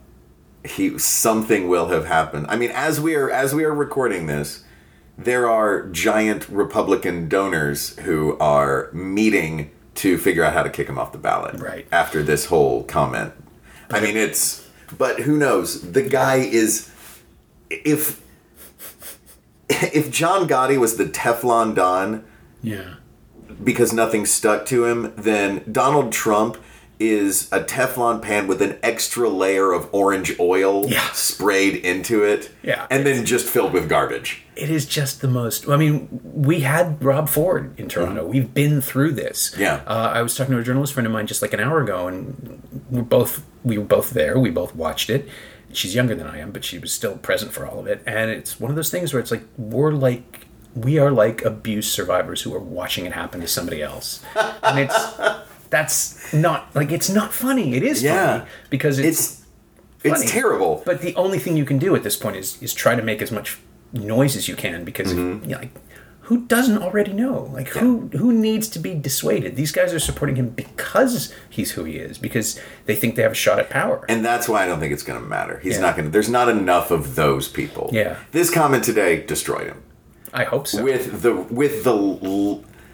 he 0.65 0.97
something 0.99 1.69
will 1.69 1.87
have 1.87 2.05
happened. 2.05 2.47
I 2.49 2.57
mean, 2.57 2.71
as 2.71 2.99
we 2.99 3.15
are 3.15 3.31
as 3.31 3.55
we 3.55 3.63
are 3.63 3.73
recording 3.73 4.27
this, 4.27 4.63
there 5.17 5.49
are 5.49 5.87
giant 5.87 6.49
Republican 6.49 7.29
donors 7.29 7.97
who 7.99 8.37
are 8.39 8.89
meeting 8.91 9.71
to 9.99 10.17
figure 10.17 10.43
out 10.43 10.53
how 10.53 10.63
to 10.63 10.69
kick 10.69 10.87
him 10.87 10.97
off 10.97 11.11
the 11.11 11.17
ballot. 11.17 11.59
Right. 11.59 11.85
after 11.91 12.23
this 12.23 12.45
whole 12.45 12.83
comment. 12.83 13.33
I 13.91 13.99
mean, 13.99 14.15
it's 14.15 14.67
but 14.97 15.21
who 15.21 15.37
knows? 15.37 15.91
The 15.91 16.03
guy 16.03 16.37
is 16.37 16.91
if 17.69 18.21
if 19.69 20.09
John 20.11 20.47
Gotti 20.47 20.79
was 20.79 20.97
the 20.97 21.05
Teflon 21.05 21.75
Don 21.75 22.25
yeah. 22.61 22.95
because 23.63 23.93
nothing 23.93 24.25
stuck 24.25 24.65
to 24.67 24.85
him, 24.85 25.13
then 25.15 25.63
Donald 25.71 26.11
Trump 26.11 26.57
is 26.99 27.49
a 27.51 27.61
Teflon 27.61 28.21
pan 28.21 28.45
with 28.47 28.61
an 28.61 28.77
extra 28.83 29.29
layer 29.29 29.71
of 29.71 29.87
orange 29.93 30.37
oil 30.39 30.85
Yeah. 30.89 31.09
sprayed 31.13 31.75
into 31.77 32.23
it. 32.23 32.51
Yeah, 32.61 32.87
And 32.91 33.05
then 33.05 33.25
just 33.25 33.47
filled 33.47 33.71
with 33.73 33.87
garbage. 33.87 34.43
it 34.57 34.69
is 34.69 34.85
just 34.85 35.21
the 35.21 35.27
most. 35.29 35.69
I 35.69 35.77
mean, 35.77 36.09
we 36.23 36.59
had 36.59 37.01
Rob 37.03 37.29
Ford 37.29 37.73
in 37.79 37.87
Toronto. 37.87 38.27
We've 38.27 38.53
been 38.53 38.81
through 38.81 39.13
this. 39.13 39.51
Mm-hmm. 39.51 39.61
Yeah. 39.61 39.81
Uh, 39.87 40.11
I 40.13 40.21
was 40.21 40.35
talking 40.35 40.53
to 40.53 40.59
a 40.59 40.63
journalist 40.63 40.93
friend 40.93 41.07
of 41.07 41.13
mine 41.13 41.27
just 41.27 41.41
like 41.41 41.53
an 41.53 41.61
hour 41.61 41.81
ago, 41.81 42.07
and 42.09 42.83
we're 42.89 43.01
both 43.03 43.45
we 43.63 43.77
were 43.77 43.85
both 43.85 44.09
there. 44.11 44.37
We 44.37 44.49
both 44.49 44.75
watched 44.75 45.09
it. 45.09 45.27
She's 45.71 45.93
younger 45.95 46.15
than 46.15 46.27
I 46.27 46.39
am, 46.39 46.51
but 46.51 46.65
she 46.65 46.79
was 46.79 46.91
still 46.91 47.17
present 47.17 47.51
for 47.53 47.65
all 47.65 47.79
of 47.79 47.87
it. 47.87 48.01
And 48.05 48.29
it's 48.31 48.59
one 48.59 48.71
of 48.71 48.75
those 48.75 48.89
things 48.89 49.13
where 49.13 49.19
it's 49.21 49.31
like 49.31 49.43
we're 49.57 49.91
like 49.93 50.47
we 50.75 50.97
are 50.99 51.11
like 51.11 51.45
abuse 51.45 51.89
survivors 51.91 52.41
who 52.41 52.53
are 52.53 52.59
watching 52.59 53.05
it 53.05 53.13
happen 53.13 53.39
to 53.41 53.47
somebody 53.47 53.81
else, 53.81 54.21
and 54.63 54.79
it's 54.79 55.09
that's 55.69 56.33
not 56.33 56.73
like 56.75 56.91
it's 56.91 57.09
not 57.09 57.33
funny. 57.33 57.75
It 57.75 57.83
is 57.83 58.01
Yeah. 58.03 58.39
funny 58.39 58.49
because 58.69 58.99
it's 58.99 59.41
It's 60.03 60.21
it's 60.23 60.31
terrible. 60.31 60.81
But 60.85 61.01
the 61.01 61.15
only 61.15 61.39
thing 61.39 61.57
you 61.57 61.65
can 61.65 61.77
do 61.77 61.95
at 61.95 62.03
this 62.03 62.15
point 62.15 62.35
is 62.37 62.57
is 62.61 62.73
try 62.73 62.95
to 62.95 63.01
make 63.01 63.21
as 63.21 63.31
much 63.31 63.57
noise 63.93 64.35
as 64.35 64.47
you 64.47 64.55
can 64.55 64.83
because 64.83 65.13
Mm-hmm. 65.13 65.43
you 65.49 65.55
know, 65.55 65.59
like 65.59 65.71
who 66.21 66.41
doesn't 66.45 66.77
already 66.83 67.11
know? 67.11 67.49
Like 67.53 67.69
who 67.69 68.09
who 68.21 68.31
needs 68.31 68.67
to 68.69 68.79
be 68.79 68.93
dissuaded? 68.93 69.55
These 69.55 69.71
guys 69.71 69.93
are 69.93 69.99
supporting 69.99 70.35
him 70.37 70.49
because 70.49 71.33
he's 71.49 71.71
who 71.71 71.83
he 71.85 71.95
is 71.97 72.17
because 72.19 72.59
they 72.85 72.95
think 72.95 73.15
they 73.15 73.23
have 73.23 73.31
a 73.31 73.41
shot 73.45 73.57
at 73.59 73.69
power. 73.69 74.05
And 74.07 74.23
that's 74.23 74.47
why 74.47 74.63
I 74.63 74.67
don't 74.67 74.79
think 74.79 74.93
it's 74.93 75.03
going 75.03 75.19
to 75.21 75.27
matter. 75.27 75.59
He's 75.63 75.75
Yeah. 75.75 75.81
not 75.81 75.95
going 75.95 76.05
to. 76.07 76.11
There's 76.11 76.29
not 76.29 76.47
enough 76.49 76.91
of 76.91 77.15
those 77.15 77.47
people. 77.47 77.89
Yeah. 77.91 78.15
This 78.31 78.49
comment 78.51 78.83
today 78.83 79.23
destroyed 79.25 79.67
him. 79.67 79.81
I 80.31 80.43
hope 80.43 80.67
so. 80.67 80.83
With 80.83 81.23
the 81.23 81.33
with 81.33 81.83
the 81.83 81.95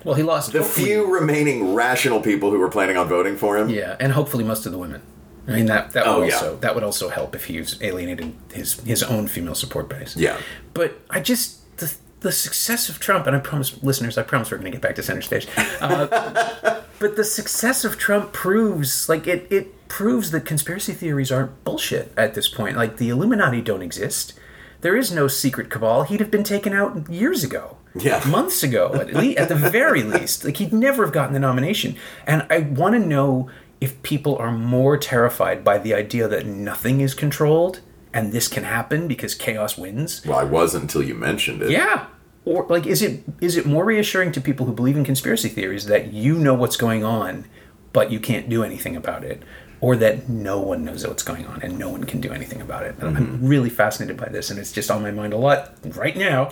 well, 0.05 0.15
he 0.15 0.23
lost 0.23 0.53
the 0.53 0.59
hopefully- 0.59 0.85
few 0.85 1.13
remaining 1.13 1.73
rational 1.73 2.21
people 2.21 2.51
who 2.51 2.59
were 2.59 2.69
planning 2.69 2.95
on 2.95 3.07
voting 3.09 3.35
for 3.35 3.57
him. 3.57 3.69
Yeah, 3.69 3.97
and 3.99 4.13
hopefully 4.13 4.43
most 4.45 4.65
of 4.65 4.71
the 4.71 4.77
women. 4.77 5.01
I 5.47 5.51
mean 5.51 5.65
that 5.67 5.91
that 5.91 6.07
Oh, 6.07 6.19
would 6.21 6.29
yeah. 6.29 6.35
also 6.35 6.55
that 6.57 6.73
would 6.73 6.83
also 6.83 7.09
help 7.09 7.35
if 7.35 7.45
he's 7.45 7.79
alienated 7.81 8.33
his 8.53 8.79
his 8.81 9.03
own 9.03 9.27
female 9.27 9.53
support 9.55 9.89
base. 9.89 10.15
Yeah. 10.17 10.37
But 10.73 10.99
I 11.09 11.19
just 11.19 11.77
the 11.77 11.93
the 12.21 12.31
success 12.31 12.89
of 12.89 12.99
Trump, 12.99 13.27
and 13.27 13.35
I 13.35 13.39
promise 13.39 13.83
listeners, 13.83 14.17
I 14.17 14.23
promise 14.23 14.49
we're 14.49 14.57
going 14.57 14.71
to 14.71 14.75
get 14.77 14.81
back 14.81 14.95
to 14.95 15.03
center 15.03 15.21
stage. 15.21 15.47
Uh, 15.79 16.07
but 16.99 17.15
the 17.15 17.23
success 17.23 17.85
of 17.85 17.97
Trump 17.99 18.33
proves 18.33 19.07
like 19.07 19.27
it 19.27 19.45
it 19.51 19.87
proves 19.87 20.31
that 20.31 20.45
conspiracy 20.45 20.93
theories 20.93 21.31
aren't 21.31 21.63
bullshit 21.63 22.11
at 22.17 22.33
this 22.33 22.47
point. 22.49 22.75
Like 22.75 22.97
the 22.97 23.09
Illuminati 23.09 23.61
don't 23.61 23.83
exist. 23.83 24.33
There 24.81 24.97
is 24.97 25.11
no 25.11 25.27
secret 25.27 25.69
cabal. 25.69 26.03
He'd 26.03 26.19
have 26.21 26.31
been 26.31 26.43
taken 26.43 26.73
out 26.73 27.07
years 27.09 27.43
ago. 27.43 27.77
Yeah. 27.95 28.21
Months 28.27 28.63
ago, 28.63 28.93
at, 28.93 29.13
le- 29.13 29.33
at 29.33 29.49
the 29.49 29.55
very 29.55 30.03
least. 30.15 30.43
Like, 30.43 30.57
he'd 30.57 30.73
never 30.73 31.03
have 31.05 31.13
gotten 31.13 31.33
the 31.33 31.39
nomination. 31.39 31.95
And 32.27 32.45
I 32.49 32.59
want 32.59 32.93
to 32.93 32.99
know 32.99 33.49
if 33.81 34.01
people 34.03 34.37
are 34.37 34.51
more 34.51 34.97
terrified 34.97 35.63
by 35.63 35.77
the 35.77 35.93
idea 35.93 36.27
that 36.27 36.45
nothing 36.45 37.01
is 37.01 37.13
controlled 37.13 37.81
and 38.13 38.31
this 38.31 38.47
can 38.47 38.63
happen 38.63 39.07
because 39.07 39.35
chaos 39.35 39.77
wins. 39.77 40.25
Well, 40.25 40.39
I 40.39 40.45
wasn't 40.45 40.83
until 40.83 41.03
you 41.03 41.15
mentioned 41.15 41.61
it. 41.61 41.69
Yeah. 41.69 42.07
Or 42.45 42.65
like 42.69 42.85
is 42.85 43.01
it 43.01 43.23
is 43.41 43.57
it 43.57 43.65
more 43.65 43.83
reassuring 43.83 44.31
to 44.33 44.41
people 44.41 44.65
who 44.65 44.71
believe 44.71 44.95
in 44.95 45.03
conspiracy 45.03 45.49
theories 45.49 45.87
that 45.87 46.13
you 46.13 46.37
know 46.37 46.53
what's 46.53 46.77
going 46.77 47.03
on 47.03 47.45
but 47.91 48.11
you 48.11 48.19
can't 48.19 48.49
do 48.49 48.63
anything 48.63 48.95
about 48.95 49.23
it 49.23 49.41
or 49.81 49.95
that 49.95 50.29
no 50.29 50.59
one 50.59 50.85
knows 50.85 51.05
what's 51.05 51.23
going 51.23 51.45
on 51.45 51.61
and 51.61 51.77
no 51.77 51.89
one 51.89 52.03
can 52.03 52.21
do 52.21 52.31
anything 52.31 52.61
about 52.61 52.83
it. 52.83 52.95
And 52.99 53.17
I'm 53.17 53.27
mm-hmm. 53.27 53.47
really 53.47 53.69
fascinated 53.69 54.17
by 54.17 54.29
this 54.29 54.49
and 54.49 54.59
it's 54.59 54.71
just 54.71 54.89
on 54.89 55.01
my 55.01 55.11
mind 55.11 55.33
a 55.33 55.37
lot 55.37 55.75
right 55.95 56.15
now. 56.15 56.51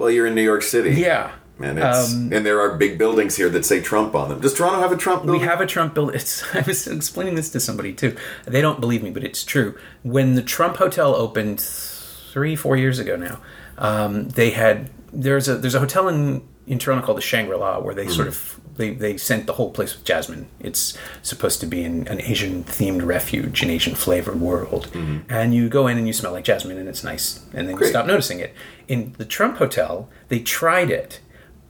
Well, 0.00 0.10
you're 0.10 0.26
in 0.26 0.34
New 0.34 0.42
York 0.42 0.62
City. 0.62 0.92
Yeah. 0.94 1.32
And 1.62 1.78
it's 1.78 2.14
Um, 2.14 2.32
and 2.32 2.46
there 2.46 2.58
are 2.60 2.76
big 2.76 2.96
buildings 2.96 3.36
here 3.36 3.50
that 3.50 3.66
say 3.66 3.82
Trump 3.82 4.14
on 4.14 4.30
them. 4.30 4.40
Does 4.40 4.54
Toronto 4.54 4.80
have 4.80 4.92
a 4.92 4.96
Trump 4.96 5.26
We 5.26 5.40
have 5.40 5.60
a 5.60 5.66
Trump 5.66 5.92
building. 5.92 6.14
It's, 6.16 6.42
I 6.54 6.62
was 6.62 6.86
explaining 6.86 7.34
this 7.34 7.50
to 7.50 7.60
somebody 7.60 7.92
too. 7.92 8.16
They 8.46 8.62
don't 8.62 8.80
believe 8.80 9.02
me, 9.02 9.10
but 9.10 9.24
it's 9.24 9.44
true. 9.44 9.76
When 10.02 10.36
the 10.36 10.42
Trump 10.42 10.76
Hotel 10.78 11.14
opened 11.14 11.60
three, 11.60 12.56
four 12.56 12.78
years 12.78 12.98
ago 12.98 13.16
now, 13.16 13.40
um, 13.76 14.28
they 14.30 14.50
had 14.50 14.90
there's 15.12 15.48
a 15.48 15.56
there's 15.56 15.74
a 15.74 15.80
hotel 15.80 16.08
in 16.08 16.48
in 16.66 16.78
Toronto 16.78 17.04
called 17.04 17.18
the 17.18 17.22
Shangri 17.22 17.56
La 17.56 17.78
where 17.80 17.94
they 17.94 18.08
sort 18.08 18.28
of 18.28 18.59
they, 18.76 18.90
they 18.90 19.16
scent 19.16 19.46
the 19.46 19.54
whole 19.54 19.70
place 19.70 19.94
with 19.94 20.04
jasmine. 20.04 20.48
It's 20.58 20.96
supposed 21.22 21.60
to 21.60 21.66
be 21.66 21.84
an, 21.84 22.08
an 22.08 22.20
Asian 22.20 22.64
themed 22.64 23.04
refuge, 23.04 23.62
an 23.62 23.70
Asian 23.70 23.94
flavored 23.94 24.40
world, 24.40 24.88
mm-hmm. 24.92 25.20
and 25.28 25.54
you 25.54 25.68
go 25.68 25.86
in 25.86 25.98
and 25.98 26.06
you 26.06 26.12
smell 26.12 26.32
like 26.32 26.44
jasmine 26.44 26.78
and 26.78 26.88
it's 26.88 27.04
nice, 27.04 27.44
and 27.52 27.68
then 27.68 27.78
you 27.78 27.86
stop 27.86 28.06
noticing 28.06 28.40
it. 28.40 28.54
In 28.88 29.14
the 29.18 29.24
Trump 29.24 29.58
Hotel, 29.58 30.08
they 30.28 30.40
tried 30.40 30.90
it 30.90 31.20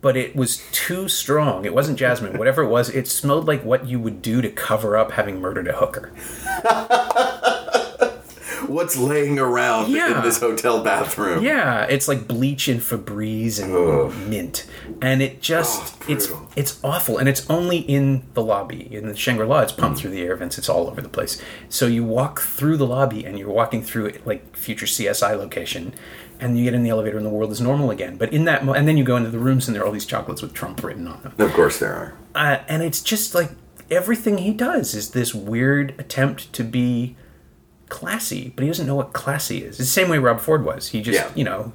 but 0.00 0.16
it 0.16 0.34
was 0.34 0.62
too 0.72 1.08
strong. 1.08 1.64
It 1.64 1.74
wasn't 1.74 1.98
jasmine. 1.98 2.38
Whatever 2.38 2.62
it 2.62 2.68
was, 2.68 2.88
it 2.88 3.06
smelled 3.06 3.46
like 3.46 3.62
what 3.64 3.86
you 3.86 4.00
would 4.00 4.22
do 4.22 4.40
to 4.40 4.50
cover 4.50 4.96
up 4.96 5.12
having 5.12 5.40
murdered 5.40 5.68
a 5.68 5.76
hooker. 5.76 6.10
What's 8.70 8.96
laying 8.96 9.38
around 9.38 9.90
Yeah. 9.90 10.18
in 10.18 10.22
this 10.24 10.38
hotel 10.40 10.82
bathroom? 10.82 11.42
Yeah, 11.42 11.84
it's 11.84 12.06
like 12.08 12.28
bleach 12.28 12.68
and 12.68 12.80
Febreze 12.80 13.60
and 13.62 14.30
mint, 14.30 14.66
and 15.02 15.20
it 15.20 15.40
just 15.42 15.80
Oh, 15.82 16.12
it's 16.12 16.26
brutal. 16.28 16.48
it's 16.56 16.78
awful. 16.84 17.18
And 17.18 17.28
it's 17.28 17.44
only 17.50 17.78
in 17.78 18.22
the 18.34 18.42
lobby 18.42 18.88
in 18.90 19.08
the 19.08 19.16
Shangri 19.16 19.46
La. 19.46 19.60
It's 19.60 19.72
pumped 19.72 20.00
through 20.00 20.12
the 20.12 20.22
air 20.22 20.36
vents. 20.36 20.56
It's 20.58 20.68
all 20.68 20.86
over 20.88 21.00
the 21.00 21.08
place. 21.08 21.40
So 21.68 21.86
you 21.86 22.04
walk 22.04 22.40
through 22.40 22.76
the 22.76 22.86
lobby, 22.86 23.24
and 23.24 23.38
you're 23.38 23.48
walking 23.50 23.82
through 23.82 24.06
it 24.06 24.26
like 24.26 24.56
future 24.56 24.86
CSI 24.86 25.34
location. 25.34 25.92
And 26.42 26.56
you 26.56 26.64
get 26.64 26.72
in 26.72 26.82
the 26.82 26.88
elevator, 26.90 27.18
and 27.18 27.26
the 27.26 27.30
world 27.30 27.52
is 27.52 27.60
normal 27.60 27.90
again. 27.90 28.16
But 28.16 28.32
in 28.32 28.44
that, 28.46 28.64
mo- 28.64 28.72
and 28.72 28.88
then 28.88 28.96
you 28.96 29.04
go 29.04 29.16
into 29.16 29.28
the 29.30 29.38
rooms, 29.38 29.68
and 29.68 29.74
there 29.74 29.82
are 29.82 29.86
all 29.86 29.92
these 29.92 30.06
chocolates 30.06 30.40
with 30.40 30.54
Trump 30.54 30.82
written 30.82 31.06
on 31.06 31.20
them. 31.22 31.32
Of 31.38 31.52
course 31.52 31.78
there 31.78 31.92
are. 31.92 32.14
uh, 32.34 32.58
and 32.68 32.82
it's 32.82 33.02
just 33.02 33.34
like 33.34 33.50
everything 33.90 34.38
he 34.38 34.52
does 34.52 34.94
is 34.94 35.10
this 35.10 35.34
weird 35.34 35.92
attempt 35.98 36.50
to 36.54 36.62
be 36.64 37.16
classy, 37.90 38.52
but 38.56 38.62
he 38.62 38.68
doesn't 38.68 38.86
know 38.86 38.94
what 38.94 39.12
classy 39.12 39.58
is. 39.58 39.78
It's 39.78 39.78
the 39.78 39.84
same 39.84 40.08
way 40.08 40.16
Rob 40.18 40.40
Ford 40.40 40.64
was. 40.64 40.88
He 40.88 41.02
just, 41.02 41.18
Yeah. 41.18 41.28
you 41.34 41.44
know, 41.44 41.72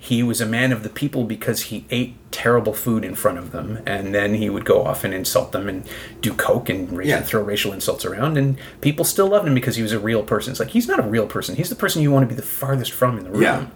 he 0.00 0.22
was 0.22 0.40
a 0.40 0.46
man 0.46 0.70
of 0.72 0.82
the 0.84 0.88
people 0.88 1.24
because 1.24 1.62
he 1.62 1.84
ate 1.90 2.14
terrible 2.30 2.72
food 2.72 3.04
in 3.04 3.14
front 3.14 3.36
of 3.38 3.50
them, 3.52 3.80
and 3.86 4.14
then 4.14 4.34
he 4.34 4.48
would 4.48 4.64
go 4.64 4.84
off 4.84 5.02
and 5.04 5.12
insult 5.14 5.52
them 5.52 5.68
and 5.68 5.84
do 6.20 6.32
coke 6.32 6.68
and, 6.68 6.96
ra- 6.96 7.04
Yeah. 7.04 7.20
throw 7.20 7.42
racial 7.42 7.72
insults 7.72 8.04
around, 8.04 8.36
and 8.38 8.56
people 8.80 9.04
still 9.04 9.26
loved 9.28 9.46
him 9.48 9.54
because 9.54 9.76
he 9.76 9.82
was 9.82 9.92
a 9.92 9.98
real 9.98 10.22
person. 10.22 10.50
It's 10.52 10.60
like 10.60 10.70
he's 10.70 10.86
not 10.88 10.98
a 11.00 11.02
real 11.02 11.26
person. 11.26 11.56
He's 11.56 11.68
the 11.68 11.74
person 11.74 12.00
you 12.02 12.10
want 12.12 12.22
to 12.24 12.28
be 12.28 12.34
the 12.36 12.46
farthest 12.46 12.92
from 12.92 13.18
in 13.18 13.24
the 13.24 13.30
room. 13.30 13.42
Yeah. 13.42 13.66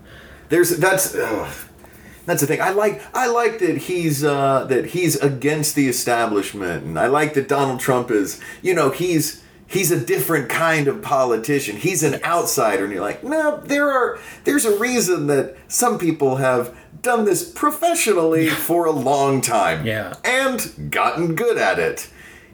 There's 0.49 0.71
that's 0.79 1.15
ugh. 1.15 1.49
that's 2.25 2.41
the 2.41 2.47
thing. 2.47 2.61
I 2.61 2.71
like 2.71 3.03
I 3.15 3.27
like 3.27 3.59
that 3.59 3.77
he's 3.79 4.23
uh, 4.23 4.65
that 4.69 4.87
he's 4.87 5.17
against 5.17 5.75
the 5.75 5.89
establishment, 5.89 6.85
and 6.85 6.99
I 7.01 7.07
like 7.09 7.35
that 7.35 7.49
Donald 7.49 7.81
Trump 7.81 8.11
is 8.13 8.39
you 8.63 8.75
know 8.75 8.91
he's 8.91 9.42
he's 9.73 9.91
a 9.91 9.99
different 9.99 10.49
kind 10.51 10.87
of 10.87 11.01
politician. 11.03 11.77
He's 11.77 12.03
an 12.03 12.23
outsider, 12.23 12.85
and 12.85 12.93
you're 12.93 13.03
like, 13.03 13.25
no, 13.25 13.57
there 13.65 13.91
are 13.91 14.19
there's 14.45 14.65
a 14.65 14.79
reason 14.79 15.27
that 15.29 15.57
some 15.69 15.99
people 15.99 16.37
have 16.37 16.75
done 17.01 17.25
this 17.25 17.51
professionally 17.51 18.49
for 18.49 18.85
a 18.85 18.93
long 18.93 19.41
time, 19.41 19.85
Yeah. 19.85 20.15
and 20.25 20.89
gotten 20.91 21.35
good 21.35 21.59
at 21.59 21.79
it. 21.79 22.09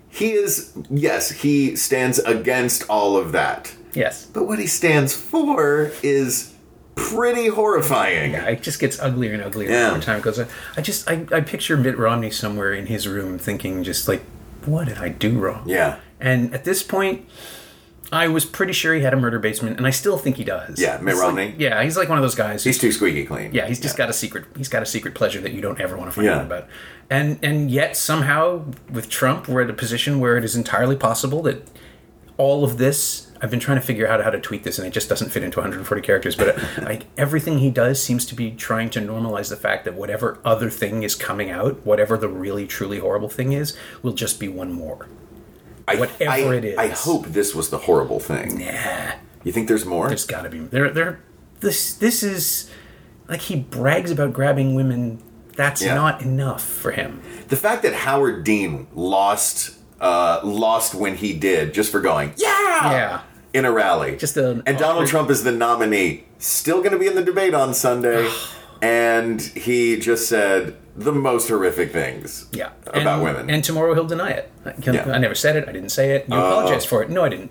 He 0.08 0.32
is 0.32 0.72
yes, 0.88 1.30
he 1.30 1.76
stands 1.76 2.18
against 2.20 2.88
all 2.88 3.16
of 3.18 3.32
that. 3.32 3.74
Yes. 3.92 4.24
But 4.26 4.46
what 4.46 4.58
he 4.58 4.66
stands 4.66 5.12
for 5.14 5.90
is 6.02 6.54
pretty 6.94 7.48
horrifying. 7.48 8.32
Yeah, 8.32 8.46
it 8.48 8.62
just 8.62 8.80
gets 8.80 8.98
uglier 8.98 9.34
and 9.34 9.42
uglier 9.42 9.70
Yeah. 9.70 9.90
more 9.90 10.00
time 10.00 10.20
goes 10.20 10.38
on. 10.38 10.46
I 10.76 10.80
just 10.80 11.08
I, 11.10 11.24
I 11.32 11.40
picture 11.42 11.76
Mitt 11.76 11.98
Romney 11.98 12.30
somewhere 12.30 12.72
in 12.72 12.86
his 12.86 13.06
room 13.06 13.38
thinking 13.38 13.84
just 13.84 14.08
like, 14.08 14.22
what 14.64 14.88
did 14.88 14.98
I 14.98 15.08
do 15.10 15.38
wrong? 15.38 15.62
Yeah. 15.66 15.98
And 16.20 16.52
at 16.54 16.64
this 16.64 16.82
point, 16.82 17.26
I 18.10 18.26
was 18.28 18.44
pretty 18.46 18.72
sure 18.72 18.94
he 18.94 19.02
had 19.02 19.12
a 19.12 19.16
murder 19.16 19.38
basement, 19.38 19.76
and 19.76 19.86
I 19.86 19.90
still 19.90 20.16
think 20.16 20.36
he 20.36 20.44
does. 20.44 20.80
Yeah, 20.80 20.96
Mitt 20.98 21.12
He's 21.14 21.22
like- 21.22 21.28
Romney? 21.28 21.54
yeah, 21.58 21.82
he's 21.82 21.96
like 21.96 22.08
one 22.08 22.16
of 22.18 22.22
those 22.22 22.34
guys. 22.34 22.64
He's 22.64 22.78
too 22.78 22.90
squeaky 22.90 23.24
clean. 23.26 23.52
yeah, 23.52 23.66
he's 23.66 23.78
just 23.80 23.96
got 23.98 24.08
a 24.08 24.12
secret. 24.14 24.46
He's 24.56 24.68
got 24.68 24.82
a 24.82 24.86
secret 24.86 25.14
pleasure 25.14 25.40
that 25.42 25.52
you 25.52 25.60
don't 25.60 25.80
ever 25.80 25.96
want 25.96 26.08
to 26.10 26.14
find 26.14 26.26
Yeah. 26.26 26.36
out 26.38 26.46
about. 26.46 26.66
And 27.10 27.38
and 27.42 27.70
yet 27.70 27.96
somehow 27.96 28.64
with 28.90 29.08
Trump, 29.10 29.46
we're 29.48 29.62
at 29.62 29.70
a 29.70 29.74
position 29.74 30.20
where 30.20 30.36
it 30.38 30.44
is 30.44 30.56
entirely 30.56 30.96
possible 30.96 31.42
that 31.42 31.68
all 32.38 32.64
of 32.64 32.78
this. 32.78 33.26
I've 33.40 33.50
been 33.52 33.60
trying 33.60 33.78
to 33.78 33.86
figure 33.86 34.08
out 34.08 34.24
how 34.24 34.30
to 34.30 34.40
tweet 34.40 34.64
this, 34.64 34.78
and 34.78 34.86
it 34.88 34.90
just 34.92 35.08
doesn't 35.08 35.30
fit 35.30 35.44
into 35.44 35.58
140 35.60 36.02
characters. 36.02 36.34
But 36.34 36.58
uh, 36.58 36.60
like 36.82 37.04
everything 37.16 37.58
he 37.58 37.70
does 37.70 38.02
seems 38.02 38.26
to 38.26 38.34
be 38.34 38.50
trying 38.50 38.90
to 38.90 39.00
normalize 39.00 39.48
the 39.48 39.56
fact 39.56 39.84
that 39.84 39.94
whatever 39.94 40.38
other 40.44 40.70
thing 40.70 41.02
is 41.04 41.14
coming 41.14 41.48
out, 41.50 41.86
whatever 41.86 42.16
the 42.16 42.28
really 42.28 42.66
truly 42.66 42.98
horrible 42.98 43.28
thing 43.28 43.52
is, 43.52 43.76
will 44.02 44.12
just 44.14 44.40
be 44.40 44.48
one 44.48 44.72
more. 44.72 45.06
I, 45.88 45.96
whatever 46.00 46.30
I, 46.30 46.56
it 46.56 46.64
is. 46.64 46.78
I 46.78 46.88
hope 46.88 47.26
this 47.26 47.54
was 47.54 47.70
the 47.70 47.78
horrible 47.78 48.20
thing. 48.20 48.60
Yeah. 48.60 49.16
You 49.44 49.52
think 49.52 49.68
there's 49.68 49.84
more? 49.84 50.08
There's 50.08 50.26
got 50.26 50.42
to 50.42 50.50
be 50.50 50.58
there. 50.60 50.90
There. 50.90 51.20
This. 51.60 51.94
This 51.94 52.22
is 52.22 52.70
like 53.28 53.40
he 53.42 53.56
brags 53.56 54.10
about 54.10 54.32
grabbing 54.32 54.74
women. 54.74 55.22
That's 55.56 55.82
Yeah. 55.82 55.94
not 55.94 56.22
enough 56.22 56.62
for 56.64 56.92
him. 56.92 57.20
the 57.48 57.56
fact 57.56 57.82
that 57.82 57.92
Howard 57.94 58.44
Dean 58.44 58.86
lost 58.94 59.74
uh, 60.00 60.40
lost 60.44 60.94
when 60.94 61.16
he 61.16 61.32
did 61.32 61.74
just 61.74 61.90
for 61.90 62.00
going 62.00 62.32
yeah 62.36 62.92
Yeah. 62.92 63.20
in 63.52 63.64
a 63.64 63.72
rally. 63.72 64.16
Just 64.16 64.36
an 64.36 64.62
and 64.66 64.78
Donald 64.78 65.08
Trump 65.08 65.30
is 65.30 65.42
the 65.42 65.50
nominee. 65.50 66.24
Still 66.38 66.78
going 66.78 66.92
to 66.92 66.98
be 66.98 67.06
in 67.08 67.16
the 67.16 67.24
debate 67.24 67.54
on 67.54 67.74
Sunday. 67.74 68.30
and 68.82 69.40
he 69.42 69.98
just 69.98 70.28
said 70.28 70.76
the 70.98 71.12
most 71.12 71.48
horrific 71.48 71.92
things 71.92 72.46
Yeah. 72.52 72.70
about 72.86 73.06
and, 73.06 73.22
women. 73.22 73.50
And 73.50 73.62
tomorrow 73.62 73.94
he'll 73.94 74.06
deny 74.06 74.30
it. 74.30 74.50
I, 74.64 74.72
can- 74.72 74.94
Yeah. 74.94 75.10
I 75.12 75.18
never 75.18 75.34
said 75.34 75.54
it. 75.56 75.68
I 75.68 75.72
didn't 75.72 75.90
say 75.90 76.10
it. 76.16 76.26
You 76.28 76.34
apologize 76.36 76.84
for 76.84 77.02
it. 77.02 77.10
No, 77.10 77.24
I 77.24 77.28
didn't. 77.28 77.50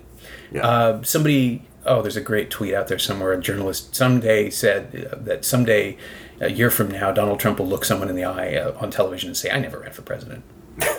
Yeah. 0.52 0.66
Uh, 0.66 1.02
somebody, 1.02 1.66
oh, 1.86 2.02
there's 2.02 2.16
a 2.16 2.20
great 2.20 2.50
tweet 2.50 2.74
out 2.74 2.88
there 2.88 2.98
somewhere. 2.98 3.32
A 3.32 3.40
journalist 3.40 3.94
someday 3.96 4.50
said 4.50 5.08
uh, 5.12 5.16
that 5.20 5.44
someday, 5.46 5.96
a 6.40 6.50
year 6.50 6.70
from 6.70 6.90
now, 6.90 7.10
Donald 7.10 7.40
Trump 7.40 7.58
will 7.58 7.66
look 7.66 7.84
someone 7.86 8.08
in 8.10 8.16
the 8.16 8.24
eye 8.24 8.54
uh, 8.56 8.76
on 8.80 8.90
television 8.90 9.28
and 9.28 9.36
say, 9.36 9.50
I 9.50 9.58
never 9.58 9.78
ran 9.80 9.92
for 9.92 10.02
president. 10.02 10.44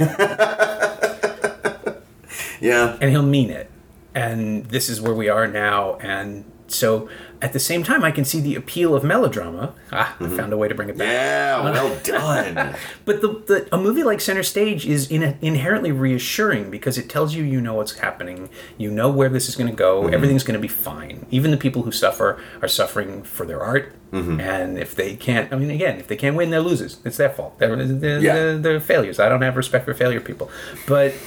yeah. 2.59 2.97
and 2.99 3.09
he'll 3.11 3.21
mean 3.23 3.49
it. 3.49 3.69
And 4.15 4.65
this 4.65 4.89
is 4.89 4.99
where 4.99 5.13
we 5.13 5.29
are 5.29 5.47
now. 5.47 5.95
And 5.97 6.45
so 6.67 7.09
at 7.41 7.53
the 7.53 7.59
same 7.59 7.83
time, 7.83 8.03
I 8.03 8.11
can 8.11 8.25
see 8.25 8.41
the 8.41 8.55
appeal 8.55 8.93
of 8.93 9.03
melodrama. 9.03 9.73
Ah, 9.91 10.15
I 10.19 10.23
mm-hmm. 10.23 10.35
found 10.35 10.51
a 10.51 10.57
way 10.57 10.67
to 10.67 10.75
bring 10.75 10.89
it 10.89 10.97
back. 10.97 11.07
Yeah, 11.07 11.63
well 11.63 11.97
done. 12.03 12.75
But 13.05 13.21
the, 13.21 13.27
the 13.27 13.75
a 13.75 13.77
movie 13.77 14.03
like 14.03 14.21
Center 14.21 14.43
Stage 14.43 14.85
is 14.85 15.09
in 15.09 15.37
inherently 15.41 15.91
reassuring 15.91 16.69
because 16.69 16.97
it 16.97 17.09
tells 17.09 17.33
you 17.33 17.43
you 17.43 17.59
know 17.61 17.73
what's 17.73 17.97
happening, 17.97 18.49
you 18.77 18.91
know 18.91 19.09
where 19.09 19.29
this 19.29 19.49
is 19.49 19.55
going 19.55 19.69
to 19.69 19.75
go, 19.75 20.03
mm-hmm. 20.03 20.13
everything's 20.13 20.43
going 20.43 20.59
to 20.59 20.61
be 20.61 20.67
fine. 20.67 21.25
Even 21.31 21.51
the 21.51 21.57
people 21.57 21.83
who 21.83 21.91
suffer 21.91 22.41
are 22.61 22.67
suffering 22.67 23.23
for 23.23 23.45
their 23.45 23.61
art, 23.61 23.93
mm-hmm. 24.11 24.39
and 24.39 24.77
if 24.77 24.93
they 24.95 25.15
can't, 25.15 25.51
I 25.51 25.57
mean, 25.57 25.71
again, 25.71 25.99
if 25.99 26.07
they 26.07 26.17
can't 26.17 26.35
win, 26.35 26.49
they're 26.49 26.61
losers. 26.61 26.99
It's 27.05 27.17
their 27.17 27.29
fault. 27.29 27.57
They're 27.57 27.75
they're, 27.75 28.19
Yeah. 28.19 28.33
they're, 28.33 28.57
they're 28.57 28.79
failures. 28.79 29.19
I 29.19 29.29
don't 29.29 29.41
have 29.41 29.55
respect 29.55 29.85
for 29.85 29.93
failure 29.93 30.21
people, 30.21 30.51
but. 30.87 31.13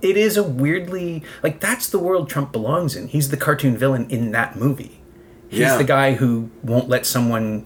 It 0.00 0.16
is 0.16 0.36
a 0.36 0.44
weirdly 0.44 1.24
like 1.42 1.58
that's 1.58 1.88
the 1.88 1.98
world 1.98 2.30
Trump 2.30 2.52
belongs 2.52 2.94
in. 2.94 3.08
He's 3.08 3.30
the 3.30 3.36
cartoon 3.36 3.76
villain 3.76 4.08
in 4.08 4.30
that 4.30 4.54
movie. 4.54 5.00
He's 5.48 5.60
Yeah. 5.60 5.76
the 5.78 5.84
guy 5.84 6.14
who 6.14 6.50
won't 6.62 6.88
let 6.88 7.06
someone 7.06 7.64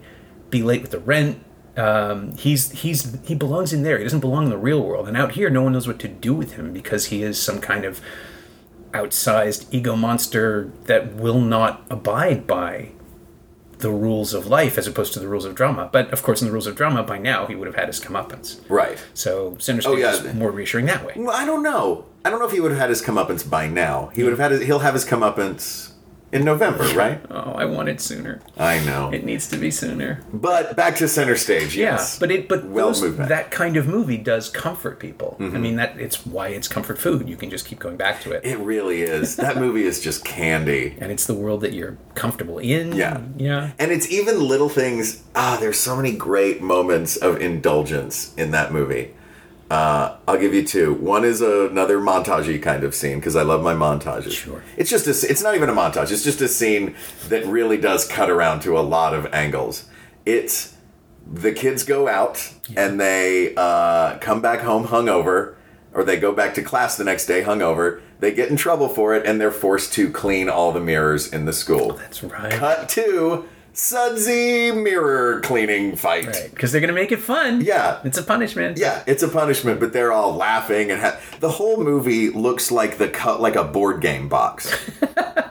be 0.49 0.61
late 0.63 0.81
with 0.81 0.91
the 0.91 0.99
rent. 0.99 1.39
Um, 1.75 2.35
he's 2.37 2.71
he's 2.71 3.17
he 3.23 3.33
belongs 3.35 3.73
in 3.73 3.81
there. 3.83 3.97
He 3.97 4.03
doesn't 4.03 4.19
belong 4.19 4.43
in 4.45 4.49
the 4.51 4.57
real 4.57 4.81
world. 4.83 5.07
And 5.07 5.17
out 5.17 5.31
here, 5.33 5.49
no 5.49 5.63
one 5.63 5.73
knows 5.73 5.87
what 5.87 5.97
to 5.99 6.07
do 6.07 6.33
with 6.33 6.53
him 6.53 6.71
because 6.71 7.07
he 7.07 7.23
is 7.23 7.41
some 7.41 7.59
kind 7.59 7.83
of 7.83 7.99
outsized 8.93 9.65
ego 9.71 9.95
monster 9.95 10.71
that 10.85 11.13
will 11.15 11.39
not 11.41 11.83
abide 11.89 12.45
by 12.45 12.89
the 13.79 13.89
rules 13.89 14.33
of 14.33 14.45
life 14.47 14.77
as 14.77 14.87
opposed 14.87 15.13
to 15.13 15.19
the 15.19 15.27
rules 15.27 15.45
of 15.45 15.55
drama. 15.55 15.89
But 15.91 16.11
of 16.13 16.21
course, 16.23 16.41
in 16.41 16.47
the 16.47 16.53
rules 16.53 16.67
of 16.67 16.75
drama, 16.75 17.03
by 17.03 17.17
now 17.17 17.47
he 17.47 17.55
would 17.55 17.65
have 17.65 17.75
had 17.75 17.87
his 17.87 17.99
comeuppance. 17.99 18.59
right. 18.69 18.97
So 19.13 19.57
Center 19.59 19.81
Oh, 19.89 19.95
yeah. 19.97 20.11
is 20.13 20.33
more 20.35 20.51
reassuring 20.51 20.85
that 20.85 21.03
way. 21.05 21.13
Well, 21.17 21.35
I 21.35 21.43
don't 21.45 21.63
know. 21.63 22.05
I 22.23 22.29
don't 22.29 22.39
know 22.39 22.45
if 22.45 22.51
he 22.53 22.59
would 22.61 22.71
have 22.71 22.79
had 22.79 22.89
his 22.89 23.01
comeuppance 23.01 23.49
by 23.49 23.67
now. 23.67 24.11
He 24.13 24.23
would 24.23 24.31
have 24.31 24.39
had 24.39 24.51
his, 24.51 24.61
he'll 24.61 24.79
have 24.79 24.93
his 24.93 25.05
comeuppance 25.05 25.91
in 26.33 26.43
November, 26.43 26.83
right? 26.95 27.21
Oh, 27.29 27.53
I 27.53 27.65
want 27.65 27.87
it 27.89 28.01
sooner. 28.01 28.41
I 28.57 28.83
know. 28.83 29.11
It 29.11 29.23
needs 29.23 29.47
to 29.49 29.57
be 29.57 29.71
sooner. 29.71 30.21
But 30.33 30.75
back 30.75 30.95
to 30.97 31.07
center 31.07 31.35
stage, 31.35 31.75
Yeah, 31.75 31.91
yes. 31.93 32.19
but 32.19 32.31
it 32.31 32.49
but 32.49 32.65
well 32.65 32.87
those- 32.91 33.15
that 33.17 33.51
kind 33.51 33.77
of 33.77 33.87
movie 33.87 34.17
does 34.17 34.49
comfort 34.49 34.99
people. 34.99 35.37
Mm-hmm. 35.39 35.55
I 35.55 35.59
mean 35.59 35.75
that 35.77 35.99
it's 35.99 36.25
why 36.25 36.49
it's 36.49 36.67
comfort 36.67 36.97
food. 36.97 37.29
You 37.29 37.37
can 37.37 37.49
just 37.49 37.65
keep 37.65 37.79
going 37.79 37.97
back 37.97 38.21
to 38.21 38.31
it. 38.31 38.43
It 38.43 38.57
really 38.57 39.01
is. 39.03 39.35
That 39.37 39.57
movie 39.57 39.83
is 39.83 40.01
just 40.01 40.25
candy. 40.25 40.97
and 40.99 41.11
it's 41.11 41.25
the 41.27 41.33
world 41.35 41.61
that 41.61 41.73
you're 41.73 41.97
comfortable 42.15 42.57
in. 42.59 42.93
Yeah. 42.95 43.21
Yeah. 43.37 43.71
And 43.79 43.91
it's 43.91 44.09
even 44.11 44.45
little 44.47 44.69
things. 44.69 45.23
Ah, 45.35 45.57
there's 45.59 45.77
so 45.79 45.95
many 45.95 46.11
great 46.15 46.61
moments 46.61 47.15
of 47.15 47.39
indulgence 47.41 48.33
in 48.35 48.51
that 48.51 48.71
movie. 48.73 49.13
Uh, 49.73 50.17
I'll 50.27 50.37
give 50.37 50.53
you 50.53 50.63
two. 50.63 50.93
One 50.93 51.25
is 51.25 51.41
another 51.41 51.97
montagey 51.97 52.61
kind 52.61 52.83
of 52.83 52.93
scene 52.93 53.17
because 53.17 53.35
I 53.35 53.41
love 53.41 53.63
my 53.63 53.73
montages. 53.73 54.31
Sure. 54.31 54.63
It's 54.77 54.87
just 54.87 55.07
a. 55.07 55.27
It's 55.27 55.41
not 55.41 55.55
even 55.55 55.67
a 55.67 55.73
montage. 55.73 56.11
It's 56.11 56.23
just 56.23 56.41
a 56.41 56.47
scene 56.47 56.95
that 57.29 57.43
really 57.47 57.77
does 57.77 58.07
cut 58.07 58.29
around 58.29 58.59
to 58.61 58.77
a 58.77 58.81
lot 58.81 59.15
of 59.15 59.25
angles. 59.33 59.85
It's 60.27 60.75
the 61.25 61.51
kids 61.51 61.83
go 61.83 62.07
out 62.07 62.53
and 62.77 63.01
they 63.01 63.55
uh, 63.57 64.19
come 64.19 64.41
back 64.41 64.59
home 64.59 64.85
hungover, 64.85 65.55
or 65.91 66.03
they 66.03 66.19
go 66.19 66.31
back 66.31 66.53
to 66.53 66.61
class 66.61 66.95
the 66.95 67.03
next 67.03 67.25
day 67.25 67.41
hungover. 67.41 67.99
They 68.19 68.31
get 68.31 68.49
in 68.49 68.57
trouble 68.57 68.89
for 68.89 69.15
it 69.15 69.25
and 69.25 69.41
they're 69.41 69.51
forced 69.51 69.91
to 69.93 70.11
clean 70.11 70.49
all 70.49 70.71
the 70.71 70.81
mirrors 70.81 71.33
in 71.33 71.45
the 71.45 71.53
school. 71.53 71.93
That's 71.93 72.23
right. 72.23 72.53
Cut 72.53 72.89
to 72.89 73.49
sudsy 73.73 74.71
mirror 74.71 75.39
cleaning 75.41 75.95
fight. 75.95 76.27
Right. 76.27 76.49
Because 76.51 76.71
they're 76.71 76.81
gonna 76.81 76.93
make 76.93 77.11
it 77.11 77.19
fun. 77.19 77.61
Yeah. 77.61 77.99
It's 78.03 78.17
a 78.17 78.23
punishment. 78.23 78.77
Yeah, 78.77 79.03
it's 79.07 79.23
a 79.23 79.27
punishment, 79.27 79.79
but 79.79 79.93
they're 79.93 80.11
all 80.11 80.33
laughing 80.35 80.91
and 80.91 81.01
ha- 81.01 81.19
the 81.39 81.49
whole 81.49 81.83
movie 81.83 82.29
looks 82.29 82.71
like 82.71 82.97
the 82.97 83.09
cut 83.09 83.41
like 83.41 83.55
a 83.55 83.63
board 83.63 83.99
game 84.01 84.29
box. 84.29 84.71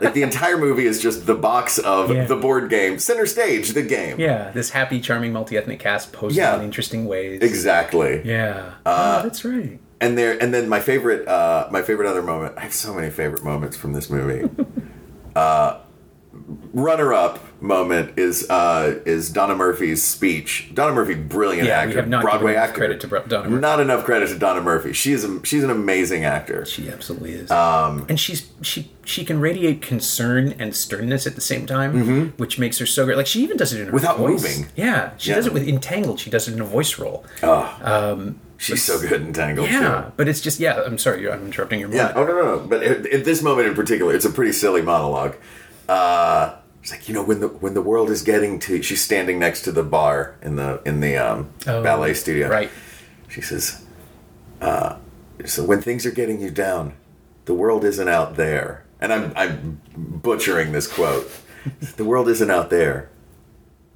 like 0.00 0.14
the 0.14 0.22
entire 0.22 0.56
movie 0.56 0.86
is 0.86 1.00
just 1.02 1.26
the 1.26 1.34
box 1.34 1.78
of 1.78 2.10
Yeah. 2.10 2.24
the 2.24 2.36
board 2.36 2.70
game, 2.70 2.98
center 2.98 3.26
stage, 3.26 3.70
the 3.70 3.82
game. 3.82 4.18
Yeah. 4.20 4.50
This 4.52 4.70
happy, 4.70 5.00
charming, 5.00 5.32
multi-ethnic 5.32 5.80
cast 5.80 6.12
poses 6.12 6.38
Yeah. 6.38 6.56
in 6.56 6.62
interesting 6.62 7.06
ways. 7.06 7.42
Exactly. 7.42 8.22
Yeah. 8.24 8.74
Uh, 8.86 9.18
oh, 9.20 9.22
that's 9.24 9.44
right. 9.44 9.78
And 10.00 10.16
there 10.16 10.40
and 10.42 10.52
then 10.54 10.68
my 10.68 10.80
favorite 10.80 11.26
uh 11.28 11.68
my 11.70 11.82
favorite 11.82 12.08
other 12.08 12.22
moment. 12.22 12.54
I 12.56 12.60
have 12.62 12.72
so 12.74 12.94
many 12.94 13.10
favorite 13.10 13.44
moments 13.44 13.76
from 13.76 13.92
this 13.92 14.10
movie. 14.10 14.48
uh 15.36 15.78
runner 16.74 17.12
up 17.12 17.38
moment 17.60 18.18
is 18.18 18.48
uh 18.50 18.98
is 19.06 19.30
Donna 19.30 19.54
Murphy's 19.54 20.02
speech. 20.02 20.70
Donna 20.74 20.94
Murphy 20.94 21.14
brilliant 21.14 21.68
Yeah, 21.68 21.80
actor, 21.80 22.02
Broadway 22.02 22.54
actor. 22.56 22.76
credit 22.78 23.00
to 23.02 23.06
Donna 23.06 23.48
Murphy. 23.50 23.60
Not 23.60 23.78
enough 23.80 24.04
credit 24.04 24.28
to 24.30 24.38
Donna 24.38 24.60
Murphy. 24.60 24.92
She's 24.92 25.22
a, 25.24 25.44
she's 25.44 25.62
an 25.62 25.70
amazing 25.70 26.24
actor. 26.24 26.64
She 26.66 26.88
absolutely 26.90 27.32
is. 27.34 27.50
Um, 27.50 28.06
and 28.08 28.18
she's 28.18 28.50
she 28.62 28.90
she 29.04 29.24
can 29.24 29.38
radiate 29.40 29.80
concern 29.82 30.54
and 30.58 30.74
sternness 30.74 31.26
at 31.26 31.34
the 31.34 31.40
same 31.40 31.66
time, 31.66 32.32
which 32.36 32.58
makes 32.58 32.78
her 32.78 32.86
so 32.86 33.04
great. 33.04 33.16
Like 33.16 33.26
she 33.26 33.42
even 33.42 33.56
does 33.56 33.72
it 33.72 33.80
in 33.80 33.86
her 33.86 33.92
Mm-hmm. 33.92 33.94
Without 33.94 34.16
voice. 34.18 34.42
moving. 34.42 34.68
Yeah, 34.74 35.12
she 35.18 35.30
Yeah. 35.30 35.36
does 35.36 35.46
it 35.46 35.52
with 35.52 35.68
Entangled. 35.68 36.18
She 36.20 36.30
does 36.30 36.48
it 36.48 36.54
in 36.54 36.60
a 36.60 36.64
voice 36.64 36.98
role. 36.98 37.24
She's 38.58 38.84
so 38.84 39.00
good 39.00 39.20
in 39.22 39.32
Tangled 39.32 39.68
Yeah, 39.68 40.02
too. 40.04 40.12
but 40.16 40.28
it's 40.28 40.40
just 40.40 40.60
yeah. 40.60 40.82
I'm 40.86 40.96
sorry, 40.96 41.20
you're, 41.22 41.32
I'm 41.32 41.44
interrupting 41.46 41.80
your 41.80 41.92
Yeah. 41.92 42.12
Oh 42.14 42.24
no 42.24 42.32
no 42.32 42.56
no. 42.56 42.66
But 42.66 42.82
at, 42.84 43.06
at 43.06 43.24
this 43.24 43.42
moment 43.42 43.66
in 43.68 43.74
particular, 43.74 44.14
it's 44.14 44.24
a 44.24 44.30
pretty 44.30 44.52
silly 44.52 44.82
monologue. 44.82 45.34
Uh, 45.88 46.54
it's 46.82 46.90
like 46.90 47.08
you 47.08 47.14
know 47.14 47.22
when 47.22 47.38
the 47.40 47.46
when 47.48 47.74
the 47.74 47.80
world 47.82 48.10
is 48.10 48.22
getting 48.22 48.58
to. 48.60 48.82
She's 48.82 49.00
standing 49.00 49.38
next 49.38 49.62
to 49.62 49.72
the 49.72 49.84
bar 49.84 50.36
in 50.42 50.56
the 50.56 50.82
in 50.84 50.98
the 51.00 51.16
um, 51.16 51.50
Oh, 51.66 51.82
ballet 51.82 52.12
studio. 52.14 52.48
Right. 52.48 52.70
She 53.28 53.40
says, 53.40 53.84
uh, 54.60 54.96
"So 55.44 55.64
when 55.64 55.80
things 55.80 56.04
are 56.06 56.10
getting 56.10 56.40
you 56.40 56.50
down, 56.50 56.94
the 57.44 57.54
world 57.54 57.84
isn't 57.84 58.08
out 58.08 58.34
there." 58.36 58.84
And 59.00 59.12
I'm 59.12 59.32
I'm 59.36 59.80
butchering 59.96 60.72
this 60.72 60.86
quote. 60.92 61.30
the 61.96 62.04
world 62.04 62.28
isn't 62.28 62.50
out 62.50 62.70
there. 62.70 63.08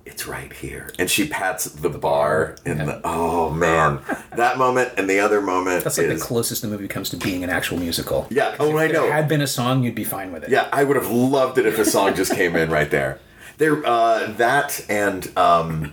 It's 0.06 0.26
right 0.26 0.52
here. 0.52 0.92
And 0.98 1.10
she 1.10 1.28
pats 1.28 1.64
the, 1.64 1.90
bar 1.90 2.56
and 2.64 2.78
Yeah. 2.78 2.84
the. 2.86 3.00
Oh 3.04 3.50
man, 3.50 3.98
that 4.36 4.56
moment 4.56 4.92
and 4.96 5.10
the 5.10 5.18
other 5.20 5.40
moment 5.40 5.84
That's 5.84 5.98
like 5.98 6.06
is. 6.06 6.20
the 6.20 6.26
closest 6.26 6.62
the 6.62 6.68
movie 6.68 6.88
comes 6.88 7.10
to 7.10 7.16
being 7.16 7.42
an 7.44 7.50
actual 7.50 7.76
musical. 7.78 8.26
Yeah. 8.30 8.54
oh, 8.60 8.70
if 8.70 8.76
I 8.76 8.86
know. 8.86 9.02
There 9.02 9.12
had 9.12 9.28
been 9.28 9.42
a 9.42 9.46
song, 9.46 9.82
you'd 9.82 9.94
be 9.96 10.04
fine 10.04 10.32
with 10.32 10.44
it. 10.44 10.50
Yeah, 10.50 10.68
I 10.72 10.84
would 10.84 10.96
have 10.96 11.10
loved 11.10 11.58
it 11.58 11.66
if 11.66 11.78
a 11.78 11.84
song 11.84 12.14
just 12.14 12.32
came 12.34 12.54
in 12.56 12.70
right 12.70 12.90
there. 12.90 13.18
There, 13.58 13.84
uh, 13.84 14.32
that 14.36 14.84
and 14.88 15.30
um, 15.36 15.92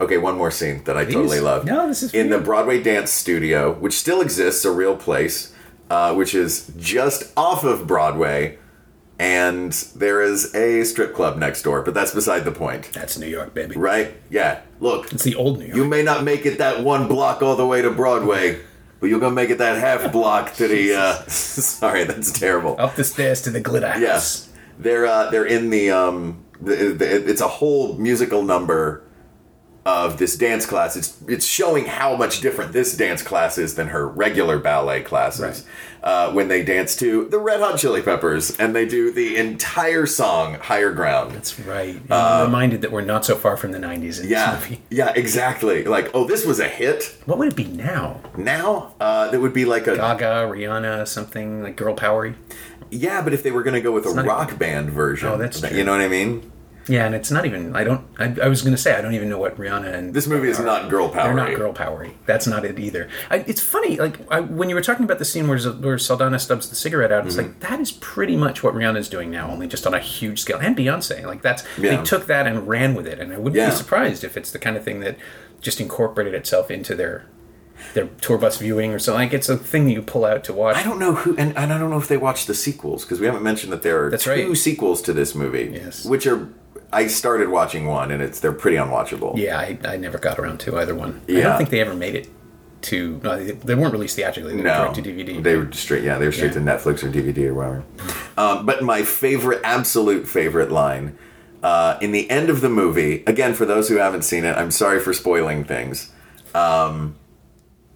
okay, 0.00 0.18
one 0.18 0.36
more 0.38 0.50
scene 0.50 0.82
that 0.84 0.96
I 0.96 1.04
totally 1.04 1.40
love. 1.40 1.64
No, 1.66 1.86
this 1.88 2.02
is 2.02 2.14
in 2.14 2.30
the. 2.30 2.38
Broadway 2.38 2.82
Dance 2.82 3.10
Studio, 3.10 3.72
which 3.74 3.92
still 3.94 4.20
exists, 4.22 4.64
a 4.64 4.70
real 4.70 4.96
place, 4.96 5.52
uh, 5.90 6.14
which 6.14 6.34
is 6.34 6.72
just 6.78 7.32
off 7.36 7.64
of 7.64 7.86
Broadway, 7.86 8.58
and 9.18 9.72
there 9.94 10.20
is 10.22 10.54
a 10.54 10.84
strip 10.84 11.14
club 11.14 11.38
next 11.38 11.62
door. 11.62 11.82
But 11.82 11.94
that's 11.94 12.12
beside 12.14 12.44
the 12.44 12.52
point, 12.52 12.90
That's 12.92 13.18
New 13.18 13.26
York, 13.26 13.54
baby. 13.54 13.76
right? 13.76 14.14
Yeah. 14.30 14.60
Look, 14.80 15.12
It's 15.12 15.24
the 15.24 15.34
old 15.34 15.58
New 15.58 15.66
York. 15.66 15.76
you 15.76 15.84
may 15.86 16.02
not 16.02 16.22
make 16.24 16.44
it 16.46 16.58
that 16.58 16.82
one 16.84 17.08
block 17.08 17.42
all 17.42 17.56
the 17.56 17.66
way 17.66 17.80
to 17.82 17.90
Broadway. 17.90 18.60
But 18.98 19.10
you're 19.10 19.20
gonna 19.20 19.34
make 19.34 19.50
it 19.50 19.58
that 19.58 19.78
half 19.78 20.10
block 20.10 20.54
to 20.54 20.66
the. 20.68 20.94
Uh, 20.94 21.14
sorry, 21.28 22.04
that's 22.04 22.32
terrible. 22.32 22.76
Up 22.78 22.94
the 22.96 23.04
stairs 23.04 23.42
to 23.42 23.50
the 23.50 23.60
glitter 23.60 23.88
house. 23.88 24.00
Yes, 24.00 24.48
they're 24.78 25.04
uh, 25.06 25.30
they're 25.30 25.44
in 25.44 25.68
the 25.70 25.90
um. 25.90 26.42
The, 26.62 26.74
the, 26.94 27.28
it's 27.30 27.42
a 27.42 27.46
whole 27.48 27.98
musical 27.98 28.42
number 28.42 29.02
of 29.86 30.18
this 30.18 30.36
dance 30.36 30.66
class. 30.66 30.96
It's 30.96 31.16
it's 31.28 31.46
showing 31.46 31.86
how 31.86 32.16
much 32.16 32.40
different 32.42 32.72
this 32.72 32.94
dance 32.96 33.22
class 33.22 33.56
is 33.56 33.76
than 33.76 33.86
her 33.88 34.06
regular 34.06 34.58
ballet 34.58 35.02
classes. 35.02 35.64
Uh, 36.02 36.30
when 36.32 36.46
they 36.48 36.62
dance 36.62 36.94
to 36.96 37.26
the 37.30 37.38
Red 37.38 37.58
Hot 37.60 37.78
Chili 37.78 38.00
Peppers 38.02 38.56
and 38.58 38.76
they 38.76 38.86
do 38.86 39.10
the 39.10 39.36
entire 39.36 40.06
song 40.06 40.54
"Higher 40.54 40.92
Ground." 40.92 41.32
That's 41.32 41.58
right. 41.60 42.00
I'm 42.10 42.46
reminded 42.46 42.82
that 42.82 42.92
we're 42.92 43.00
not 43.00 43.24
so 43.24 43.34
far 43.36 43.56
from 43.56 43.72
the 43.72 43.78
90s 43.78 44.20
in 44.20 44.26
Uh, 44.26 44.28
Yeah, 44.28 44.54
this 44.56 44.64
movie. 44.70 44.82
yeah, 44.90 45.12
exactly. 45.16 45.84
Like, 45.84 46.10
oh, 46.14 46.24
this 46.24 46.44
was 46.46 46.60
a 46.60 46.68
hit. 46.68 47.16
What 47.24 47.38
would 47.38 47.48
it 47.48 47.56
be 47.56 47.64
now? 47.64 48.20
Now, 48.36 48.94
uh, 49.00 49.30
that 49.30 49.40
would 49.40 49.52
be 49.54 49.64
like 49.64 49.86
a 49.88 49.96
Gaga, 49.96 50.48
Rihanna, 50.52 51.06
something 51.08 51.62
like 51.62 51.74
girl 51.76 51.94
powery. 51.94 52.34
yeah. 52.90 53.20
But 53.22 53.32
if 53.34 53.42
they 53.42 53.50
were 53.50 53.62
going 53.64 53.74
to 53.74 53.80
go 53.80 53.90
with 53.92 54.06
a 54.06 54.10
rock 54.10 54.58
band 54.58 54.90
version, 54.90 55.28
Oh, 55.28 55.36
that's 55.36 55.60
you 55.72 55.82
know 55.84 55.92
what 55.92 56.00
I 56.02 56.08
mean. 56.08 56.52
Yeah, 56.88 57.04
and 57.06 57.14
it's 57.16 57.30
not 57.32 57.44
even. 57.46 57.74
I 57.74 57.82
don't. 57.82 58.06
I, 58.18 58.36
I 58.44 58.48
was 58.48 58.62
going 58.62 58.74
to 58.74 58.80
say 58.80 58.94
I 58.94 59.00
don't 59.00 59.14
even 59.14 59.28
know 59.28 59.38
what 59.38 59.56
Rihanna 59.56 59.92
and 59.92 60.14
This 60.14 60.26
movie 60.28 60.48
is 60.48 60.60
not 60.60 60.88
girl 60.88 61.08
power. 61.08 61.24
They're 61.24 61.34
not 61.34 61.56
girl 61.56 61.72
powery. 61.72 62.14
That's 62.26 62.46
not 62.46 62.64
it 62.64 62.78
either. 62.78 63.08
I, 63.28 63.38
it's 63.38 63.60
funny, 63.60 63.96
like 63.96 64.20
I, 64.30 64.38
when 64.40 64.68
you 64.68 64.74
were 64.76 64.82
talking 64.82 65.04
about 65.04 65.18
the 65.18 65.24
scene 65.24 65.48
where, 65.48 65.58
where 65.58 65.98
Saldana 65.98 66.38
stubs 66.38 66.68
the 66.70 66.76
cigarette 66.76 67.10
out, 67.10 67.26
it's 67.26 67.34
Mm-hmm. 67.36 67.46
like 67.48 67.60
that 67.60 67.80
is 67.80 67.90
pretty 67.90 68.36
much 68.36 68.62
what 68.62 68.72
Rihanna's 68.74 69.08
doing 69.08 69.30
now, 69.32 69.50
only 69.50 69.66
just 69.66 69.86
on 69.86 69.94
a 69.94 69.98
huge 69.98 70.38
scale. 70.40 70.58
And 70.58 70.76
Beyonce, 70.76 71.24
like 71.26 71.42
that's 71.42 71.64
Yeah. 71.76 71.96
they 71.96 72.02
took 72.04 72.26
that 72.26 72.46
and 72.46 72.68
ran 72.68 72.94
with 72.94 73.06
it, 73.08 73.18
and 73.18 73.32
I 73.32 73.36
wouldn't 73.38 73.56
Yeah. 73.56 73.70
be 73.70 73.74
surprised 73.76 74.22
if 74.22 74.36
it's 74.36 74.52
the 74.52 74.58
kind 74.60 74.76
of 74.76 74.84
thing 74.84 75.00
that 75.00 75.16
just 75.60 75.80
incorporated 75.80 76.34
itself 76.34 76.70
into 76.70 76.94
their 76.94 77.26
their 77.94 78.06
tour 78.20 78.38
bus 78.38 78.58
viewing 78.58 78.92
or 78.94 78.98
something. 78.98 79.24
Like 79.24 79.34
it's 79.34 79.48
a 79.48 79.56
thing 79.56 79.88
you 79.88 80.02
pull 80.02 80.24
out 80.24 80.44
to 80.44 80.52
watch. 80.52 80.76
I 80.76 80.82
don't 80.82 80.98
know 80.98 81.14
who, 81.14 81.36
and, 81.36 81.56
and 81.58 81.72
I 81.72 81.78
don't 81.78 81.90
know 81.90 81.98
if 81.98 82.08
they 82.08 82.16
watched 82.16 82.46
the 82.46 82.54
sequels 82.54 83.04
because 83.04 83.20
we 83.20 83.26
haven't 83.26 83.42
mentioned 83.42 83.72
that 83.72 83.82
there 83.82 84.06
are 84.06 84.10
That's 84.10 84.24
two 84.24 84.30
right. 84.30 84.56
sequels 84.56 85.02
to 85.02 85.12
this 85.12 85.34
movie. 85.34 85.70
Yes. 85.74 86.04
which 86.04 86.26
are 86.26 86.48
I 87.02 87.06
started 87.08 87.48
watching 87.48 87.84
one 87.86 88.10
and 88.10 88.22
it's 88.22 88.40
they're 88.40 88.52
pretty 88.52 88.76
unwatchable. 88.78 89.36
Yeah, 89.36 89.58
I, 89.58 89.78
I 89.84 89.96
never 89.96 90.18
got 90.18 90.38
around 90.38 90.58
to 90.60 90.76
either 90.78 90.94
one. 90.94 91.20
I 91.28 91.32
don't 91.40 91.56
think 91.58 91.70
they 91.70 91.80
ever 91.80 91.94
made 91.94 92.14
it 92.14 92.28
to. 92.82 93.20
No, 93.22 93.36
they, 93.44 93.52
they 93.52 93.74
weren't 93.74 93.92
released 93.92 94.16
theatrically. 94.16 94.52
They 94.52 94.62
were 94.62 94.68
No, 94.68 94.78
direct 94.92 94.94
to 94.96 95.02
DVD. 95.02 95.42
They 95.42 95.56
were 95.56 95.70
straight. 95.72 96.04
Yeah, 96.04 96.18
they 96.18 96.26
were 96.26 96.32
straight 96.32 96.54
Yeah. 96.54 96.60
to 96.64 96.70
Netflix 96.72 97.02
or 97.04 97.10
DVD 97.10 97.48
or 97.48 97.54
whatever. 97.54 97.84
Um, 98.38 98.64
but 98.66 98.82
my 98.82 99.02
favorite, 99.02 99.60
absolute 99.64 100.26
favorite 100.26 100.70
line 100.72 101.18
uh, 101.62 101.98
in 102.00 102.12
the 102.12 102.30
end 102.30 102.48
of 102.50 102.60
the 102.60 102.68
movie. 102.68 103.22
Again, 103.26 103.52
for 103.54 103.66
those 103.66 103.88
who 103.88 103.96
haven't 103.96 104.22
seen 104.22 104.44
it, 104.44 104.56
I'm 104.56 104.70
sorry 104.70 105.00
for 105.00 105.12
spoiling 105.12 105.64
things. 105.64 106.12
Um, 106.54 107.16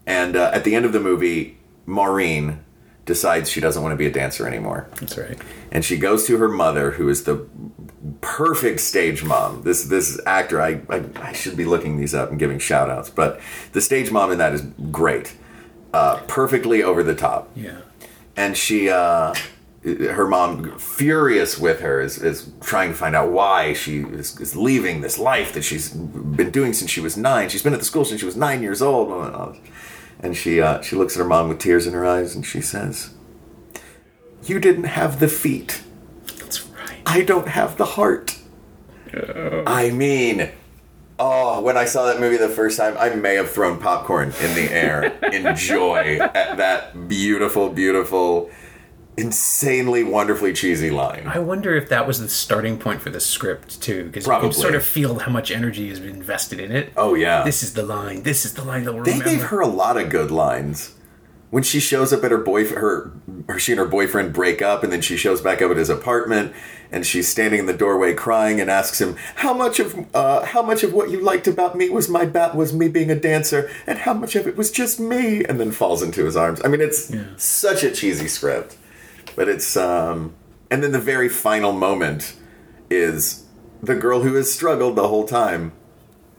and 0.07 0.37
uh, 0.37 0.51
at 0.53 0.65
the 0.65 0.75
end 0.75 0.85
of 0.85 0.93
the 0.93 1.01
movie, 1.01 1.57
Maureen 1.87 2.65
decides 3.07 3.51
she 3.51 3.61
doesn't 3.61 3.83
want 3.83 3.93
to 3.93 3.97
be 3.97 4.07
a 4.07 4.11
dancer 4.13 4.47
anymore. 4.47 4.89
That's 5.01 5.17
right. 5.17 5.39
and 5.73 5.85
she 5.85 5.97
goes 5.97 6.27
to 6.27 6.37
her 6.39 6.49
mother, 6.49 6.93
who 6.93 7.09
is 7.09 7.25
the 7.25 7.47
perfect 8.21 8.81
stage 8.81 9.23
mom. 9.23 9.63
This 9.63 9.85
this 9.85 10.21
actor, 10.27 10.61
I, 10.61 10.81
I 10.89 11.05
I 11.17 11.33
should 11.33 11.57
be 11.57 11.65
looking 11.65 11.99
these 11.99 12.15
up 12.15 12.31
and 12.31 12.39
giving 12.39 12.59
shout 12.59 12.89
outs, 12.91 13.11
but 13.11 13.41
the 13.73 13.81
stage 13.81 14.11
mom 14.11 14.33
in 14.33 14.39
that 14.39 14.53
is 14.55 14.63
great, 14.91 15.35
uh, 15.93 16.21
perfectly 16.27 16.83
over 16.83 17.03
the 17.03 17.15
top. 17.15 17.51
Yeah. 17.55 17.81
And 18.37 18.57
she, 18.57 18.89
uh, 18.89 19.35
her 19.85 20.27
mom, 20.27 20.79
furious 20.79 21.59
with 21.59 21.81
her, 21.81 22.01
is, 22.01 22.23
is 22.23 22.51
trying 22.61 22.91
to 22.91 22.95
find 22.95 23.15
out 23.15 23.31
why 23.33 23.75
she 23.75 23.99
is, 24.01 24.39
is 24.41 24.57
leaving 24.57 25.01
this 25.03 25.19
life 25.19 25.53
that 25.53 25.63
she's 25.63 25.91
been 25.91 26.51
doing 26.51 26.73
since 26.73 26.91
she 26.91 27.01
was 27.01 27.17
nine. 27.17 27.49
She's 27.51 27.63
been 27.63 27.75
at 27.75 27.81
the 27.81 27.85
school 27.85 28.05
since 28.05 28.21
she 28.21 28.27
was 28.27 28.37
nine 28.37 28.63
years 28.63 28.81
old. 28.81 29.59
And 30.23 30.37
she 30.37 30.61
uh, 30.61 30.81
she 30.83 30.97
looks 30.97 31.17
at 31.17 31.19
her 31.19 31.29
mom 31.29 31.49
with 31.49 31.59
tears 31.59 31.87
in 31.87 31.95
her 31.95 32.07
eyes, 32.07 32.35
and 32.35 32.45
she 32.45 32.61
says, 32.61 33.15
"You 34.45 34.59
didn't 34.61 34.85
have 34.85 35.19
the 35.19 35.29
feet." 35.29 35.83
I 37.11 37.23
don't 37.23 37.49
have 37.49 37.77
the 37.77 37.85
heart. 37.85 38.39
I 39.67 39.91
mean, 39.91 40.51
oh, 41.19 41.61
when 41.61 41.77
I 41.77 41.85
saw 41.85 42.07
that 42.07 42.21
movie 42.21 42.37
the 42.37 42.49
first 42.49 42.79
time, 42.79 42.97
I 42.99 43.11
may 43.11 43.35
have 43.35 43.51
thrown 43.51 43.79
popcorn 43.81 44.33
in 44.41 44.55
the 44.55 44.69
air 44.73 45.03
in 45.33 45.57
joy 45.57 46.19
at 46.21 46.57
that 46.59 47.09
beautiful, 47.09 47.71
beautiful, 47.71 48.51
insanely, 49.17 50.05
wonderfully 50.05 50.53
cheesy 50.53 50.91
line. 50.91 51.27
I 51.27 51.41
wonder 51.41 51.75
if 51.75 51.89
that 51.89 52.07
was 52.07 52.21
the 52.21 52.29
starting 52.29 52.79
point 52.79 53.03
for 53.03 53.11
the 53.11 53.19
script 53.21 53.83
too, 53.83 54.05
because 54.05 54.25
you 54.25 54.29
Probably. 54.31 54.51
can 54.51 54.59
sort 54.61 54.75
of 54.77 54.85
feel 54.85 55.19
how 55.19 55.33
much 55.33 55.51
energy 55.51 55.89
has 55.89 55.99
been 55.99 56.11
invested 56.11 56.61
in 56.61 56.71
it. 56.71 56.93
Oh, 56.97 57.15
yeah. 57.15 57.43
This 57.43 57.65
is 57.65 57.75
the 57.75 57.83
line. 57.83 58.23
This 58.23 58.45
is 58.45 58.55
the 58.55 58.63
line 58.65 58.85
that 58.85 58.93
we'll 58.93 59.03
They 59.03 59.13
remember. 59.13 59.31
gave 59.31 59.43
her 59.45 59.59
a 59.61 59.67
lot 59.67 59.97
of 59.97 60.09
good 60.09 60.31
lines. 60.31 60.95
When 61.51 61.65
she 61.65 61.81
shows 61.81 62.13
up 62.13 62.23
at 62.23 62.31
her 62.31 62.39
boyfriend, 62.39 62.81
her, 62.81 63.13
her 63.49 63.59
she 63.59 63.73
and 63.73 63.81
her 63.81 63.87
boyfriend 63.87 64.33
break 64.33 64.63
up, 64.63 64.85
and 64.85 64.93
then 64.93 65.01
she 65.01 65.17
shows 65.17 65.41
back 65.41 65.61
up 65.61 65.73
at 65.73 65.77
his 65.77 65.91
apartment, 65.91 66.55
and 66.93 67.07
she's 67.07 67.29
standing 67.29 67.61
in 67.61 67.67
the 67.67 67.73
doorway 67.73 68.15
crying, 68.15 68.61
and 68.61 68.71
asks 68.71 69.01
him 69.01 69.17
how 69.37 69.53
much 69.55 69.81
of 69.81 70.07
uh, 70.15 70.45
how 70.45 70.63
much 70.63 70.83
of 70.83 70.93
what 70.93 71.11
you 71.11 71.21
liked 71.21 71.47
about 71.47 71.77
me 71.77 71.89
was 71.89 72.09
my 72.09 72.25
bat 72.25 72.55
was 72.55 72.73
me 72.73 72.89
being 72.89 73.11
a 73.11 73.19
dancer, 73.19 73.71
and 73.87 73.99
how 73.99 74.15
much 74.15 74.37
of 74.37 74.47
it 74.47 74.57
was 74.57 74.71
just 74.71 75.01
me, 75.01 75.45
and 75.45 75.61
then 75.61 75.71
falls 75.71 76.03
into 76.03 76.25
his 76.25 76.37
arms. 76.37 76.61
I 76.65 76.69
mean, 76.69 76.81
it's 76.81 77.13
such 77.37 77.83
a 77.83 77.91
cheesy 77.91 78.29
script, 78.29 78.77
but 79.37 79.49
it's 79.49 79.77
um, 79.77 80.35
and 80.71 80.83
then 80.83 80.93
the 80.93 81.01
very 81.01 81.29
final 81.29 81.73
moment 81.73 82.37
is 82.89 83.45
the 83.83 83.95
girl 83.95 84.23
who 84.23 84.35
has 84.35 84.53
struggled 84.53 84.97
the 84.97 85.09
whole 85.09 85.27
time. 85.27 85.73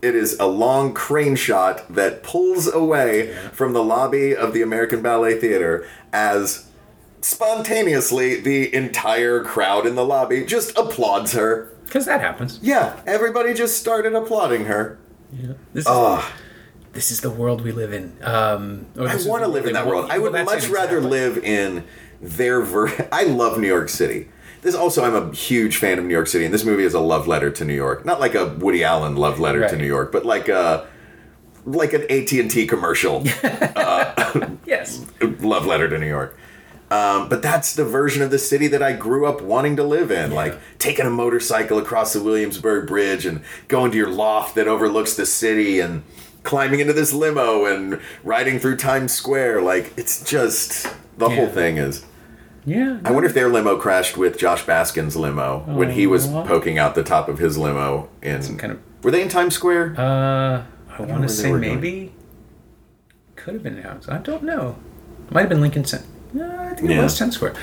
It 0.01 0.15
is 0.15 0.39
a 0.39 0.47
long 0.47 0.93
crane 0.95 1.35
shot 1.35 1.93
that 1.93 2.23
pulls 2.23 2.71
away 2.71 3.33
from 3.51 3.73
the 3.73 3.83
lobby 3.83 4.35
of 4.35 4.51
the 4.51 4.63
American 4.63 5.03
Ballet 5.03 5.39
Theater 5.39 5.87
as 6.11 6.70
spontaneously 7.21 8.39
the 8.41 8.73
entire 8.73 9.43
crowd 9.43 9.85
in 9.85 9.95
the 9.95 10.05
lobby 10.05 10.45
just 10.45 10.77
applauds 10.77 11.33
her. 11.33 11.69
because 11.85 12.05
that 12.05 12.21
happens. 12.21 12.59
Yeah, 12.61 12.99
everybody 13.05 13.53
just 13.53 13.77
started 13.79 14.13
applauding 14.13 14.65
her. 14.65 14.99
Yeah. 15.31 15.53
This 15.73 15.87
is 15.87 16.23
this 16.93 17.11
is 17.11 17.21
the 17.21 17.29
world 17.29 17.61
we 17.61 17.71
live 17.71 17.93
in. 17.93 18.17
Um, 18.21 18.85
I 18.99 19.15
want 19.25 19.43
to 19.43 19.47
live 19.47 19.65
in 19.65 19.73
that 19.73 19.87
world. 19.87 20.11
I 20.11 20.19
would 20.19 20.33
that's 20.33 20.45
much 20.45 20.67
rather 20.67 20.97
exactly. 20.97 21.19
live 21.19 21.37
in 21.37 21.85
their 22.21 22.61
ver. 22.61 23.07
I 23.11 23.23
love 23.23 23.57
New 23.57 23.67
York 23.67 23.87
City. 23.89 24.29
This 24.61 24.75
also, 24.75 25.03
I'm 25.03 25.15
a 25.15 25.33
huge 25.33 25.77
fan 25.77 25.97
of 25.97 26.05
New 26.05 26.13
York 26.13 26.27
City, 26.27 26.45
and 26.45 26.53
this 26.53 26.63
movie 26.65 26.83
is 26.83 26.93
a 26.93 26.99
love 26.99 27.27
letter 27.27 27.49
to 27.49 27.65
New 27.65 27.73
York. 27.73 28.05
Not 28.05 28.19
like 28.19 28.35
a 28.35 28.47
Woody 28.47 28.83
Allen 28.83 29.15
love 29.15 29.39
letter 29.39 29.67
to 29.67 29.75
New 29.75 29.87
York, 29.87 30.11
but 30.11 30.23
like 30.25 30.49
a 30.49 30.87
like 31.65 31.93
an 31.93 32.03
AT 32.11 32.31
and 32.33 32.51
T 32.51 32.67
commercial. 32.67 33.23
Yes. 34.65 35.05
love 35.39 35.65
letter 35.65 35.89
to 35.89 35.97
New 35.97 36.07
York. 36.07 36.37
Um, 36.91 37.29
but 37.29 37.41
that's 37.41 37.73
the 37.75 37.85
version 37.85 38.21
of 38.21 38.31
the 38.31 38.37
city 38.37 38.67
that 38.67 38.83
I 38.83 38.91
grew 38.91 39.25
up 39.25 39.41
wanting 39.41 39.77
to 39.77 39.83
live 39.83 40.11
in. 40.11 40.31
Like 40.31 40.59
taking 40.77 41.05
a 41.05 41.09
motorcycle 41.09 41.77
across 41.77 42.11
the 42.13 42.21
Williamsburg 42.21 42.85
Bridge 42.87 43.25
and 43.25 43.41
going 43.69 43.91
to 43.91 43.97
your 43.97 44.09
loft 44.09 44.55
that 44.55 44.67
overlooks 44.67 45.15
the 45.15 45.25
city 45.25 45.79
and 45.79 46.03
climbing 46.43 46.81
into 46.81 46.91
this 46.91 47.13
limo 47.13 47.65
and 47.65 48.01
riding 48.25 48.59
through 48.59 48.75
Times 48.75 49.13
Square. 49.13 49.61
Like 49.61 49.93
it's 49.95 50.29
just 50.29 50.93
the 51.17 51.29
whole 51.29 51.47
thing 51.47 51.77
is. 51.77 52.05
Yeah. 52.65 52.99
I 53.05 53.11
wonder 53.11 53.27
if 53.27 53.33
their 53.33 53.47
limo 53.49 53.77
crashed 53.77 54.17
with 54.17 54.37
Josh 54.37 54.65
Baskin's 54.65 55.15
limo 55.15 55.59
when 55.65 55.91
he 55.91 56.05
was 56.05 56.27
Aw. 56.27 56.45
poking 56.45 56.77
out 56.77 56.93
the 56.93 57.03
top 57.03 57.27
of 57.29 57.39
his 57.39 57.57
limo 57.57 58.09
in. 58.21 58.43
Some 58.43 58.57
kind 58.57 58.73
of- 58.73 58.79
were 59.03 59.11
they 59.11 59.21
in 59.21 59.29
Times 59.29 59.55
Square? 59.55 59.95
Uh, 59.97 60.63
I 60.89 60.99
where 61.01 61.07
want 61.07 61.23
to 61.23 61.29
say 61.29 61.49
were 61.49 61.57
going. 61.59 61.75
maybe. 61.75 62.11
Could 63.35 63.53
have 63.55 63.63
been 63.63 63.81
House. 63.81 64.07
I 64.09 64.17
don't 64.17 64.43
know. 64.43 64.75
Might 65.31 65.41
have 65.41 65.49
been 65.49 65.61
Lincoln 65.61 65.85
Center. 65.85 66.05
No, 66.33 66.49
I 66.71 66.73
think 66.75 66.89
Yeah. 66.89 66.99
it 66.99 67.03
was 67.03 67.17
Times 67.17 67.35
Square. 67.35 67.55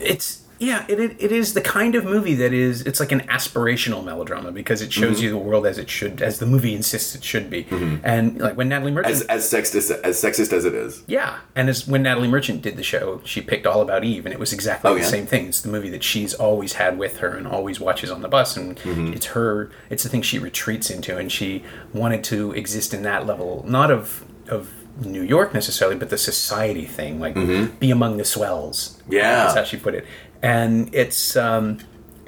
It's 0.00 0.40
yeah. 0.58 0.84
It, 0.88 1.00
it 1.00 1.16
it 1.18 1.32
is 1.32 1.54
the 1.54 1.60
kind 1.60 1.96
of 1.96 2.04
movie 2.04 2.34
that 2.36 2.52
is. 2.52 2.82
It's 2.82 3.00
like 3.00 3.10
an 3.10 3.22
aspirational 3.22 4.04
melodrama 4.04 4.52
because 4.52 4.80
it 4.80 4.92
shows 4.92 5.16
Mm-hmm. 5.16 5.24
you 5.24 5.30
the 5.30 5.36
world 5.38 5.66
as 5.66 5.76
it 5.76 5.90
should, 5.90 6.22
as 6.22 6.38
the 6.38 6.46
movie 6.46 6.72
insists 6.72 7.16
it 7.16 7.24
should 7.24 7.50
be. 7.50 7.66
And 8.04 8.38
like 8.40 8.56
when 8.56 8.68
Natalie 8.68 8.92
Merchant, 8.92 9.12
as 9.14 9.22
as 9.22 9.44
sexist 9.50 9.90
as 10.02 10.22
sexist 10.22 10.52
as 10.52 10.64
it 10.64 10.74
is. 10.74 11.02
yeah, 11.08 11.38
and 11.56 11.68
as 11.68 11.88
when 11.88 12.02
Natalie 12.04 12.28
Merchant 12.28 12.62
did 12.62 12.76
the 12.76 12.84
show, 12.84 13.20
she 13.24 13.40
picked 13.40 13.66
All 13.66 13.80
About 13.82 14.04
Eve, 14.04 14.24
and 14.24 14.32
it 14.32 14.38
was 14.38 14.52
exactly 14.52 14.88
Oh, 14.88 14.94
the 14.94 15.00
yeah? 15.00 15.06
same 15.06 15.26
thing. 15.26 15.48
It's 15.48 15.60
the 15.62 15.68
movie 15.70 15.90
that 15.90 16.04
she's 16.04 16.32
always 16.32 16.74
had 16.74 16.96
with 16.96 17.16
her 17.18 17.30
and 17.36 17.46
always 17.48 17.80
watches 17.80 18.10
on 18.12 18.22
the 18.22 18.28
bus, 18.28 18.56
and 18.56 18.76
Mm-hmm. 18.76 19.14
it's 19.14 19.26
her. 19.26 19.68
It's 19.90 20.04
the 20.04 20.08
thing 20.08 20.22
she 20.22 20.38
retreats 20.38 20.90
into, 20.90 21.16
and 21.18 21.32
she 21.32 21.64
wanted 21.92 22.22
to 22.24 22.52
exist 22.52 22.94
in 22.94 23.02
that 23.02 23.26
level, 23.26 23.64
not 23.66 23.90
of 23.90 24.24
of 24.48 24.70
New 25.00 25.22
York 25.22 25.54
necessarily, 25.54 25.96
but 25.96 26.10
the 26.10 26.18
society 26.18 26.84
thing, 26.84 27.18
like 27.20 27.34
be 27.80 27.90
among 27.90 28.16
the 28.18 28.24
swells. 28.24 28.98
Mm-hmm. 29.02 29.12
Yeah. 29.14 29.36
that's 29.44 29.54
how 29.54 29.64
she 29.64 29.76
put 29.76 29.94
it, 29.94 30.06
and 30.42 30.94
it's 30.94 31.36
um, 31.36 31.78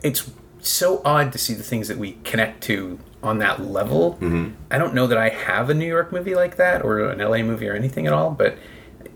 it's 0.03 0.31
so 0.61 1.03
odd 1.05 1.31
to 1.33 1.39
see 1.39 1.53
the 1.55 1.63
things 1.63 1.89
that 1.89 1.99
we 1.99 2.13
connect 2.25 2.63
to 2.65 2.99
on 3.23 3.39
that 3.39 3.61
level. 3.63 4.15
Mm-hmm. 4.15 4.51
I 4.71 4.79
don't 4.79 4.95
know 4.95 5.07
that 5.07 5.19
I 5.19 5.29
have 5.29 5.69
a 5.71 5.75
New 5.75 5.87
York 5.87 6.11
movie 6.13 6.35
like 6.35 6.57
that 6.57 6.83
or 6.85 7.01
an 7.11 7.19
LA 7.19 7.39
movie 7.43 7.69
or 7.69 7.75
anything 7.75 8.07
at 8.07 8.13
all, 8.13 8.31
but 8.31 8.57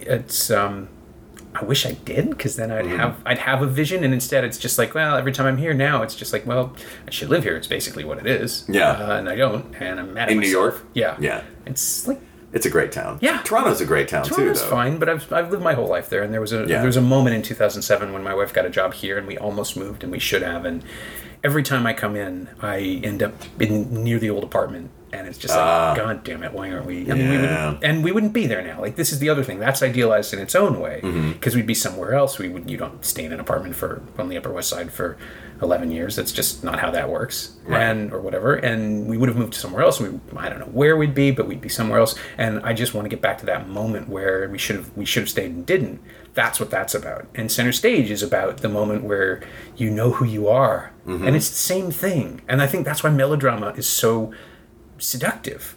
it's 0.00 0.50
um 0.50 0.88
I 1.54 1.64
wish 1.64 1.86
I 1.86 1.92
did 1.92 2.30
because 2.30 2.56
then 2.56 2.68
Mm-hmm. 2.68 2.92
I'd 2.92 2.98
have 3.00 3.22
I'd 3.26 3.38
have 3.38 3.62
a 3.62 3.66
vision 3.66 4.04
and 4.04 4.12
instead 4.14 4.44
it's 4.44 4.58
just 4.58 4.78
like 4.78 4.94
well 4.94 5.16
every 5.16 5.32
time 5.32 5.46
I'm 5.46 5.56
here 5.56 5.72
now 5.74 6.02
it's 6.02 6.14
just 6.14 6.32
like 6.32 6.46
well 6.46 6.74
I 7.06 7.10
should 7.10 7.28
live 7.30 7.42
here 7.44 7.56
it's 7.56 7.66
basically 7.66 8.04
what 8.04 8.18
it 8.18 8.26
is 8.26 8.64
Yeah. 8.68 8.90
uh, 8.90 9.16
and 9.18 9.28
I 9.28 9.36
don't 9.36 9.74
and 9.80 9.98
I'm 9.98 10.14
mad 10.14 10.24
at 10.28 10.32
In 10.32 10.40
New. 10.40 10.48
York? 10.48 10.84
yeah 10.94 11.16
Yeah. 11.18 11.42
it's 11.66 12.06
like 12.06 12.20
It's 12.52 12.64
a 12.64 12.70
great 12.70 12.92
town. 12.92 13.18
Yeah. 13.20 13.42
Toronto's 13.44 13.80
a 13.80 13.84
great 13.84 14.08
town 14.08 14.24
Toronto's 14.24 14.60
too, 14.60 14.64
though. 14.64 14.70
fine, 14.70 14.98
but 14.98 15.08
I've, 15.08 15.30
I've 15.32 15.50
lived 15.50 15.62
my 15.62 15.74
whole 15.74 15.88
life 15.88 16.08
there. 16.08 16.22
And 16.22 16.32
there 16.32 16.40
was 16.40 16.52
a 16.52 16.60
Yeah. 16.60 16.78
there 16.78 16.86
was 16.86 16.96
a 16.96 17.02
moment 17.02 17.36
in 17.36 17.42
2007 17.42 18.12
when 18.12 18.22
my 18.22 18.34
wife 18.34 18.54
got 18.54 18.64
a 18.64 18.70
job 18.70 18.94
here, 18.94 19.18
and 19.18 19.26
we 19.26 19.36
almost 19.36 19.76
moved, 19.76 20.02
and 20.02 20.10
we 20.10 20.18
should 20.18 20.42
have. 20.42 20.64
And 20.64 20.82
every 21.44 21.62
time 21.62 21.86
I 21.86 21.92
come 21.92 22.16
in, 22.16 22.48
I 22.60 23.00
end 23.04 23.22
up 23.22 23.34
in 23.60 24.02
near 24.02 24.18
the 24.18 24.30
old 24.30 24.44
apartment, 24.44 24.90
and 25.12 25.26
it's 25.26 25.38
just 25.38 25.54
like, 25.54 25.64
Ah. 25.64 25.94
God 25.96 26.24
damn 26.24 26.42
it, 26.42 26.52
why 26.52 26.70
aren't 26.70 26.86
we? 26.86 27.10
I 27.10 27.14
mean, 27.14 27.30
we 27.30 27.36
wouldn't, 27.38 27.84
and 27.84 28.04
we 28.04 28.12
wouldn't 28.12 28.32
be 28.32 28.46
there 28.46 28.62
now. 28.62 28.80
Like 28.80 28.96
this 28.96 29.12
is 29.12 29.18
the 29.18 29.28
other 29.30 29.42
thing 29.44 29.58
that's 29.58 29.82
idealized 29.82 30.32
in 30.34 30.38
its 30.40 30.54
own 30.54 30.78
way 30.80 31.00
Mm-hmm. 31.02 31.32
because 31.32 31.54
we'd 31.56 31.66
be 31.66 31.74
somewhere 31.74 32.14
else. 32.14 32.38
We 32.38 32.48
would 32.48 32.70
you 32.70 32.76
don't 32.76 33.04
stay 33.04 33.24
in 33.24 33.32
an 33.32 33.40
apartment 33.40 33.74
for 33.76 34.02
on 34.18 34.28
the 34.28 34.36
Upper 34.36 34.50
West 34.52 34.68
Side 34.68 34.92
for 34.92 35.16
11 35.60 35.90
years. 35.90 36.14
That's 36.16 36.30
just 36.30 36.62
not 36.62 36.78
how 36.78 36.90
that 36.92 37.08
works, 37.10 37.56
Right. 37.64 37.82
and 37.82 38.12
or 38.12 38.20
whatever. 38.20 38.54
And 38.54 39.06
we 39.08 39.16
would 39.16 39.28
have 39.28 39.38
moved 39.38 39.54
to 39.54 39.58
somewhere 39.58 39.82
else. 39.82 39.98
We 40.00 40.08
I 40.36 40.48
don't 40.48 40.60
know 40.60 40.66
where 40.66 40.96
we'd 40.96 41.14
be, 41.14 41.30
but 41.30 41.46
we'd 41.48 41.60
be 41.60 41.68
somewhere 41.68 41.98
else. 42.00 42.14
And 42.36 42.60
I 42.62 42.72
just 42.74 42.94
want 42.94 43.04
to 43.06 43.08
get 43.08 43.20
back 43.22 43.38
to 43.38 43.46
that 43.46 43.68
moment 43.68 44.08
where 44.08 44.48
we 44.48 44.58
should 44.58 44.76
have 44.76 44.90
we 44.96 45.04
should 45.04 45.22
have 45.22 45.30
stayed 45.30 45.50
and 45.52 45.64
didn't. 45.66 46.00
That's 46.34 46.60
what 46.60 46.70
that's 46.70 46.94
about. 46.94 47.26
And 47.34 47.50
center 47.50 47.72
stage 47.72 48.10
is 48.12 48.22
about 48.22 48.58
the 48.58 48.68
moment 48.68 49.02
where 49.02 49.42
you 49.76 49.90
know 49.90 50.10
who 50.12 50.24
you 50.24 50.46
are, 50.48 50.92
Mm-hmm. 51.06 51.26
and 51.26 51.34
it's 51.34 51.48
the 51.48 51.56
same 51.56 51.90
thing. 51.90 52.42
And 52.46 52.60
I 52.62 52.66
think 52.66 52.84
that's 52.84 53.02
why 53.02 53.08
melodrama 53.10 53.70
is 53.76 53.86
so 53.88 54.30
seductive 54.98 55.76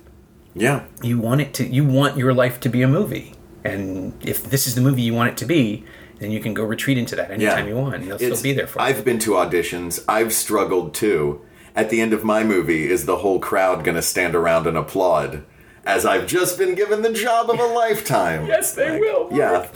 Yeah. 0.53 0.83
you 1.01 1.19
want 1.19 1.41
it 1.41 1.53
to 1.55 1.65
you 1.67 1.83
want 1.85 2.17
your 2.17 2.33
life 2.33 2.59
to 2.61 2.69
be 2.69 2.81
a 2.81 2.87
movie 2.87 3.35
and 3.63 4.13
if 4.25 4.43
this 4.49 4.67
is 4.67 4.75
the 4.75 4.81
movie 4.81 5.01
you 5.03 5.13
want 5.13 5.29
it 5.31 5.37
to 5.37 5.45
be 5.45 5.85
then 6.19 6.31
you 6.31 6.39
can 6.39 6.53
go 6.53 6.63
retreat 6.63 6.97
into 6.97 7.15
that 7.15 7.31
anytime 7.31 7.67
you 7.67 7.75
want 7.75 7.93
they'll 8.05 8.15
It's- 8.15 8.39
still 8.39 8.43
be 8.43 8.53
there 8.53 8.67
for 8.67 8.79
you 8.79 8.85
I've 8.85 9.03
been 9.05 9.19
to 9.19 9.31
auditions. 9.31 10.03
I've 10.07 10.33
struggled 10.33 10.93
too. 10.93 11.41
At 11.75 11.89
the 11.89 12.01
end 12.01 12.11
of 12.13 12.23
my 12.25 12.43
movie, 12.43 12.91
is 12.91 13.05
the 13.05 13.17
whole 13.17 13.39
crowd 13.39 13.83
going 13.85 13.95
to 13.95 14.01
stand 14.01 14.35
around 14.35 14.67
and 14.67 14.77
applaud? 14.77 15.43
as 15.83 16.05
I've 16.05 16.27
just 16.27 16.59
been 16.59 16.75
given 16.75 17.01
the 17.01 17.11
job 17.11 17.49
of 17.49 17.59
a 17.59 17.65
lifetime. 17.83 18.45
Yes, 18.45 18.73
they 18.75 18.99
will. 18.99 19.31
Mark. 19.31 19.33
Yeah. 19.33 19.67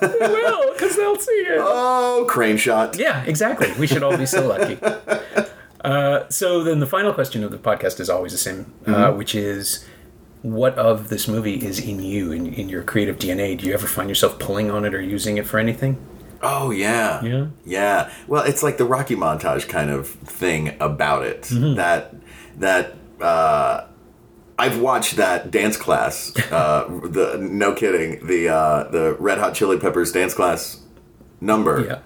They 0.00 0.16
will, 0.28 0.72
because 0.72 0.96
they'll 0.96 1.18
see 1.18 1.32
it. 1.32 1.58
Oh, 1.62 2.24
crane 2.28 2.56
shot. 2.56 2.96
Yeah, 2.98 3.22
exactly. 3.24 3.70
We 3.78 3.86
should 3.86 4.02
all 4.02 4.16
be 4.16 4.24
so 4.24 4.46
lucky. 4.48 4.78
Uh, 5.84 6.28
so 6.28 6.62
then 6.62 6.80
the 6.80 6.86
final 6.86 7.12
question 7.12 7.42
of 7.44 7.50
the 7.50 7.58
podcast 7.58 8.00
is 8.00 8.10
always 8.10 8.32
the 8.32 8.38
same, 8.38 8.72
uh, 8.86 9.12
which 9.12 9.34
is 9.34 9.84
what 10.42 10.74
of 10.78 11.08
this 11.08 11.26
movie 11.28 11.54
is 11.56 11.78
in 11.78 12.02
you, 12.02 12.32
in, 12.32 12.46
in 12.54 12.68
your 12.68 12.82
creative 12.82 13.16
DNA? 13.18 13.58
Do 13.58 13.66
you 13.66 13.74
ever 13.74 13.86
find 13.86 14.08
yourself 14.08 14.38
pulling 14.38 14.70
on 14.70 14.84
it 14.84 14.94
or 14.94 15.00
using 15.00 15.38
it 15.38 15.46
for 15.46 15.58
anything? 15.58 15.98
Oh 16.42 16.70
yeah. 16.70 17.22
Yeah. 17.22 17.46
Yeah. 17.66 18.10
Well, 18.26 18.44
it's 18.44 18.62
like 18.62 18.78
the 18.78 18.84
Rocky 18.86 19.14
montage 19.16 19.68
kind 19.68 19.90
of 19.90 20.08
thing 20.08 20.76
about 20.80 21.22
it. 21.24 21.42
That 21.76 22.14
that 22.56 22.94
uh 23.20 23.86
I've 24.58 24.78
watched 24.80 25.16
that 25.16 25.50
dance 25.50 25.76
class. 25.76 26.32
Uh 26.50 26.84
the 27.04 27.38
no 27.40 27.74
kidding, 27.74 28.26
the 28.26 28.48
uh 28.48 28.84
the 28.90 29.16
Red 29.18 29.36
Hot 29.38 29.54
Chili 29.54 29.78
Peppers 29.78 30.12
dance 30.12 30.32
class 30.34 30.80
number 31.42 31.84
Yeah. 31.84 31.98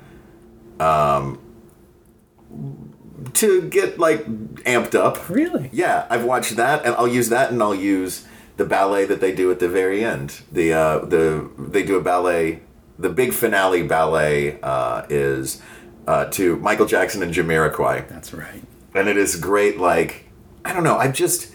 To 3.35 3.63
get 3.69 3.99
like 3.99 4.25
amped 4.65 4.95
up. 4.95 5.29
Really? 5.29 5.71
Yeah, 5.73 6.07
I've 6.11 6.25
watched 6.25 6.57
that, 6.57 6.85
and 6.85 6.95
I'll 6.95 7.09
use 7.09 7.29
that, 7.31 7.51
and 7.51 7.63
I'll 7.63 7.75
use 7.75 8.27
the 8.57 8.65
ballet 8.65 9.05
that 9.07 9.21
they 9.21 9.35
do 9.35 9.51
at 9.51 9.59
the 9.59 9.69
very 9.69 10.05
end. 10.05 10.43
The 10.53 10.73
uh, 10.73 10.99
the 11.05 11.51
they 11.59 11.83
do 11.83 11.97
a 11.97 12.03
ballet. 12.03 12.61
The 12.97 13.11
big 13.11 13.33
finale 13.33 13.83
ballet 13.83 14.61
uh, 14.63 15.05
is 15.09 15.61
uh, 16.07 16.27
to 16.27 16.57
Michael 16.57 16.87
Jackson 16.87 17.23
and 17.25 17.35
Jamiroquai, 17.35 18.09
That's 18.09 18.33
right. 18.33 18.63
and 18.95 19.09
it 19.09 19.17
is 19.17 19.35
great. 19.37 19.79
Like 19.79 20.27
I 20.65 20.73
don't 20.73 20.85
know, 20.85 20.97
I 20.97 21.11
just 21.11 21.53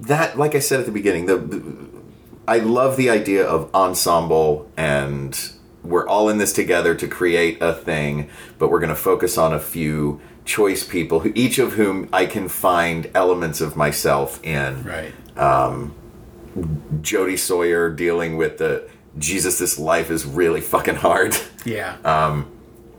that 0.00 0.36
like 0.38 0.54
I 0.54 0.58
said 0.58 0.80
at 0.80 0.86
the 0.86 0.92
beginning, 0.92 1.26
the, 1.26 1.36
the 1.36 1.88
I 2.48 2.58
love 2.58 2.96
the 2.96 3.08
idea 3.10 3.46
of 3.46 3.72
ensemble 3.74 4.68
and 4.76 5.38
we're 5.82 6.06
all 6.06 6.28
in 6.28 6.38
this 6.38 6.52
together 6.52 6.94
to 6.94 7.06
create 7.06 7.58
a 7.62 7.72
thing, 7.72 8.28
but 8.58 8.70
we're 8.70 8.80
going 8.80 8.90
to 8.90 8.96
focus 8.96 9.38
on 9.38 9.52
a 9.54 9.60
few 9.60 10.20
choice 10.50 10.82
people, 10.82 11.24
each 11.36 11.60
of 11.60 11.74
whom 11.74 12.08
I 12.12 12.26
can 12.26 12.48
find 12.48 13.08
elements 13.14 13.60
of 13.60 13.76
myself 13.76 14.42
in. 14.44 14.82
Right. 14.82 15.12
Um, 15.38 15.94
Jodie 17.00 17.38
Sawyer 17.38 17.88
dealing 17.88 18.36
with 18.36 18.58
the 18.58 18.90
Jesus, 19.16 19.60
this 19.60 19.78
life 19.78 20.10
is 20.10 20.26
really 20.26 20.60
fucking 20.60 20.96
hard. 20.96 21.36
Yeah. 21.64 21.96
Um, 22.04 22.56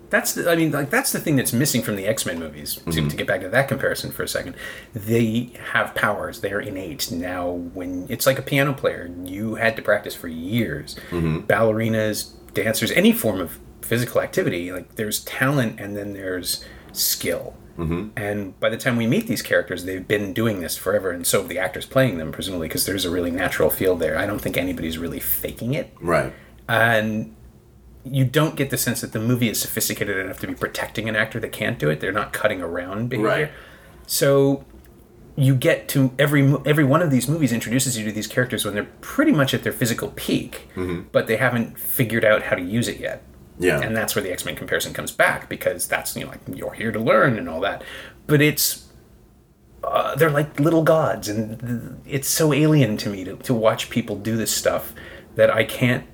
that's 0.10 0.34
the, 0.34 0.52
I 0.52 0.58
mean, 0.58 0.72
like 0.72 0.90
that's 0.90 1.14
the 1.14 1.22
thing 1.22 1.38
that's 1.38 1.54
missing 1.54 1.82
from 1.82 1.96
the 1.96 2.06
X 2.06 2.26
Men 2.26 2.38
movies. 2.38 2.76
To, 2.76 2.82
mm-hmm. 2.82 3.08
to 3.08 3.16
get 3.16 3.28
back 3.28 3.40
to 3.42 3.50
that 3.50 3.70
comparison 3.70 4.12
for 4.12 4.24
a 4.24 4.28
second, 4.28 4.56
they 4.94 5.54
have 5.72 5.96
powers. 5.96 6.42
They 6.42 6.52
are 6.52 6.60
innate. 6.60 7.10
Now, 7.12 7.50
when 7.50 8.08
it's 8.10 8.26
like 8.26 8.38
a 8.38 8.42
piano 8.42 8.74
player, 8.74 9.10
you 9.24 9.56
had 9.56 9.78
to 9.78 9.82
practice 9.82 10.14
for 10.14 10.28
years. 10.28 10.98
Mm-hmm. 11.12 11.48
Ballerinas, 11.48 12.34
dancers, 12.54 12.92
any 12.92 13.14
form 13.14 13.40
of 13.40 13.58
physical 13.82 14.20
activity, 14.20 14.72
like 14.74 14.96
there's 14.96 15.24
talent 15.24 15.80
and 15.80 15.96
then 15.96 16.12
there's 16.12 16.66
skill. 16.98 17.56
Mm-hmm. 17.78 18.10
And 18.18 18.60
by 18.60 18.70
the 18.70 18.78
time 18.78 18.98
we 18.98 19.08
meet 19.08 19.28
these 19.28 19.42
characters, 19.42 19.86
they've 19.86 20.08
been 20.08 20.34
doing 20.34 20.62
this 20.62 20.76
forever, 20.78 21.12
and 21.12 21.26
so 21.26 21.40
have 21.40 21.50
the 21.50 21.58
actors 21.58 21.86
playing 21.86 22.18
them, 22.18 22.32
presumably, 22.32 22.68
because 22.68 22.86
there's 22.86 23.06
a 23.06 23.10
really 23.10 23.32
natural 23.32 23.70
feel 23.70 23.96
there. 23.96 24.18
I 24.18 24.26
don't 24.26 24.40
think 24.40 24.58
anybody's 24.58 24.98
really 24.98 25.20
faking 25.20 25.74
it 25.74 25.94
Right. 26.00 26.34
and 26.68 27.36
you 28.04 28.26
don't 28.26 28.56
get 28.56 28.72
the 28.72 28.78
sense 28.78 29.02
that 29.02 29.12
the 29.12 29.20
movie 29.20 29.50
is 29.50 29.62
sophisticated 29.62 30.18
enough 30.18 30.40
to 30.40 30.48
be 30.48 30.56
protecting 30.56 31.08
an 31.08 31.16
actor 31.16 31.40
that 31.40 31.52
can't 31.52 31.78
do 31.78 31.90
it. 31.90 32.00
They're 32.00 32.12
not 32.12 32.34
cutting 32.34 32.62
around 32.62 33.10
behavior. 33.10 33.30
Right. 33.30 33.52
So 34.08 34.66
you 35.36 35.56
get 35.56 35.88
to 35.90 36.12
every 36.20 36.56
every 36.66 36.84
one 36.84 37.02
of 37.02 37.12
these 37.12 37.28
movies 37.28 37.52
introduces 37.54 37.98
you 37.98 38.06
to 38.06 38.12
these 38.12 38.28
characters 38.28 38.66
when 38.66 38.74
they're 38.74 38.90
pretty 39.02 39.32
much 39.32 39.54
at 39.54 39.64
their 39.64 39.72
physical 39.72 40.10
peak, 40.16 40.68
mm-hmm. 40.76 41.04
but 41.12 41.28
they 41.28 41.38
haven't 41.38 41.78
figured 41.80 42.26
out 42.26 42.44
how 42.44 42.56
to 42.56 42.62
use 42.62 42.88
it 42.88 43.00
yet. 43.00 43.24
Yeah. 43.62 43.80
And 43.82 43.96
that's 43.96 44.16
where 44.16 44.24
the 44.24 44.32
X 44.32 44.46
Men 44.46 44.56
comparison 44.56 44.94
comes 44.94 45.12
back 45.12 45.50
because 45.50 45.88
that's 45.88 46.16
you 46.16 46.24
know 46.24 46.32
like 46.32 46.42
you're 46.54 46.74
here 46.74 46.92
to 46.92 47.00
learn 47.00 47.38
and 47.38 47.48
all 47.48 47.60
that, 47.62 47.84
but 48.28 48.42
it's 48.42 48.88
uh, 49.84 50.16
they're 50.16 50.30
like 50.30 50.60
little 50.60 50.84
gods, 50.84 51.28
and 51.28 52.02
it's 52.06 52.28
so 52.28 52.54
alien 52.54 52.98
to 52.98 53.10
me 53.10 53.24
to, 53.24 53.36
to 53.38 53.54
watch 53.54 53.90
people 53.90 54.16
do 54.16 54.38
this 54.38 54.54
stuff 54.54 54.94
that 55.36 55.50
I 55.50 55.64
can't. 55.64 56.06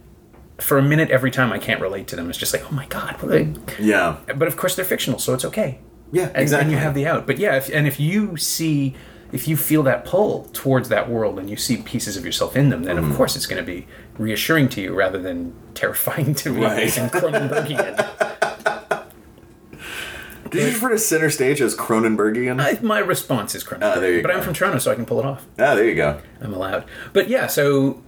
For 0.60 0.80
a 0.80 0.82
minute, 0.82 1.12
every 1.12 1.30
time 1.30 1.54
I 1.54 1.60
can't 1.60 1.80
relate 1.80 2.08
to 2.08 2.16
them. 2.16 2.30
It's 2.30 2.40
just 2.40 2.52
like, 2.52 2.72
oh 2.72 2.74
my 2.74 2.88
god. 2.88 3.22
What 3.22 3.32
are 3.32 3.54
Yeah. 3.80 4.18
But 4.26 4.48
of 4.48 4.58
course, 4.58 4.76
they're 4.76 4.86
fictional, 4.86 5.20
so 5.20 5.36
it's 5.36 5.46
okay. 5.46 5.80
Yeah, 6.12 6.30
and, 6.30 6.38
exactly. 6.38 6.64
And 6.64 6.72
you 6.72 6.78
have 6.78 6.96
the 6.96 7.06
out. 7.06 7.28
But 7.28 7.38
yeah, 7.38 7.58
if, 7.58 7.70
and 7.70 7.86
if 7.86 8.00
you 8.00 8.38
see, 8.38 8.96
if 9.32 9.48
you 9.48 9.58
feel 9.58 9.84
that 9.84 10.06
pull 10.06 10.46
towards 10.54 10.90
that 10.90 11.10
world, 11.10 11.38
and 11.40 11.50
you 11.50 11.58
see 11.58 11.78
pieces 11.78 12.16
of 12.18 12.26
yourself 12.26 12.56
in 12.56 12.70
them, 12.70 12.84
then 12.84 12.96
Mm-hmm. 12.98 13.12
of 13.12 13.18
course 13.18 13.36
it's 13.36 13.46
going 13.46 13.62
to 13.62 13.66
be 13.66 13.88
reassuring 14.18 14.70
to 14.70 14.82
you 14.82 14.94
rather 14.96 15.20
than 15.20 15.54
terrifying 15.74 16.34
to 16.36 16.52
me 16.52 16.64
Right. 16.64 16.98
and 16.98 17.12
Cronenbergian. 17.12 19.04
Did 20.50 20.62
you 20.62 20.66
refer 20.68 20.90
to 20.90 20.98
center 20.98 21.30
stage 21.30 21.60
as 21.62 21.76
Cronenbergian? 21.76 22.62
I- 22.62 22.80
My 22.82 23.00
response 23.00 23.54
is 23.54 23.66
Cronenberg, 23.66 23.98
Ah, 23.98 24.00
you 24.02 24.22
but 24.22 24.30
go. 24.32 24.38
I'm 24.38 24.44
from 24.44 24.54
Toronto, 24.54 24.80
so 24.80 24.92
I 24.92 24.96
can 24.96 25.06
pull 25.06 25.20
it 25.20 25.26
off. 25.26 25.46
ah, 25.60 25.76
there 25.76 25.84
you 25.84 25.96
go. 25.96 26.22
I'm 26.42 26.54
allowed. 26.54 26.86
But 27.12 27.28
yeah, 27.28 27.48
so 27.48 28.02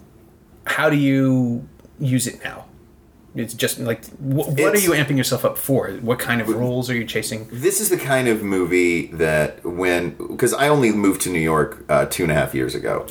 how 0.66 0.90
do 0.90 0.96
you 0.96 1.68
use 2.00 2.28
it 2.28 2.42
now? 2.44 2.66
It's 3.40 3.54
just 3.54 3.80
like 3.80 4.06
wh- 4.18 4.50
what 4.50 4.76
are 4.76 4.80
you 4.80 4.92
amping 4.92 5.18
yourself 5.18 5.46
up 5.46 5.58
for? 5.58 5.90
What 6.02 6.20
kind 6.20 6.42
of 6.42 6.50
roles 6.50 6.90
are 6.90 6.96
you 6.96 7.06
chasing? 7.06 7.48
This 7.52 7.80
is 7.80 7.90
the 7.90 7.98
kind 7.98 8.28
of 8.28 8.44
movie 8.44 9.08
that 9.08 9.64
when 9.64 10.12
because 10.12 10.54
I 10.54 10.68
only 10.68 10.92
moved 10.92 11.22
to 11.22 11.30
New 11.30 11.40
York 11.40 11.86
uh, 11.90 12.06
two 12.06 12.24
and 12.24 12.32
a 12.32 12.36
half 12.36 12.54
years 12.54 12.76
ago. 12.76 13.06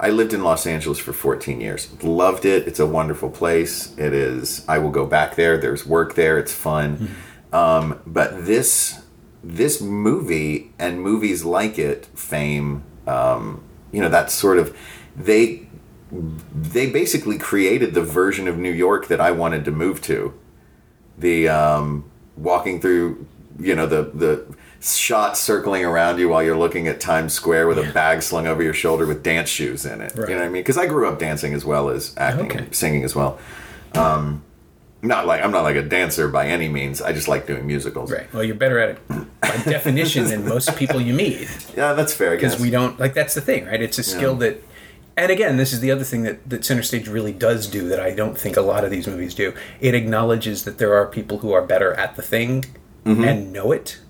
I 0.00 0.10
lived 0.10 0.32
in 0.32 0.42
Los 0.42 0.66
Angeles 0.66 0.98
for 0.98 1.12
14 1.12 1.60
years. 1.60 1.88
Loved 2.02 2.44
it. 2.44 2.66
It's 2.66 2.80
a 2.80 2.86
wonderful 2.86 3.30
place. 3.30 3.96
It 3.96 4.12
is. 4.12 4.64
I 4.68 4.78
will 4.78 4.90
go 4.90 5.06
back 5.06 5.36
there. 5.36 5.56
There's 5.58 5.86
work 5.86 6.14
there. 6.14 6.38
It's 6.38 6.52
fun. 6.52 7.14
Um, 7.52 8.00
but 8.06 8.44
this 8.46 9.00
this 9.44 9.80
movie 9.80 10.72
and 10.78 11.00
movies 11.00 11.44
like 11.44 11.78
it, 11.78 12.06
Fame, 12.14 12.82
um, 13.06 13.62
you 13.92 14.00
know, 14.00 14.08
that 14.08 14.30
sort 14.30 14.58
of 14.58 14.76
they 15.16 15.67
they 16.10 16.90
basically 16.90 17.38
created 17.38 17.94
the 17.94 18.02
version 18.02 18.48
of 18.48 18.56
New 18.58 18.70
York 18.72 19.08
that 19.08 19.20
I 19.20 19.30
wanted 19.30 19.64
to 19.66 19.70
move 19.70 20.00
to 20.02 20.32
the 21.18 21.48
um, 21.48 22.04
walking 22.36 22.80
through, 22.80 23.26
you 23.58 23.74
know, 23.74 23.86
the 23.86 24.10
the 24.14 24.46
shots 24.80 25.40
circling 25.40 25.84
around 25.84 26.18
you 26.20 26.28
while 26.28 26.42
you're 26.42 26.56
looking 26.56 26.86
at 26.86 27.00
Times 27.00 27.32
Square 27.32 27.66
with 27.66 27.78
a 27.78 27.92
bag 27.92 28.22
slung 28.22 28.46
over 28.46 28.62
your 28.62 28.72
shoulder 28.74 29.06
with 29.06 29.22
dance 29.24 29.48
shoes 29.48 29.84
in 29.84 30.00
it. 30.00 30.14
Right. 30.14 30.28
You 30.28 30.34
know 30.36 30.40
what 30.42 30.46
I 30.46 30.50
mean? 30.50 30.62
Because 30.62 30.78
I 30.78 30.86
grew 30.86 31.08
up 31.08 31.18
dancing 31.18 31.52
as 31.52 31.64
well 31.64 31.88
as 31.90 32.14
acting 32.16 32.46
Okay. 32.46 32.58
and 32.60 32.74
singing 32.74 33.02
as 33.04 33.14
well. 33.14 33.38
Um, 33.94 34.44
not 35.02 35.26
like 35.26 35.42
I'm 35.42 35.50
not 35.50 35.62
like 35.62 35.76
a 35.76 35.82
dancer 35.82 36.28
by 36.28 36.48
any 36.48 36.68
means. 36.68 37.02
I 37.02 37.12
just 37.12 37.28
like 37.28 37.46
doing 37.46 37.66
musicals. 37.66 38.10
Right. 38.10 38.32
Well, 38.32 38.44
you're 38.44 38.54
better 38.56 38.78
at 38.78 38.90
it 38.90 39.08
by 39.40 39.56
definition 39.64 40.26
than 40.26 40.46
most 40.48 40.74
people 40.76 41.00
you 41.00 41.12
meet 41.12 41.48
Yeah, 41.76 41.92
that's 41.92 42.14
fair. 42.14 42.34
Because 42.34 42.58
we 42.60 42.70
don't 42.70 42.98
like 42.98 43.14
that's 43.14 43.34
the 43.34 43.40
thing, 43.40 43.66
right? 43.66 43.80
It's 43.82 43.98
a 43.98 44.02
skill 44.02 44.36
that. 44.36 44.62
And 45.18 45.30
again, 45.32 45.56
this 45.56 45.72
is 45.72 45.80
the 45.80 45.90
other 45.90 46.04
thing 46.04 46.22
that, 46.22 46.48
that 46.48 46.64
Center 46.64 46.82
Stage 46.82 47.08
really 47.08 47.32
does 47.32 47.66
do 47.66 47.88
that 47.88 47.98
I 48.00 48.12
don't 48.12 48.38
think 48.38 48.56
a 48.56 48.60
lot 48.60 48.84
of 48.84 48.90
these 48.90 49.06
movies 49.06 49.34
do. 49.34 49.52
It 49.80 49.94
acknowledges 49.94 50.64
that 50.64 50.78
there 50.78 50.94
are 50.94 51.06
people 51.06 51.38
who 51.38 51.52
are 51.52 51.62
better 51.66 51.92
at 51.94 52.16
the 52.16 52.22
thing 52.22 52.64
Mm-hmm. 53.04 53.24
and 53.24 53.52
know 53.54 53.72
it, 53.72 54.00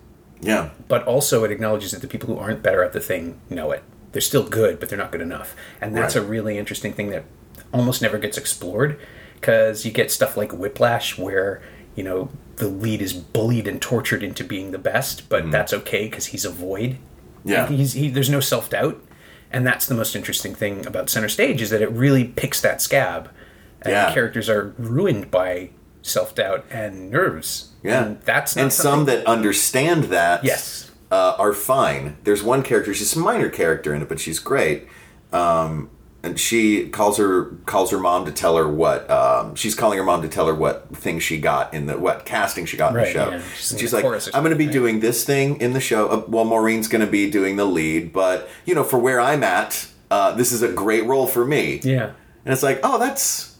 yeah. 0.40 0.70
but 0.88 1.04
also 1.06 1.44
it 1.44 1.52
acknowledges 1.52 1.92
that 1.92 2.00
the 2.00 2.08
people 2.08 2.34
who 2.34 2.38
aren't 2.40 2.64
better 2.64 2.82
at 2.82 2.92
the 2.92 3.00
thing 3.00 3.38
know 3.48 3.70
it. 3.70 3.84
They're 4.10 4.20
still 4.20 4.42
good, 4.48 4.80
but 4.80 4.88
they're 4.88 4.98
not 4.98 5.12
good 5.12 5.20
enough. 5.20 5.54
And 5.80 5.94
that's 5.96 6.16
Right. 6.16 6.24
a 6.24 6.26
really 6.26 6.58
interesting 6.58 6.92
thing 6.94 7.10
that 7.10 7.24
almost 7.72 8.02
never 8.02 8.18
gets 8.18 8.36
explored 8.36 8.98
because 9.40 9.84
you 9.86 9.92
get 9.92 10.10
stuff 10.10 10.36
like 10.36 10.52
Whiplash 10.52 11.16
where, 11.16 11.62
you 11.94 12.02
know, 12.02 12.30
the 12.56 12.66
lead 12.66 13.00
is 13.00 13.12
bullied 13.12 13.68
and 13.68 13.80
tortured 13.80 14.24
into 14.24 14.42
being 14.42 14.72
the 14.72 14.78
best, 14.78 15.28
but 15.28 15.48
that's 15.52 15.72
okay 15.72 16.06
because 16.08 16.26
he's 16.26 16.44
a 16.44 16.50
void. 16.50 16.92
Mm-hmm. 17.40 17.48
Yeah. 17.50 17.68
He's, 17.68 17.92
he, 17.92 18.08
there's 18.10 18.30
no 18.30 18.40
self 18.40 18.68
doubt. 18.70 19.00
And 19.50 19.66
that's 19.66 19.86
the 19.86 19.94
most 19.94 20.14
interesting 20.14 20.54
thing 20.54 20.86
about 20.86 21.08
Center 21.10 21.28
Stage 21.28 21.62
is 21.62 21.70
that 21.70 21.80
it 21.82 21.90
really 21.90 22.24
picks 22.24 22.60
that 22.60 22.82
scab. 22.82 23.30
And 23.82 23.92
Yeah. 23.92 24.12
characters 24.12 24.48
are 24.48 24.74
ruined 24.78 25.30
by 25.30 25.70
self 26.02 26.34
doubt 26.34 26.64
and 26.70 27.10
nerves. 27.10 27.68
Yeah. 27.82 28.04
And 28.04 28.20
that's 28.22 28.56
not 28.56 28.62
and 28.62 28.72
some 28.72 29.04
that 29.06 29.26
understand 29.26 30.04
that 30.04 30.44
Yes. 30.44 30.90
uh, 31.10 31.34
are 31.38 31.52
fine. 31.52 32.16
There's 32.24 32.42
one 32.42 32.62
character, 32.62 32.92
she's 32.92 33.14
a 33.16 33.18
minor 33.18 33.48
character 33.48 33.94
in 33.94 34.02
it, 34.02 34.08
but 34.08 34.20
she's 34.20 34.38
great. 34.38 34.86
Um, 35.32 35.90
and 36.22 36.38
she 36.38 36.88
calls 36.88 37.16
her 37.18 37.44
calls 37.66 37.90
her 37.92 37.98
mom 37.98 38.24
to 38.26 38.32
tell 38.32 38.56
her 38.56 38.66
what 38.68 39.08
um, 39.10 39.54
she's 39.54 39.74
calling 39.74 39.98
her 39.98 40.04
mom 40.04 40.20
to 40.22 40.28
tell 40.28 40.46
her 40.48 40.54
what 40.54 40.94
thing 40.96 41.18
she 41.20 41.38
got 41.40 41.72
in 41.72 41.86
the 41.86 41.96
what 41.96 42.24
casting 42.24 42.66
she 42.66 42.76
got 42.76 42.90
in 42.90 42.96
Right, 42.96 43.06
the 43.06 43.12
show. 43.12 43.30
yeah. 43.30 43.42
She's 43.56 43.72
in 43.72 43.78
She's 43.78 43.92
like, 43.92 44.04
I'm 44.34 44.42
going 44.42 44.50
to 44.50 44.56
be 44.56 44.66
doing 44.66 45.00
this 45.00 45.24
thing 45.24 45.60
in 45.60 45.72
the 45.74 45.80
show. 45.80 46.08
Uh, 46.08 46.24
well, 46.26 46.44
Maureen's 46.44 46.88
going 46.88 47.04
to 47.04 47.10
be 47.10 47.30
doing 47.30 47.56
the 47.56 47.64
lead, 47.64 48.12
but 48.12 48.48
you 48.64 48.74
know, 48.74 48.82
for 48.84 48.98
where 48.98 49.20
I'm 49.20 49.44
at, 49.44 49.88
uh, 50.10 50.32
this 50.32 50.50
is 50.52 50.60
a 50.62 50.72
great 50.72 51.04
role 51.06 51.26
for 51.26 51.44
me. 51.44 51.80
Yeah. 51.84 52.12
And 52.44 52.52
it's 52.52 52.62
like, 52.62 52.80
oh, 52.82 52.98
that's 52.98 53.56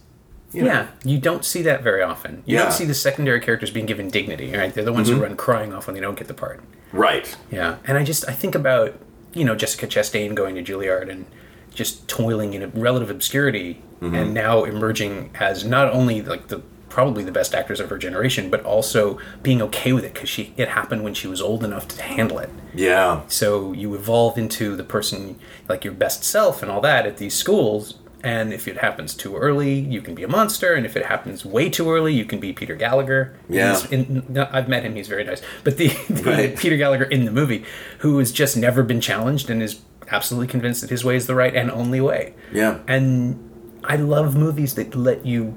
you 0.52 0.62
know, 0.62 0.68
Yeah, 0.72 0.86
you 1.04 1.18
don't 1.18 1.44
see 1.44 1.62
that 1.62 1.82
very 1.82 2.02
often. 2.02 2.42
You 2.46 2.56
Yeah. 2.56 2.62
don't 2.64 2.72
see 2.72 2.86
the 2.86 2.94
secondary 2.94 3.38
characters 3.38 3.70
being 3.70 3.84
given 3.86 4.08
dignity, 4.08 4.50
right? 4.52 4.72
They're 4.74 4.82
the 4.84 4.92
ones 4.94 5.08
who 5.08 5.20
run 5.22 5.36
crying 5.36 5.72
off 5.74 5.86
when 5.86 5.94
they 5.94 6.00
don't 6.00 6.18
get 6.18 6.26
the 6.26 6.34
part. 6.34 6.60
right. 6.90 7.36
Yeah, 7.52 7.76
and 7.84 7.96
I 7.98 8.02
just 8.02 8.26
I 8.28 8.32
think 8.32 8.54
about 8.56 8.94
you 9.34 9.44
know 9.44 9.54
Jessica 9.54 9.86
Chastain 9.86 10.34
going 10.34 10.54
to 10.56 10.62
Juilliard 10.62 11.10
and 11.10 11.26
just 11.74 12.08
toiling 12.08 12.54
in 12.54 12.70
relative 12.72 13.10
obscurity 13.10 13.82
Mm-hmm. 14.00 14.14
and 14.14 14.32
now 14.32 14.62
emerging 14.62 15.30
as 15.40 15.64
not 15.64 15.92
only 15.92 16.22
like 16.22 16.46
the 16.46 16.60
probably 16.88 17.24
the 17.24 17.32
best 17.32 17.52
actors 17.52 17.80
of 17.80 17.90
her 17.90 17.98
generation, 17.98 18.48
but 18.48 18.62
also 18.64 19.18
being 19.42 19.60
okay 19.60 19.92
with 19.92 20.04
it 20.04 20.14
because 20.14 20.28
she 20.28 20.54
it 20.56 20.68
happened 20.68 21.02
when 21.02 21.14
she 21.14 21.26
was 21.26 21.40
old 21.42 21.64
enough 21.64 21.88
to 21.88 22.00
handle 22.00 22.38
it. 22.38 22.48
Yeah. 22.72 23.22
So 23.26 23.72
you 23.72 23.96
evolve 23.96 24.38
into 24.38 24.76
the 24.76 24.84
person 24.84 25.36
like 25.68 25.82
your 25.82 25.94
best 25.94 26.22
self 26.22 26.62
and 26.62 26.70
all 26.70 26.80
that 26.82 27.06
at 27.06 27.16
these 27.16 27.34
schools. 27.34 27.94
And 28.22 28.52
if 28.52 28.68
it 28.68 28.78
happens 28.78 29.14
too 29.14 29.36
early, 29.36 29.74
you 29.78 30.00
can 30.00 30.14
be 30.14 30.22
a 30.22 30.28
monster. 30.28 30.74
And 30.74 30.86
if 30.86 30.96
it 30.96 31.06
happens 31.06 31.44
way 31.44 31.68
too 31.68 31.90
early, 31.90 32.12
you 32.14 32.24
can 32.24 32.38
be 32.38 32.52
Peter 32.52 32.74
Gallagher. 32.76 33.36
Yeah. 33.48 33.80
In, 33.90 34.24
no, 34.28 34.48
I've 34.52 34.68
met 34.68 34.84
him; 34.84 34.94
he's 34.96 35.06
very 35.08 35.24
nice. 35.24 35.40
But 35.64 35.76
the, 35.76 35.88
the 36.08 36.22
Right. 36.22 36.56
Peter 36.56 36.76
Gallagher 36.76 37.04
in 37.04 37.24
the 37.24 37.30
movie, 37.32 37.64
who 37.98 38.18
has 38.18 38.30
just 38.32 38.56
never 38.56 38.82
been 38.84 39.00
challenged 39.00 39.50
and 39.50 39.60
is 39.62 39.80
absolutely 40.10 40.48
convinced 40.48 40.80
that 40.80 40.90
his 40.90 41.04
way 41.04 41.16
is 41.16 41.26
the 41.26 41.34
right 41.34 41.54
and 41.54 41.70
only 41.70 42.00
way. 42.00 42.34
Yeah. 42.52 42.80
And 42.86 43.80
I 43.84 43.96
love 43.96 44.36
movies 44.36 44.74
that 44.74 44.94
let 44.94 45.24
you 45.24 45.54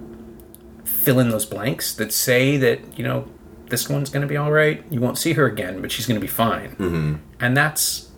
fill 0.83 1.19
in 1.19 1.29
those 1.29 1.45
blanks 1.45 1.93
that 1.95 2.13
say 2.13 2.57
that, 2.57 2.97
you 2.97 3.03
know, 3.03 3.27
this 3.69 3.89
one's 3.89 4.09
going 4.09 4.21
to 4.21 4.27
be 4.27 4.37
all 4.37 4.51
right. 4.51 4.83
You 4.89 4.99
won't 4.99 5.17
see 5.17 5.33
her 5.33 5.45
again, 5.45 5.81
but 5.81 5.91
she's 5.91 6.05
going 6.05 6.19
to 6.19 6.21
be 6.21 6.27
fine. 6.27 6.71
Mm-hmm. 6.71 7.15
And 7.39 7.57
that's 7.57 8.09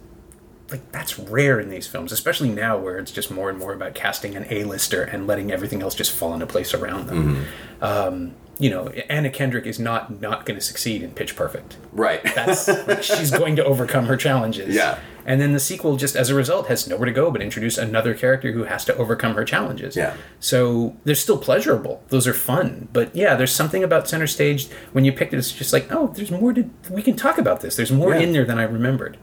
like 0.69 0.91
that's 0.91 1.19
rare 1.19 1.59
in 1.59 1.69
these 1.69 1.85
films, 1.85 2.11
especially 2.11 2.49
now 2.49 2.77
where 2.77 2.97
it's 2.97 3.11
just 3.11 3.29
more 3.29 3.49
and 3.49 3.59
more 3.59 3.73
about 3.73 3.93
casting 3.93 4.35
an 4.35 4.45
A-lister 4.49 5.03
and 5.03 5.27
letting 5.27 5.51
everything 5.51 5.83
else 5.83 5.93
just 5.93 6.11
fall 6.11 6.33
into 6.33 6.47
place 6.47 6.73
around 6.73 7.07
them. 7.07 7.45
Um, 7.81 8.35
you 8.59 8.69
know, 8.69 8.87
Anna 9.09 9.29
Kendrick 9.29 9.65
is 9.65 9.79
not 9.79 10.21
not 10.21 10.45
going 10.45 10.57
to 10.59 10.65
succeed 10.65 11.01
in 11.03 11.11
Pitch 11.11 11.35
Perfect. 11.35 11.77
Right. 11.91 12.21
That's 12.35 12.67
like 12.67 13.03
she's 13.03 13.31
going 13.31 13.55
to 13.57 13.65
overcome 13.65 14.05
her 14.05 14.17
challenges. 14.17 14.75
Yeah. 14.75 14.99
And 15.25 15.39
then 15.39 15.53
the 15.53 15.59
sequel, 15.59 15.95
just 15.95 16.17
as 16.17 16.29
a 16.29 16.35
result, 16.35 16.67
has 16.67 16.85
nowhere 16.87 17.05
to 17.05 17.11
go 17.13 17.31
but 17.31 17.41
introduce 17.41 17.77
another 17.77 18.13
character 18.13 18.51
who 18.51 18.65
has 18.65 18.83
to 18.85 18.95
overcome 18.97 19.35
her 19.35 19.45
challenges. 19.45 19.95
Yeah. 19.95 20.15
So 20.41 20.97
they're 21.05 21.15
still 21.15 21.37
pleasurable. 21.37 22.03
Those 22.09 22.27
are 22.27 22.33
fun. 22.33 22.89
But 22.91 23.15
yeah, 23.15 23.35
there's 23.35 23.53
something 23.53 23.83
about 23.83 24.07
Center 24.09 24.27
Stage 24.27 24.67
when 24.91 25.05
you 25.05 25.13
picked 25.13 25.33
it. 25.33 25.37
It's 25.37 25.51
just 25.53 25.71
like, 25.73 25.91
oh, 25.91 26.07
there's 26.07 26.29
more 26.31 26.51
to. 26.53 26.69
We 26.91 27.01
can 27.01 27.15
talk 27.15 27.37
about 27.37 27.61
this. 27.61 27.75
There's 27.77 27.91
more 27.91 28.13
Yeah. 28.13 28.19
in 28.21 28.33
there 28.33 28.45
than 28.45 28.59
I 28.59 28.63
remembered. 28.63 29.17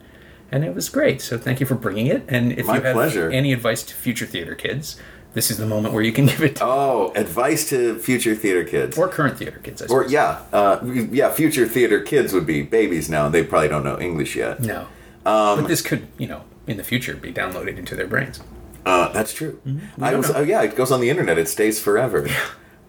And 0.50 0.64
it 0.64 0.74
was 0.74 0.88
great. 0.88 1.20
So 1.20 1.38
thank 1.38 1.60
you 1.60 1.66
for 1.66 1.76
bringing 1.76 2.06
it. 2.08 2.24
And 2.28 2.50
if 2.52 2.66
My 2.66 2.76
you 2.76 2.80
have 2.82 2.94
pleasure. 2.94 3.30
any 3.30 3.52
advice 3.52 3.82
to 3.84 3.94
future 3.94 4.26
theater 4.26 4.54
kids, 4.56 4.96
this 5.32 5.50
is 5.50 5.58
the 5.58 5.66
moment 5.66 5.94
where 5.94 6.02
you 6.02 6.12
can 6.12 6.26
give 6.32 6.42
it 6.42 6.56
to. 6.56 6.64
Oh, 6.64 7.12
advice 7.14 7.68
to 7.70 7.98
future 7.98 8.34
theater 8.34 8.64
kids. 8.64 8.98
Or 8.98 9.08
current 9.08 9.38
theater 9.38 9.58
kids, 9.58 9.82
I 9.82 9.86
Or 9.86 10.06
yeah, 10.06 10.42
uh, 10.52 10.80
yeah, 10.84 11.30
future 11.30 11.66
theater 11.66 12.00
kids 12.00 12.32
would 12.32 12.46
be 12.46 12.62
babies 12.62 13.08
now. 13.08 13.28
They 13.28 13.42
probably 13.42 13.68
don't 13.68 13.84
know 13.84 13.98
English 13.98 14.36
yet. 14.36 14.60
No. 14.60 14.86
Um, 15.26 15.60
but 15.60 15.68
this 15.68 15.82
could, 15.82 16.08
you 16.18 16.26
know, 16.26 16.44
in 16.66 16.76
the 16.76 16.84
future 16.84 17.14
be 17.14 17.32
downloaded 17.32 17.76
into 17.76 17.94
their 17.94 18.06
brains. 18.06 18.40
Uh, 18.86 19.12
that's 19.12 19.32
true. 19.32 19.60
I 20.00 20.10
don't 20.10 20.20
was, 20.20 20.30
oh 20.30 20.42
yeah, 20.42 20.62
it 20.62 20.74
goes 20.74 20.90
on 20.90 21.00
the 21.00 21.10
internet. 21.10 21.38
It 21.38 21.48
stays 21.48 21.80
forever. 21.80 22.26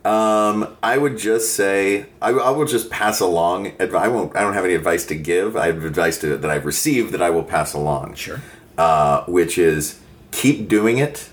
Um, 0.03 0.77
I 0.81 0.97
would 0.97 1.17
just 1.17 1.53
say 1.53 2.07
I, 2.21 2.29
I 2.31 2.49
will 2.49 2.65
just 2.65 2.89
pass 2.89 3.19
along. 3.19 3.73
I 3.79 4.07
won't. 4.07 4.35
I 4.35 4.41
don't 4.41 4.53
have 4.53 4.65
any 4.65 4.73
advice 4.73 5.05
to 5.07 5.15
give. 5.15 5.55
I 5.55 5.67
have 5.67 5.83
advice 5.85 6.17
to, 6.19 6.37
that 6.37 6.49
I've 6.49 6.65
received 6.65 7.11
that 7.11 7.21
I 7.21 7.29
will 7.29 7.43
pass 7.43 7.73
along. 7.73 8.15
Sure. 8.15 8.41
Uh, 8.77 9.23
which 9.25 9.57
is 9.57 9.99
keep 10.31 10.67
doing 10.67 10.97
it. 10.97 11.29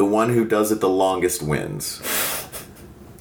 The 0.00 0.06
one 0.06 0.30
who 0.30 0.46
does 0.46 0.72
it 0.72 0.80
the 0.80 0.88
longest 0.88 1.42
wins. 1.42 2.00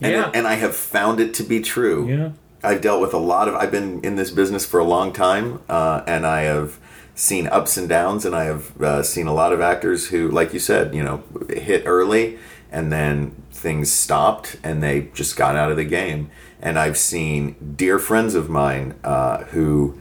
And, 0.02 0.14
Yeah. 0.14 0.32
and 0.34 0.48
I 0.48 0.54
have 0.54 0.74
found 0.74 1.20
it 1.20 1.34
to 1.34 1.44
be 1.44 1.60
true. 1.60 2.08
Yeah. 2.08 2.30
I've 2.64 2.80
dealt 2.80 3.02
with 3.02 3.14
a 3.14 3.18
lot 3.18 3.50
of. 3.50 3.56
I've 3.56 3.70
been 3.70 4.00
in 4.02 4.16
this 4.16 4.32
business 4.32 4.66
for 4.66 4.80
a 4.80 4.86
long 4.86 5.12
time, 5.12 5.60
uh, 5.68 6.04
and 6.08 6.26
I 6.26 6.44
have 6.44 6.80
seen 7.16 7.48
ups 7.48 7.76
and 7.76 7.90
downs, 7.90 8.24
and 8.24 8.34
I 8.34 8.46
have 8.46 8.82
uh, 8.82 9.04
seen 9.04 9.28
a 9.28 9.34
lot 9.34 9.52
of 9.52 9.60
actors 9.60 10.08
who, 10.08 10.30
like 10.30 10.54
you 10.54 10.60
said, 10.60 10.96
you 10.96 11.04
know, 11.04 11.22
hit 11.50 11.84
early, 11.86 12.38
and 12.72 12.94
then 12.94 13.36
things 13.52 13.92
stopped, 13.92 14.56
and 14.64 14.82
they 14.82 15.10
just 15.14 15.36
got 15.36 15.58
out 15.58 15.72
of 15.72 15.76
the 15.76 15.84
game. 15.84 16.30
And 16.62 16.80
I've 16.80 16.98
seen 16.98 17.74
dear 17.76 18.00
friends 18.00 18.36
of 18.36 18.50
mine 18.50 18.94
uh, 19.04 19.40
who 19.52 20.00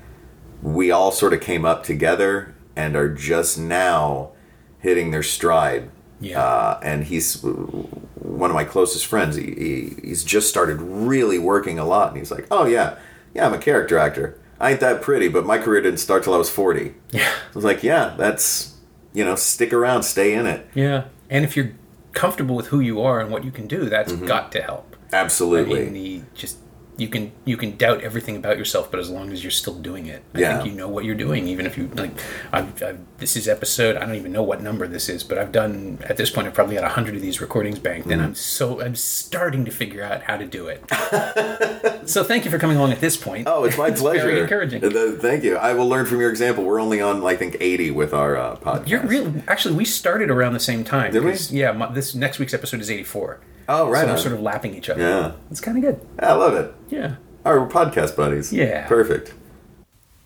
we 0.63 0.93
all 0.93 1.11
sort 1.11 1.33
of 1.33 1.41
came 1.41 1.65
up 1.65 1.83
together 1.83 2.55
and 2.77 2.95
are 2.95 3.09
just 3.09 3.59
now 3.59 4.31
hitting 4.79 5.11
their 5.11 5.25
stride. 5.25 5.91
Yeah. 6.21 6.43
Uh, 6.43 6.81
and 6.83 7.05
he's 7.05 7.43
one 7.43 8.51
of 8.51 8.55
my 8.55 8.65
closest 8.65 9.07
friends. 9.07 9.37
He, 9.37 9.45
he, 9.45 9.97
he's 10.09 10.25
just 10.25 10.49
started 10.49 10.81
really 10.81 11.39
working 11.39 11.79
a 11.79 11.85
lot. 11.85 12.09
And 12.09 12.19
he's 12.19 12.31
like, 12.31 12.47
oh, 12.51 12.67
yeah, 12.67 12.99
yeah, 13.35 13.47
I'm 13.47 13.55
a 13.55 13.59
character 13.59 13.99
actor. 13.99 14.41
I 14.61 14.73
ain't 14.73 14.81
that 14.81 15.03
pretty, 15.03 15.29
but 15.29 15.47
my 15.47 15.59
career 15.59 15.81
didn't 15.81 16.01
start 16.01 16.25
till 16.25 16.35
I 16.35 16.39
was 16.39 16.51
40. 16.51 16.95
Yeah. 17.11 17.29
I 17.29 17.55
was 17.55 17.65
like, 17.65 17.83
yeah, 17.83 18.15
that's, 18.19 18.77
you 19.13 19.25
know, 19.25 19.37
stick 19.37 19.73
around, 19.73 20.03
stay 20.03 20.35
in 20.35 20.47
it. 20.47 20.67
Yeah. 20.75 21.05
And 21.31 21.45
if 21.45 21.57
you're 21.57 21.73
comfortable 22.13 22.57
with 22.57 22.69
who 22.69 22.81
you 22.81 23.01
are 23.01 23.21
and 23.21 23.31
what 23.31 23.45
you 23.45 23.53
can 23.53 23.69
do, 23.69 23.89
that's 23.89 24.13
got 24.13 24.51
to 24.53 24.63
help. 24.63 24.97
Absolutely. 25.13 25.87
in 25.87 25.93
the 25.93 26.23
just 26.35 26.59
you 26.99 27.09
can 27.09 27.31
you 27.45 27.57
can 27.57 27.77
doubt 27.77 28.03
everything 28.03 28.37
about 28.37 28.59
yourself, 28.59 28.91
but 28.91 28.99
as 29.01 29.09
long 29.09 29.31
as 29.33 29.43
you're 29.43 29.51
still 29.53 29.75
doing 29.79 30.07
it, 30.07 30.23
I 30.35 30.41
Yeah. 30.41 30.59
think 30.59 30.71
you 30.73 30.77
know 30.77 30.89
what 30.89 31.05
you're 31.05 31.15
doing. 31.15 31.47
Even 31.47 31.65
if 31.65 31.79
you 31.79 31.89
like, 31.95 32.11
I've, 32.53 32.83
I've, 32.83 32.99
this 33.19 33.37
is 33.37 33.47
episode. 33.49 33.97
I 33.97 34.01
don't 34.05 34.17
even 34.17 34.33
know 34.33 34.43
what 34.43 34.61
number 34.63 34.87
this 34.89 35.09
is, 35.09 35.23
but 35.23 35.39
I've 35.39 35.53
done 35.53 35.99
at 36.09 36.17
this 36.17 36.29
point. 36.31 36.49
I've 36.49 36.55
probably 36.55 36.75
got 36.75 36.85
a 36.85 36.89
hundred 36.89 37.15
of 37.15 37.23
these 37.23 37.41
recordings 37.41 37.79
banked, 37.79 38.09
Mm. 38.09 38.13
and 38.15 38.23
I'm 38.23 38.35
so 38.35 38.81
I'm 38.81 38.97
starting 38.97 39.65
to 39.65 39.71
figure 39.71 40.03
out 40.03 40.23
how 40.25 40.37
to 40.37 40.45
do 40.45 40.67
it. 40.69 40.83
so 42.09 42.25
thank 42.25 42.45
you 42.45 42.51
for 42.51 42.59
coming 42.59 42.77
along 42.77 42.93
at 42.93 43.01
this 43.01 43.17
point. 43.17 43.47
Oh, 43.49 43.65
it's 43.65 43.79
my 43.79 43.91
pleasure. 44.03 44.23
very 44.27 44.41
encouraging. 44.41 44.85
Uh, 44.85 45.17
Thank 45.21 45.45
you. 45.45 45.57
I 45.57 45.73
will 45.75 45.89
learn 45.89 46.05
from 46.07 46.21
your 46.21 46.31
example. 46.31 46.65
We're 46.65 46.81
only 46.81 47.01
on, 47.01 47.25
I 47.25 47.37
think, 47.37 47.57
80 47.61 47.93
with 47.93 48.13
our 48.13 48.37
uh, 48.37 48.57
podcast. 48.57 48.89
You're 48.89 49.03
really 49.03 49.43
actually 49.47 49.75
we 49.77 49.85
started 49.85 50.31
around 50.31 50.55
the 50.55 50.61
same 50.61 50.83
time. 50.85 51.13
Did 51.13 51.25
we? 51.25 51.35
Yeah, 51.51 51.73
my, 51.73 51.93
this 51.93 52.15
next 52.15 52.39
week's 52.39 52.55
episode 52.55 52.81
is 52.81 52.91
84. 52.91 53.39
Oh, 53.69 53.89
right 53.89 54.01
So 54.01 54.07
we're 54.07 54.13
on. 54.13 54.19
sort 54.19 54.35
of 54.35 54.41
lapping 54.41 54.75
each 54.75 54.89
other. 54.89 55.01
Yeah. 55.01 55.33
it's 55.51 55.61
kind 55.61 55.77
of 55.77 55.83
good. 55.85 56.07
I 56.19 56.33
love 56.35 56.55
it. 56.55 56.75
Yeah. 56.89 57.17
All 57.45 57.55
right, 57.57 57.61
we're 57.63 57.69
podcast 57.69 58.17
buddies. 58.17 58.53
Yeah. 58.53 58.87
Perfect. 58.87 59.35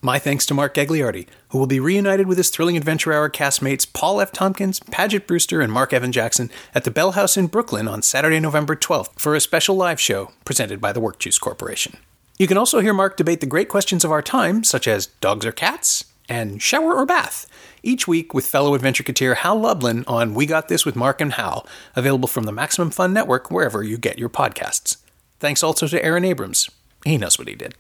My 0.04 0.18
thanks 0.18 0.44
to 0.46 0.54
Mark 0.54 0.74
Gagliardi, 0.74 1.28
who 1.50 1.58
will 1.58 1.68
be 1.68 1.78
reunited 1.78 2.26
with 2.26 2.36
his 2.38 2.50
Thrilling 2.50 2.76
Adventure 2.76 3.12
Hour 3.12 3.30
castmates 3.30 3.86
Paul 3.92 4.20
F. 4.20 4.32
Tompkins, 4.32 4.80
Paget 4.80 5.28
Brewster, 5.28 5.60
and 5.60 5.72
Mark 5.72 5.92
Evan 5.92 6.10
Jackson 6.10 6.50
at 6.74 6.82
the 6.82 6.90
Bell 6.90 7.12
House 7.12 7.36
in 7.36 7.46
Brooklyn 7.46 7.86
on 7.86 8.02
Saturday, 8.02 8.40
November 8.40 8.74
12th 8.74 9.10
for 9.16 9.36
a 9.36 9.40
special 9.40 9.76
live 9.76 10.00
show 10.00 10.32
presented 10.44 10.80
by 10.80 10.92
the 10.92 10.98
Work 11.00 11.20
Juice 11.20 11.38
Corporation. 11.38 11.98
You 12.36 12.48
can 12.48 12.58
also 12.58 12.80
hear 12.80 12.92
Mark 12.92 13.16
debate 13.16 13.38
the 13.40 13.46
great 13.46 13.68
questions 13.68 14.04
of 14.04 14.10
our 14.10 14.22
time, 14.22 14.64
such 14.64 14.88
as 14.88 15.06
dogs 15.06 15.46
or 15.46 15.52
cats, 15.52 16.06
and 16.28 16.60
shower 16.60 16.94
or 16.94 17.06
bath, 17.06 17.46
each 17.82 18.06
week 18.06 18.32
with 18.32 18.46
fellow 18.46 18.74
adventure 18.74 19.02
adventureketeer 19.02 19.36
Hal 19.36 19.60
Lublin 19.60 20.04
on 20.06 20.34
We 20.34 20.46
Got 20.46 20.68
This 20.68 20.84
with 20.84 20.96
Mark 20.96 21.20
and 21.20 21.32
Hal, 21.34 21.66
available 21.94 22.28
from 22.28 22.44
the 22.44 22.52
Maximum 22.52 22.90
Fun 22.90 23.12
Network 23.12 23.50
wherever 23.50 23.82
you 23.82 23.98
get 23.98 24.18
your 24.18 24.28
podcasts. 24.28 24.96
Thanks 25.40 25.62
also 25.62 25.86
to 25.88 26.04
Aaron 26.04 26.24
Abrams. 26.24 26.70
He 27.04 27.18
knows 27.18 27.38
what 27.38 27.48
he 27.48 27.54
did. 27.54 27.74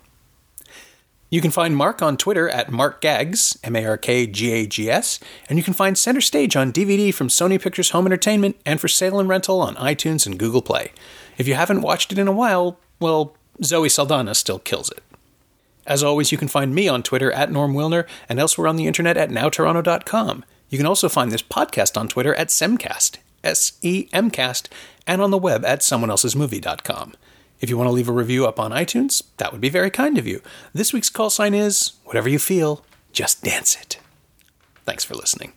You 1.30 1.40
can 1.40 1.50
find 1.50 1.74
Mark 1.74 2.02
on 2.02 2.18
Twitter 2.18 2.48
at 2.48 2.68
MarkGags, 2.68 3.56
M 3.64 3.76
A 3.76 3.86
R 3.86 3.96
K 3.96 4.26
G 4.26 4.52
A 4.52 4.66
G 4.66 4.90
S, 4.90 5.18
and 5.48 5.58
you 5.58 5.64
can 5.64 5.72
find 5.72 5.96
Center 5.96 6.20
Stage 6.20 6.56
on 6.56 6.72
DVD 6.72 7.14
from 7.14 7.28
Sony 7.28 7.60
Pictures 7.60 7.90
Home 7.90 8.04
Entertainment 8.04 8.56
and 8.66 8.80
for 8.80 8.88
sale 8.88 9.18
and 9.18 9.28
rental 9.28 9.60
on 9.60 9.76
iTunes 9.76 10.26
and 10.26 10.38
Google 10.38 10.60
Play. 10.60 10.92
If 11.38 11.48
you 11.48 11.54
haven't 11.54 11.80
watched 11.80 12.12
it 12.12 12.18
in 12.18 12.28
a 12.28 12.32
while, 12.32 12.78
well, 13.00 13.34
Zoe 13.64 13.88
Saldana 13.88 14.34
still 14.34 14.58
kills 14.58 14.90
it. 14.90 15.02
As 15.86 16.02
always, 16.02 16.30
you 16.32 16.38
can 16.38 16.48
find 16.48 16.74
me 16.74 16.88
on 16.88 17.02
Twitter 17.02 17.32
at 17.32 17.50
Norm 17.50 17.74
Wilner 17.74 18.06
and 18.28 18.38
elsewhere 18.38 18.68
on 18.68 18.76
the 18.76 18.86
internet 18.86 19.16
at 19.16 19.30
nowtoronto.com. 19.30 20.44
You 20.68 20.78
can 20.78 20.86
also 20.86 21.08
find 21.08 21.30
this 21.30 21.42
podcast 21.42 22.00
on 22.00 22.08
Twitter 22.08 22.34
at 22.34 22.48
Semcast, 22.48 23.18
S 23.44 23.72
E 23.82 24.08
M 24.12 24.30
Cast, 24.30 24.68
and 25.06 25.20
on 25.20 25.30
the 25.30 25.38
web 25.38 25.64
at 25.64 25.80
someoneelsesmovie.com. 25.80 27.14
If 27.60 27.70
you 27.70 27.76
want 27.76 27.88
to 27.88 27.92
leave 27.92 28.08
a 28.08 28.12
review 28.12 28.46
up 28.46 28.58
on 28.58 28.72
iTunes, 28.72 29.22
that 29.36 29.52
would 29.52 29.60
be 29.60 29.68
very 29.68 29.90
kind 29.90 30.18
of 30.18 30.26
you. 30.26 30.42
This 30.72 30.92
week's 30.92 31.10
call 31.10 31.30
sign 31.30 31.54
is 31.54 31.92
whatever 32.04 32.28
you 32.28 32.38
feel, 32.38 32.84
just 33.12 33.42
dance 33.42 33.76
it. 33.80 33.98
Thanks 34.84 35.04
for 35.04 35.14
listening. 35.14 35.52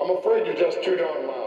I'm 0.00 0.10
afraid 0.16 0.46
you're 0.46 0.56
just 0.56 0.82
too 0.84 0.96
darn 0.96 1.26
loud. 1.26 1.41